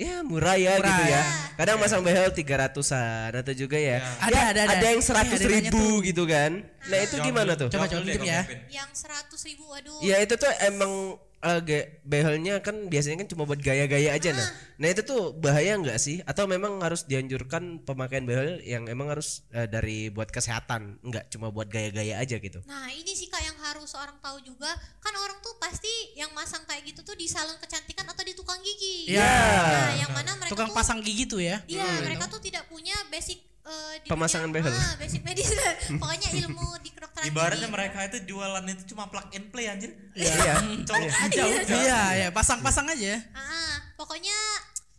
ya 0.00 0.24
murah 0.24 0.56
ya 0.56 0.80
Murah, 0.80 0.88
gitu 0.88 1.02
ya. 1.12 1.20
ya. 1.20 1.22
Kadang 1.60 1.76
masang 1.76 2.00
behel 2.00 2.32
300-an 2.32 3.30
atau 3.36 3.52
juga 3.52 3.76
ya. 3.76 4.00
Ada, 4.24 4.32
ya, 4.32 4.44
ada, 4.48 4.60
ada. 4.80 4.86
yang 4.88 5.04
Ini 5.04 5.12
100 5.12 5.36
ada 5.36 5.48
ribu 5.52 5.76
tuh. 5.76 5.94
gitu 6.08 6.22
kan. 6.24 6.50
Nah 6.88 6.98
itu 7.04 7.16
Jawab 7.20 7.26
gimana 7.28 7.52
tuh? 7.52 7.68
Coba, 7.68 7.84
coba 7.84 8.08
ya. 8.24 8.42
Yang 8.72 8.90
100 9.04 9.48
ribu 9.52 9.64
waduh. 9.68 10.00
Ya 10.00 10.16
itu 10.24 10.34
tuh 10.40 10.48
emang 10.64 11.20
eh, 11.40 11.60
ge- 11.64 11.88
behelnya 12.04 12.60
kan 12.60 12.88
biasanya 12.88 13.24
kan 13.24 13.28
cuma 13.28 13.48
buat 13.48 13.60
gaya-gaya 13.60 14.12
aja 14.12 14.30
nah. 14.32 14.48
Nah 14.80 14.88
itu 14.88 15.04
tuh 15.04 15.36
bahaya 15.36 15.76
nggak 15.76 16.00
sih? 16.00 16.24
Atau 16.24 16.48
memang 16.48 16.80
harus 16.80 17.04
dianjurkan 17.04 17.84
pemakaian 17.84 18.24
behel 18.24 18.64
yang 18.64 18.88
emang 18.88 19.12
harus 19.12 19.44
eh, 19.52 19.68
dari 19.68 20.08
buat 20.08 20.32
kesehatan, 20.32 21.04
nggak 21.04 21.28
cuma 21.28 21.52
buat 21.52 21.68
gaya-gaya 21.68 22.16
aja 22.16 22.40
gitu? 22.40 22.64
Nah 22.64 22.88
ini 22.88 23.12
sih 23.12 23.28
kak 23.28 23.44
yang 23.44 23.58
harus 23.60 23.92
orang 23.92 24.16
tahu 24.24 24.40
juga 24.40 24.72
kan 25.04 25.12
orang 25.16 25.36
tuh 25.44 25.52
pasti 25.60 26.16
yang 26.16 26.32
masang 26.32 26.64
kayak 26.64 26.88
gitu 26.88 27.04
tuh 27.04 27.12
di 27.12 27.28
salon 27.28 27.60
kecantikan 27.60 28.08
atau 28.08 28.24
di 28.24 28.32
tukang 28.32 28.56
gigi. 28.64 29.12
Iya. 29.12 29.28
Nah 29.28 29.92
yang 30.00 30.10
mana 30.16 30.32
mereka 30.40 30.52
Tukang 30.56 30.72
tuh 30.72 30.76
pasang 30.80 30.98
gigi 31.04 31.24
tuh 31.28 31.40
ya. 31.44 31.60
Iya 31.68 31.84
mereka 32.00 32.24
tuh 32.32 32.40
tidak 32.40 32.64
punya 32.72 32.96
basic 33.12 33.49
eh, 33.70 34.02
di 34.02 34.08
Pemasangan 34.08 34.48
dunia- 34.48 34.66
behel. 34.66 34.74
Ah, 34.74 34.94
basic 34.98 35.22
medis. 35.22 35.48
Pokoknya 36.02 36.28
ilmu 36.36 36.66
di 36.80 36.90
kedokteran. 36.90 37.24
Ibaratnya 37.24 37.64
gigi. 37.64 37.74
mereka 37.74 37.98
itu 38.04 38.18
jualan 38.26 38.64
itu 38.66 38.82
cuma 38.90 39.06
plug 39.06 39.30
and 39.30 39.46
play 39.48 39.66
anjir. 39.66 39.90
Iya. 40.12 40.54
Colok 40.88 41.08
aja 41.08 41.42
udah. 41.42 41.78
Iya, 41.78 42.00
ya 42.16 42.28
pasang-pasang 42.30 42.86
aja. 42.86 43.22
Ah, 43.32 43.94
pokoknya 43.94 44.34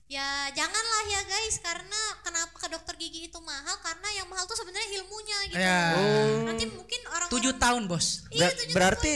ya 0.07 0.27
janganlah 0.51 1.03
ya 1.07 1.21
guys 1.23 1.55
karena 1.59 2.01
kenapa 2.19 2.51
ke 2.53 2.67
dokter 2.67 2.95
gigi 2.95 3.27
itu 3.27 3.39
mahal 3.39 3.79
karena 3.79 4.07
yang 4.11 4.27
mahal 4.27 4.43
tuh 4.43 4.55
sebenarnya 4.55 4.99
ilmunya 4.99 5.37
gitu. 5.47 5.59
Ya. 5.59 5.81
Nanti 6.43 6.65
mungkin 6.67 6.99
orang 7.07 7.27
Tujuh 7.27 7.53
tahun 7.55 7.87
bos. 7.87 8.27
Iya, 8.27 8.47
Ber- 8.47 8.75
berarti 8.75 9.13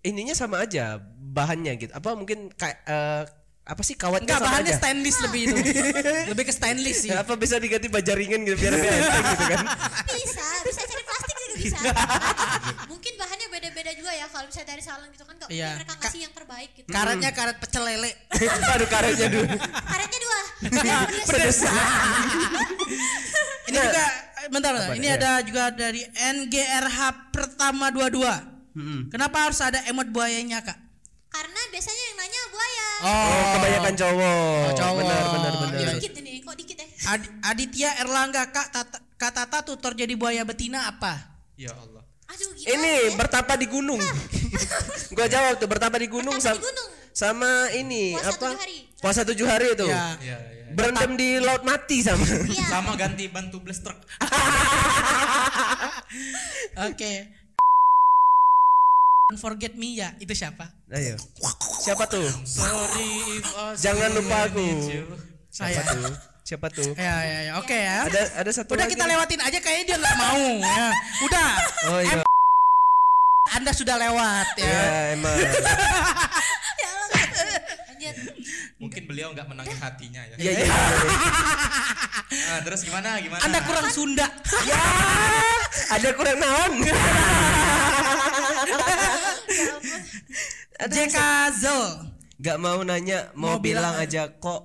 ininya 0.00 0.32
sama 0.32 0.64
aja 0.64 0.96
bahannya 1.28 1.76
gitu. 1.76 1.92
Apa 1.92 2.16
mungkin 2.16 2.48
kayak 2.50 2.80
eh, 2.84 3.22
apa 3.68 3.82
sih 3.82 3.94
kawatnya 3.94 4.24
Enggak 4.26 4.40
bahannya 4.42 4.72
aja? 4.72 4.80
stainless 4.80 5.18
lebih 5.28 5.40
itu. 5.44 5.56
lebih 6.26 6.44
ke 6.44 6.52
stainless 6.52 6.98
sih. 6.98 7.10
Ya, 7.10 7.20
apa 7.20 7.36
bisa 7.36 7.56
diganti 7.56 7.86
bajaringan 7.86 8.40
gitu 8.42 8.56
biar 8.56 8.72
lebih 8.72 8.88
enteng 8.90 9.24
gitu 9.28 9.44
kan? 9.46 9.64
bisa 10.08 10.46
bisa 10.64 10.80
cari 10.82 11.02
plastik 11.04 11.36
juga 11.36 11.54
bisa 11.54 11.78
mungkin 12.90 13.12
bahannya 13.14 13.46
beda-beda 13.48 13.90
juga 13.92 14.10
ya 14.10 14.24
kalau 14.26 14.46
misalnya 14.46 14.68
dari 14.68 14.80
salon 14.80 15.08
gitu 15.08 15.22
kan 15.22 15.34
nggak 15.36 15.48
Iya. 15.48 15.68
mungkin 15.68 15.78
mereka 15.78 15.94
ngasih 16.00 16.20
yang 16.20 16.32
terbaik 16.32 16.70
gitu 16.74 16.88
Karetnya 16.88 17.30
karet 17.30 17.56
pecel 17.58 17.82
lele. 17.84 18.10
Aduh 18.72 18.88
karetnya 18.88 19.28
dulu. 19.28 19.46
karetnya 19.84 20.18
dua 20.18 20.38
Pedes. 21.24 21.58
Ini 23.64 23.76
juga 23.78 24.04
bentar, 24.48 24.70
bentar. 24.72 24.96
Ini 24.96 25.08
ada 25.12 25.30
juga 25.40 25.64
dari 25.70 26.02
NGRH 26.08 26.98
pertama 27.30 27.92
22. 27.92 29.10
Kenapa 29.10 29.36
harus 29.44 29.60
ada 29.60 29.82
emot 29.84 30.08
buayanya, 30.08 30.62
Kak? 30.62 30.78
karena 31.28 31.60
biasanya 31.68 32.02
yang 32.02 32.16
nanya 32.18 32.37
Oh, 33.00 33.42
kebanyakan 33.54 33.94
cowok. 33.94 34.62
Oh, 34.64 34.72
cowok. 34.74 34.98
Benar, 35.00 35.22
benar, 35.30 35.52
benar. 35.56 35.76
Iya. 35.78 35.90
dikit 35.96 36.14
ini 36.16 36.32
kok 36.38 36.54
dikit 36.54 36.76
ya 36.76 36.86
Ad- 37.08 37.30
Aditya 37.44 37.90
Erlangga, 37.98 38.42
Kak 38.48 38.68
Tata, 38.68 38.98
Kak 39.14 39.32
Tata 39.32 39.58
tutor 39.62 39.92
jadi 39.92 40.10
buaya 40.12 40.42
betina 40.42 40.86
apa? 40.86 41.14
Ya 41.54 41.70
Allah. 41.70 42.02
aduh 42.28 42.50
Ini 42.54 42.92
ya? 43.08 43.16
bertapa 43.16 43.54
di 43.54 43.66
gunung. 43.66 44.02
Gua 45.16 45.26
jawab 45.26 45.56
tuh 45.56 45.64
bertapa 45.64 45.96
di 45.96 46.06
gunung 46.06 46.34
Bertapa 46.34 46.52
sama 46.52 46.60
di 46.60 46.66
gunung. 46.66 46.88
sama 47.10 47.50
ini 47.72 48.02
Puasa 48.12 48.28
apa? 48.28 48.38
tujuh 48.44 48.58
hari. 48.58 48.78
Puasa 48.98 49.20
tujuh 49.24 49.46
hari 49.46 49.66
itu. 49.72 49.86
Ya. 49.86 50.04
Iya, 50.18 50.36
iya. 50.44 50.64
Berendam 50.68 51.16
di 51.16 51.40
laut 51.40 51.62
mati 51.62 52.02
sama. 52.02 52.20
Iya. 52.44 52.66
Sama 52.74 52.92
ganti 52.94 53.24
ban 53.26 53.48
tubeless 53.48 53.80
truk. 53.80 53.96
Oke. 56.84 57.12
Forget 59.36 59.76
me 59.76 59.92
ya, 59.92 60.16
itu 60.24 60.32
siapa? 60.32 60.72
Ayo. 60.88 61.12
Siapa 61.84 62.08
tuh? 62.08 62.24
Sorry 62.48 63.36
if 63.36 63.44
I 63.52 63.76
Jangan 63.76 64.16
lupa 64.16 64.48
aku. 64.48 64.64
you. 64.88 65.04
Siapa 65.52 65.84
Saya. 65.84 65.84
tuh? 65.84 66.16
Siapa 66.48 66.66
tuh? 66.72 66.96
Ya, 66.96 67.16
ya, 67.28 67.38
ya. 67.44 67.52
Oke 67.60 67.76
ya. 67.76 68.08
Ada 68.08 68.40
ada 68.40 68.50
satu 68.56 68.72
Udah 68.72 68.88
lagi 68.88 68.96
kita 68.96 69.04
lewatin 69.04 69.36
aja 69.44 69.60
kayaknya 69.60 69.84
dia 69.84 69.96
nggak 70.00 70.16
mau. 70.16 70.44
Ya. 70.64 70.88
Udah. 71.28 71.48
Oh 71.92 72.00
iya. 72.00 72.24
Anda 73.52 73.76
sudah 73.76 74.00
lewat 74.00 74.48
ya. 74.56 74.64
Ya 74.64 74.88
emang. 75.12 75.36
ya 76.80 76.88
Allah 76.88 77.24
lanjut 77.92 78.16
Mungkin 78.80 79.02
beliau 79.04 79.28
nggak 79.36 79.44
menangin 79.44 79.76
hatinya 79.76 80.24
ya. 80.24 80.36
Iya 80.40 80.52
iya. 80.56 80.72
Nah, 82.32 82.58
terus 82.64 82.80
gimana? 82.80 83.20
Gimana? 83.20 83.44
Anda 83.44 83.60
kurang 83.60 83.92
Sunda. 83.92 84.24
Ya. 84.64 84.80
Ada 86.00 86.16
kurang 86.16 86.40
naon. 86.40 86.72
JK 90.80 91.18
Zul. 91.54 91.86
Gak 92.38 92.56
mau 92.56 92.78
nanya, 92.80 93.34
mau, 93.34 93.54
Mau 93.54 93.58
bilang, 93.58 93.90
bilang 93.90 93.94
aja 93.98 94.30
kok. 94.30 94.62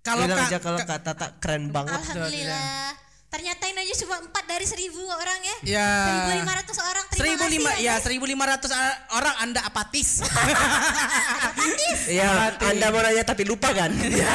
Kalau 0.00 0.24
bilang 0.24 0.38
aja 0.42 0.58
kalau 0.58 0.78
Kak- 0.78 0.88
Kak 0.88 1.00
Tata 1.04 1.26
keren 1.38 1.68
banget. 1.68 1.94
alhamdulillah 1.94 2.98
ternyata 3.28 3.64
yang 3.64 3.76
nanya 3.78 3.96
cuma 3.96 4.16
4 4.20 4.44
dari 4.44 4.66
1000 4.66 4.92
orang 5.08 5.40
ya 5.40 5.56
Ya. 5.64 5.88
1500 6.36 6.76
orang 6.76 7.04
terima 7.06 7.16
Seribu 7.16 7.40
kasih 7.40 7.52
lima, 7.54 7.70
ya, 7.70 7.76
ya 7.78 7.80
guys. 7.88 8.02
seribu 8.04 8.24
lima 8.26 8.44
ratus 8.46 8.70
orang 9.10 9.34
Anda 9.38 9.60
apatis. 9.62 10.20
Iya, 12.12 12.28
Anda 12.60 12.86
mau 12.88 13.00
nanya 13.00 13.24
tapi 13.24 13.44
lupa 13.44 13.70
kan? 13.70 13.88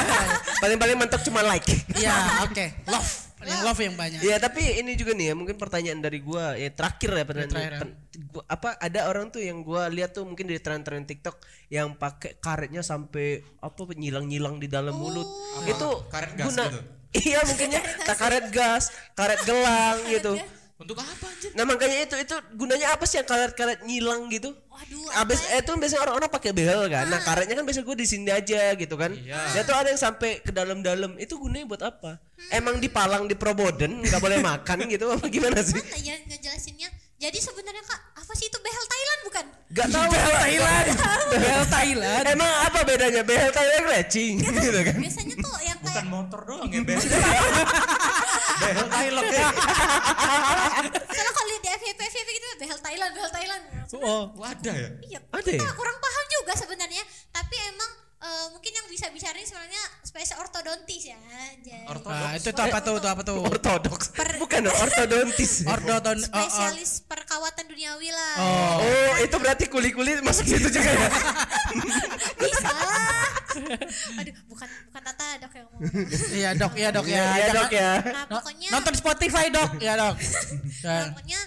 Paling-paling 0.64 0.98
mentok 0.98 1.22
cuma 1.22 1.44
like. 1.44 1.68
Iya, 1.94 2.42
oke. 2.42 2.66
Love, 2.88 3.12
yang 3.44 3.62
love 3.62 3.80
yang 3.80 3.94
banyak. 3.94 4.20
Iya 4.20 4.38
tapi 4.40 4.66
ini 4.78 4.96
juga 4.96 5.14
nih 5.14 5.30
ya 5.30 5.36
mungkin 5.36 5.56
pertanyaan 5.56 6.00
dari 6.00 6.18
gua 6.18 6.56
ya 6.56 6.70
terakhir 6.70 7.12
ya 7.12 7.24
pertanyaan 7.24 7.52
terakhir 7.52 7.74
ya. 7.74 7.80
gua- 7.80 7.96
apa 8.48 8.80
ada 8.80 9.12
orang 9.12 9.28
tuh 9.28 9.44
yang 9.44 9.60
gua 9.60 9.92
lihat 9.92 10.16
tuh 10.16 10.24
mungkin 10.24 10.48
di 10.48 10.56
tren-tren 10.56 11.04
TikTok 11.04 11.36
yang 11.68 12.00
pakai 12.00 12.40
karetnya 12.40 12.80
sampai 12.80 13.44
apa 13.60 13.92
nyilang-nyilang 13.92 14.56
di 14.56 14.72
dalam 14.72 14.96
mulut 14.96 15.28
itu 15.68 15.88
Karet 16.08 16.32
gas 16.40 16.56
guna 16.56 16.64
gitu? 16.72 16.80
iya 17.28 17.40
mungkinnya 17.44 17.82
tak 18.08 18.16
karet 18.20 18.48
gas 18.52 18.92
karet 19.16 19.40
gelang 19.44 20.00
gitu 20.08 20.40
Untuk 20.78 20.94
apa 21.02 21.26
anjir? 21.26 21.50
nah 21.58 21.66
makanya 21.66 22.06
itu 22.06 22.16
itu 22.22 22.36
gunanya 22.54 22.94
apa 22.94 23.04
sih 23.10 23.18
yang 23.18 23.28
karet-karet 23.28 23.82
nyilang 23.84 24.30
gitu 24.32 24.56
waduh 24.72 25.10
Abis 25.26 25.44
eh, 25.52 25.60
itu 25.60 25.72
biasanya 25.74 26.06
orang-orang 26.06 26.30
pakai 26.30 26.52
behel 26.54 26.86
kan. 26.86 27.10
Nah, 27.10 27.18
karetnya 27.26 27.58
kan 27.58 27.66
biasa 27.66 27.82
gue 27.82 27.98
di 27.98 28.06
sini 28.06 28.30
aja 28.30 28.78
gitu 28.78 28.94
kan. 28.94 29.10
Iya. 29.10 29.58
Ya 29.58 29.62
tuh 29.66 29.74
ada 29.74 29.90
yang 29.90 29.98
sampai 29.98 30.46
ke 30.46 30.54
dalam-dalam. 30.54 31.18
Itu 31.18 31.42
gunanya 31.42 31.66
buat 31.66 31.82
apa? 31.82 32.22
Emang 32.54 32.78
dipalang 32.78 33.26
di 33.26 33.34
Proboden 33.34 34.06
nggak 34.06 34.22
boleh 34.22 34.38
makan 34.38 34.86
gitu 34.86 35.10
apa 35.10 35.26
gimana 35.34 35.66
sih? 35.66 35.82
Mana 35.82 35.98
ya 35.98 36.14
ngejelasinnya 36.30 36.90
jadi 37.18 37.38
sebenarnya 37.42 37.82
kak 37.82 38.02
apa 38.28 38.36
sih 38.36 38.46
itu 38.46 38.60
behel 38.60 38.86
Thailand 38.86 39.20
bukan 39.24 39.46
Gak 39.70 39.88
tahu 39.88 40.04
behel 40.10 40.32
Thailand. 40.34 40.86
Bel 41.30 41.64
Thailand. 41.66 42.24
Emang 42.26 42.52
apa 42.62 42.80
bedanya 42.82 43.22
behel 43.22 43.48
Thailand 43.50 43.86
lecing 43.88 44.36
gitu 44.42 44.80
kan? 44.82 44.96
biasanya 44.98 45.36
tuh 45.38 45.56
yang 45.62 45.78
Bukan 45.78 45.94
kayak 45.94 46.08
motor 46.08 46.40
doang 46.44 46.68
ya, 46.68 46.82
Bel. 46.82 47.00
Behel 48.58 48.88
Thailand. 48.90 49.28
soalnya 51.08 51.32
kalau 51.32 51.48
lihat 51.48 51.62
di 51.62 51.70
FYP 51.74 52.00
FYP 52.02 52.30
gitu 52.34 52.48
behel 52.58 52.80
Thailand 52.80 53.12
behel 53.14 53.32
Thailand 53.32 53.64
Oh, 53.98 54.24
Wadah 54.36 54.76
ya? 54.76 54.90
iya 55.06 55.20
Ada 55.30 55.48
ya? 55.48 55.56
kita 55.58 55.72
kurang 55.72 55.96
paham 55.98 56.26
juga 56.30 56.54
sebenarnya 56.54 57.04
tapi 57.30 57.56
emang 57.66 57.92
eh, 58.28 58.46
mungkin 58.52 58.72
yang 58.76 58.88
bisa 58.92 59.08
bicarain 59.08 59.48
sebenarnya 59.48 59.84
spesial 60.04 60.44
ortodontis 60.44 61.04
ya 61.08 61.20
jadi 61.64 61.88
Ortodoks. 61.88 62.12
nah, 62.12 62.32
itu 62.36 62.50
tuh 62.52 62.64
apa 62.68 62.80
tuh? 62.84 62.96
Itu 63.00 63.08
apa 63.08 63.22
tuh? 63.24 63.38
Ortodoks. 63.40 64.08
Bukan 64.44 64.60
dong, 64.68 64.78
ortodontis. 64.78 65.52
Ortodon. 65.74 66.18
oh, 66.20 66.24
oh. 66.24 66.28
spesialis 66.28 66.92
perawatan 67.08 67.64
duniawi 67.72 68.10
lah 68.12 68.34
Oh, 68.44 69.16
itu 69.24 69.36
berarti 69.40 69.66
kuli-kuli 69.72 70.20
masuk 70.20 70.44
situ 70.44 70.68
juga 70.68 70.92
ya? 70.92 71.08
bisa 72.44 72.70
aduh 74.22 74.36
bukan 74.46 74.68
bukan 74.92 75.02
Tata 75.02 75.28
dok 75.42 75.54
yang 75.56 75.68
mau 75.72 75.80
Iya 76.36 76.50
dok, 76.54 76.74
iya 76.78 76.90
dok 76.94 77.08
ya. 77.08 77.24
Iya 77.38 77.48
dok 77.54 77.72
ya. 77.74 77.92
nah 78.06 78.26
pokoknya 78.30 78.70
Nonton 78.70 78.94
Spotify 78.94 79.46
dok, 79.50 79.72
ya 79.82 79.94
dok. 79.98 80.16
Ya. 80.88 81.10
pokoknya 81.12 81.40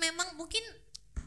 memang 0.00 0.28
mungkin 0.34 0.64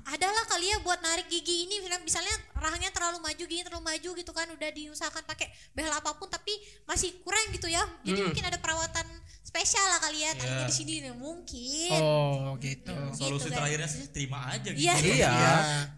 adalah 0.06 0.44
kali 0.46 0.68
ya 0.68 0.78
buat 0.80 1.00
narik 1.00 1.28
gigi 1.28 1.64
ini 1.64 1.76
misalnya- 1.98 2.36
rahangnya 2.54 2.90
terlalu 2.90 3.20
maju 3.20 3.40
gigi 3.42 3.62
terlalu 3.62 3.84
maju 3.86 4.10
gitu 4.14 4.32
kan 4.32 4.48
udah 4.48 4.70
diusahakan 4.70 5.24
pakai 5.24 5.46
behel 5.72 5.92
apa 5.92 6.12
pun 6.14 6.28
tapi 6.28 6.52
masih 6.84 7.16
kurang 7.22 7.48
gitu 7.50 7.68
ya 7.68 7.84
jadi 8.02 8.18
Hmm. 8.18 8.28
mungkin 8.30 8.46
ada 8.46 8.58
perawatan 8.58 9.08
spesial 9.42 9.86
lah 9.86 10.00
kali 10.00 10.20
ya 10.20 10.32
tariknya 10.34 10.60
Iya. 10.60 10.66
di 10.66 10.74
sini 10.74 10.94
nih 11.00 11.14
mungkin 11.14 11.92
Oh 11.94 12.56
gitu. 12.58 12.92
Solusi 13.14 13.46
Gitu, 13.46 13.54
terakhirnya 13.54 13.86
sih 13.86 14.04
terima 14.10 14.40
aja 14.50 14.66
gitu. 14.66 14.82
iya 14.82 14.94
Iya. 14.98 15.32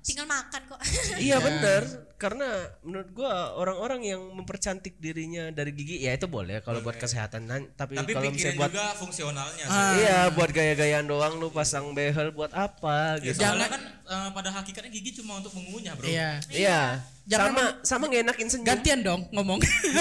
tinggal 0.02 0.26
makan 0.26 0.62
kok 0.68 0.80
Iya 1.18 1.38
bener 1.40 1.82
karena 2.16 2.48
menurut 2.80 3.10
gua 3.12 3.32
orang-orang 3.54 4.02
yang 4.06 4.22
mempercantik 4.32 4.96
dirinya 4.98 5.50
dari 5.50 5.70
gigi 5.70 6.00
ya 6.00 6.14
itu 6.14 6.26
boleh 6.26 6.60
kalau 6.60 6.80
buat 6.80 6.96
kesehatan 6.96 7.44
Nan- 7.44 7.72
tapi, 7.72 7.94
Tapi 7.94 8.12
kalau 8.12 8.30
misalnya 8.30 8.56
buat 8.58 8.72
juga 8.72 8.88
fungsionalnya. 8.96 9.66
Ah. 9.66 9.94
iya 9.94 10.20
buat 10.30 10.50
gaya-gayaan 10.50 11.04
doang 11.04 11.36
lu 11.36 11.50
pasang 11.50 11.92
behel 11.92 12.32
buat 12.32 12.52
apa 12.52 13.20
Ya, 13.20 13.24
gitu. 13.26 13.40
soalnya 13.42 13.68
kan 13.68 13.82
eh, 13.84 14.30
pada 14.32 14.50
hakikatnya 14.50 14.90
gigi 14.90 15.12
cuma 15.18 15.38
untuk 15.38 15.52
mengunyah, 15.52 15.92
Bro. 15.94 16.06
Iya. 16.06 16.40
Iya. 16.48 16.82
Jangan 17.26 17.52
sama 17.52 17.64
sama 17.82 18.06
ngenakin 18.06 18.48
senyum. 18.48 18.70
Gantian 18.70 19.02
dong 19.02 19.26
ngomong. 19.32 19.58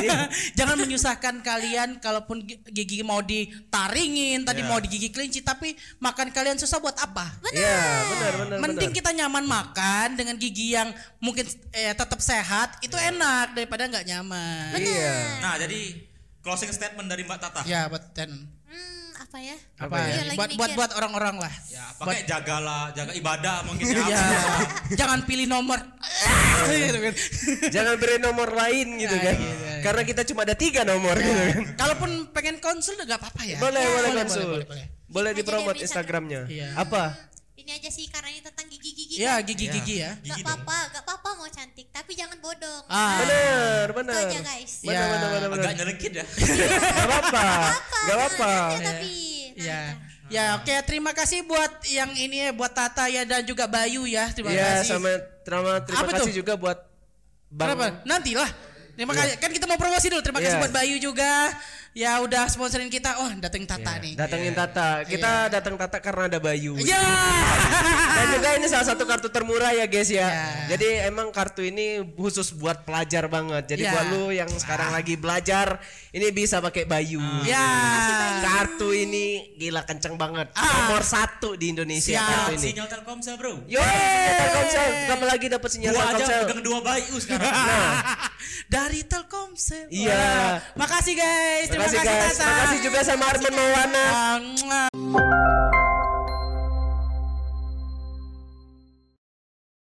Jangan 0.58 0.76
menyusahkan 0.76 1.40
kalian 1.40 1.96
kalaupun 1.96 2.44
gi- 2.44 2.60
gigi 2.68 3.00
mau 3.00 3.24
ditaringin, 3.64 4.44
tadi 4.44 4.60
Iya. 4.60 4.68
mau 4.68 4.76
digigi 4.76 5.08
kelinci 5.08 5.40
tapi 5.40 5.72
makan 5.98 6.28
kalian 6.30 6.56
susah 6.56 6.76
buat 6.78 6.92
apa? 6.94 7.32
Iya, 7.48 7.80
benar 8.06 8.32
benar 8.38 8.56
Mending 8.60 8.90
benar. 8.90 8.98
kita 9.00 9.10
nyaman 9.14 9.44
makan 9.46 10.08
dengan 10.14 10.36
gigi 10.36 10.74
yang 10.74 10.92
mungkin 11.18 11.44
eh, 11.72 11.96
tetap 12.04 12.20
sehat, 12.20 12.68
itu 12.78 12.94
enak 12.94 13.52
daripada 13.52 13.84
nggak 13.84 14.04
nyaman. 14.04 14.76
Iya. 14.76 15.16
Nah, 15.40 15.54
jadi 15.56 15.80
closing 16.38 16.70
statement 16.70 17.06
dari 17.06 17.22
Mbak 17.22 17.38
Tata. 17.38 17.60
Ya, 17.64 17.86
buat 17.86 18.12
ten. 18.12 18.30
hmm, 18.64 19.08
apa 19.16 19.36
ya 19.38 19.56
Apa 19.78 19.94
Iya, 19.96 20.04
ya? 20.04 20.22
lagi 20.26 20.36
Buat 20.36 20.50
buat 20.54 20.70
buat 20.74 20.90
orang-orang 20.94 21.36
lah. 21.38 21.54
Ya, 21.66 21.84
pakai 21.94 22.22
jagalah, 22.22 22.92
jaga 22.92 23.12
ibadah 23.12 23.64
mungkin 23.64 23.84
ya. 23.86 24.04
Ya, 24.04 24.22
jangan 25.00 25.24
pilih 25.24 25.46
nomor. 25.46 25.80
gitu 26.66 26.98
kan. 26.98 27.14
Jangan 27.70 27.94
beri 27.96 28.16
nomor 28.18 28.48
lain 28.50 28.86
gitu 28.98 29.12
Ah, 29.12 29.22
kan. 29.22 29.36
ya. 29.36 29.74
Karena 29.80 30.02
kita 30.02 30.22
cuma 30.24 30.40
ada 30.42 30.54
tiga 30.54 30.82
nomor 30.82 31.12
gitu 31.14 31.32
kan. 31.48 31.62
Kalaupun 31.80 32.10
pengen 32.30 32.56
konsul 32.58 32.94
juga 32.94 33.16
apa-apa 33.16 33.42
ya. 33.42 33.56
Boleh, 33.58 33.78
Ya, 33.78 33.88
boleh 33.90 34.08
boleh, 34.08 34.22
konsul. 34.22 34.44
boleh, 34.44 34.66
boleh, 34.66 34.86
Boleh 35.06 35.30
Aja 35.30 35.38
dipromot. 35.38 35.76
Instagramnya. 35.76 36.42
Iya. 36.46 36.68
Apa? 36.74 37.14
Ini 37.54 37.70
aja 37.74 37.88
sih 37.88 38.04
karena 38.06 38.28
ini 38.28 38.40
tentang 38.40 38.66
gigi-gigi. 39.14 39.22
Ya 39.22 39.32
kan. 39.32 39.46
gigi-gigi 39.46 39.94
ya. 39.96 40.10
Gak 40.20 40.38
apa-apa, 40.42 40.78
gak 40.90 41.02
apa-apa 41.02 41.28
mau 41.34 41.48
cantik, 41.48 41.86
tapi 41.88 42.12
jangan 42.12 42.36
bodong. 42.38 42.82
Ah. 42.86 43.18
Bener, 43.20 43.86
bener. 43.92 44.14
Itu 44.14 44.26
aja 44.28 44.40
guys. 44.44 44.72
Bener, 44.80 44.94
Ya. 44.94 45.04
bener, 45.08 45.28
bener, 45.30 45.48
bener. 45.48 45.64
Agak 45.64 45.74
nyelekit 45.76 46.12
ya. 46.12 46.24
Gak 46.26 47.06
apa-apa. 47.06 47.46
Gak 48.04 48.16
apa-apa. 48.16 48.52
Ada 48.72 48.84
tapi. 48.84 49.14
Ya. 49.54 49.80
Ya, 50.26 50.56
oke 50.56 50.72
terima 50.82 51.12
kasih 51.12 51.44
buat 51.44 51.84
yang 51.86 52.10
ini 52.10 52.48
ya 52.48 52.50
buat 52.50 52.72
Tata 52.72 53.06
ya 53.06 53.22
dan 53.22 53.44
juga 53.44 53.64
Bayu 53.66 54.02
ya. 54.04 54.32
Terima 54.32 54.50
Iya, 54.50 54.80
kasih. 54.80 54.88
sama 54.90 55.10
terima, 55.44 55.72
terima 55.84 56.00
Apa 56.00 56.10
kasih 56.16 56.32
tuh? 56.32 56.38
juga 56.40 56.52
buat 56.56 56.78
Bang 57.46 57.68
Kenapa? 57.70 57.86
Nantilah. 58.02 58.50
Terima 58.94 59.12
kasih. 59.12 59.36
Kan 59.36 59.50
kita 59.50 59.66
mau 59.66 59.76
promosi 59.76 60.06
dulu. 60.08 60.22
Terima 60.22 60.40
kasih 60.40 60.56
Iya. 60.56 60.62
buat 60.62 60.72
Bayu 60.72 60.96
juga. 60.98 61.32
Ya 61.94 62.18
udah 62.18 62.50
sponsorin 62.50 62.90
kita. 62.90 63.22
Oh, 63.22 63.30
dateng 63.38 63.62
Tata 63.62 64.02
nih. 64.02 64.18
datengin 64.18 64.50
Tata. 64.50 65.06
Kita 65.06 65.46
datang 65.46 65.78
Tata 65.78 66.02
karena 66.02 66.26
ada 66.26 66.38
Bayu. 66.38 66.74
Ya. 66.82 66.98
Dan 68.18 68.26
juga 68.34 68.48
ini 68.58 68.66
salah 68.66 68.82
satu 68.84 69.06
kartu 69.06 69.30
termurah 69.30 69.70
ya 69.70 69.86
guys 69.86 70.10
ya. 70.10 70.26
Ya. 70.26 70.74
Jadi 70.74 71.06
emang 71.06 71.30
kartu 71.30 71.62
ini 71.62 72.02
khusus 72.12 72.50
buat 72.50 72.82
pelajar 72.82 73.30
banget. 73.30 73.70
Jadi 73.70 73.82
Ya. 73.84 73.94
buat 73.94 74.06
lu 74.10 74.24
yang 74.28 74.50
sekarang 74.50 74.90
lagi 74.90 75.14
belajar, 75.14 75.78
ini 76.10 76.34
bisa 76.34 76.58
pakai 76.58 76.82
Bayu. 76.82 77.22
Ya. 77.46 77.62
Kartu 78.42 78.90
ini 78.90 79.54
gila 79.54 79.86
kenceng 79.86 80.18
banget. 80.18 80.50
Ah. 80.52 80.90
Nomor 80.90 81.06
satu 81.06 81.54
di 81.54 81.70
Indonesia 81.70 82.10
Siap. 82.12 82.26
kartu 82.26 82.52
ini. 82.52 82.66
Sinyal 82.74 82.86
Telkomsel 82.90 83.34
bro. 83.38 83.54
Yo, 83.70 83.78
Telkomsel. 83.78 84.88
Kamu 85.08 85.24
lagi 85.24 85.46
dapat 85.46 85.70
sinyal 85.70 85.90
Gua 85.90 86.02
aja 86.02 86.10
Telkomsel. 86.10 86.40
pegang 86.42 86.60
dua 86.60 86.78
bayu 86.82 87.14
sekarang. 87.22 87.54
Dari 88.74 89.00
Telkomsel. 89.04 89.86
Iya. 89.88 90.10
Wah. 90.10 90.54
Makasih 90.76 91.14
guys. 91.14 91.66
Terima 91.70 91.83
kasih 91.84 92.00
guys. 92.00 92.38
Makasih 92.40 92.80
juga 92.80 93.00
sama 93.04 93.24
Arman 93.28 93.52
Maulana. 93.52 94.06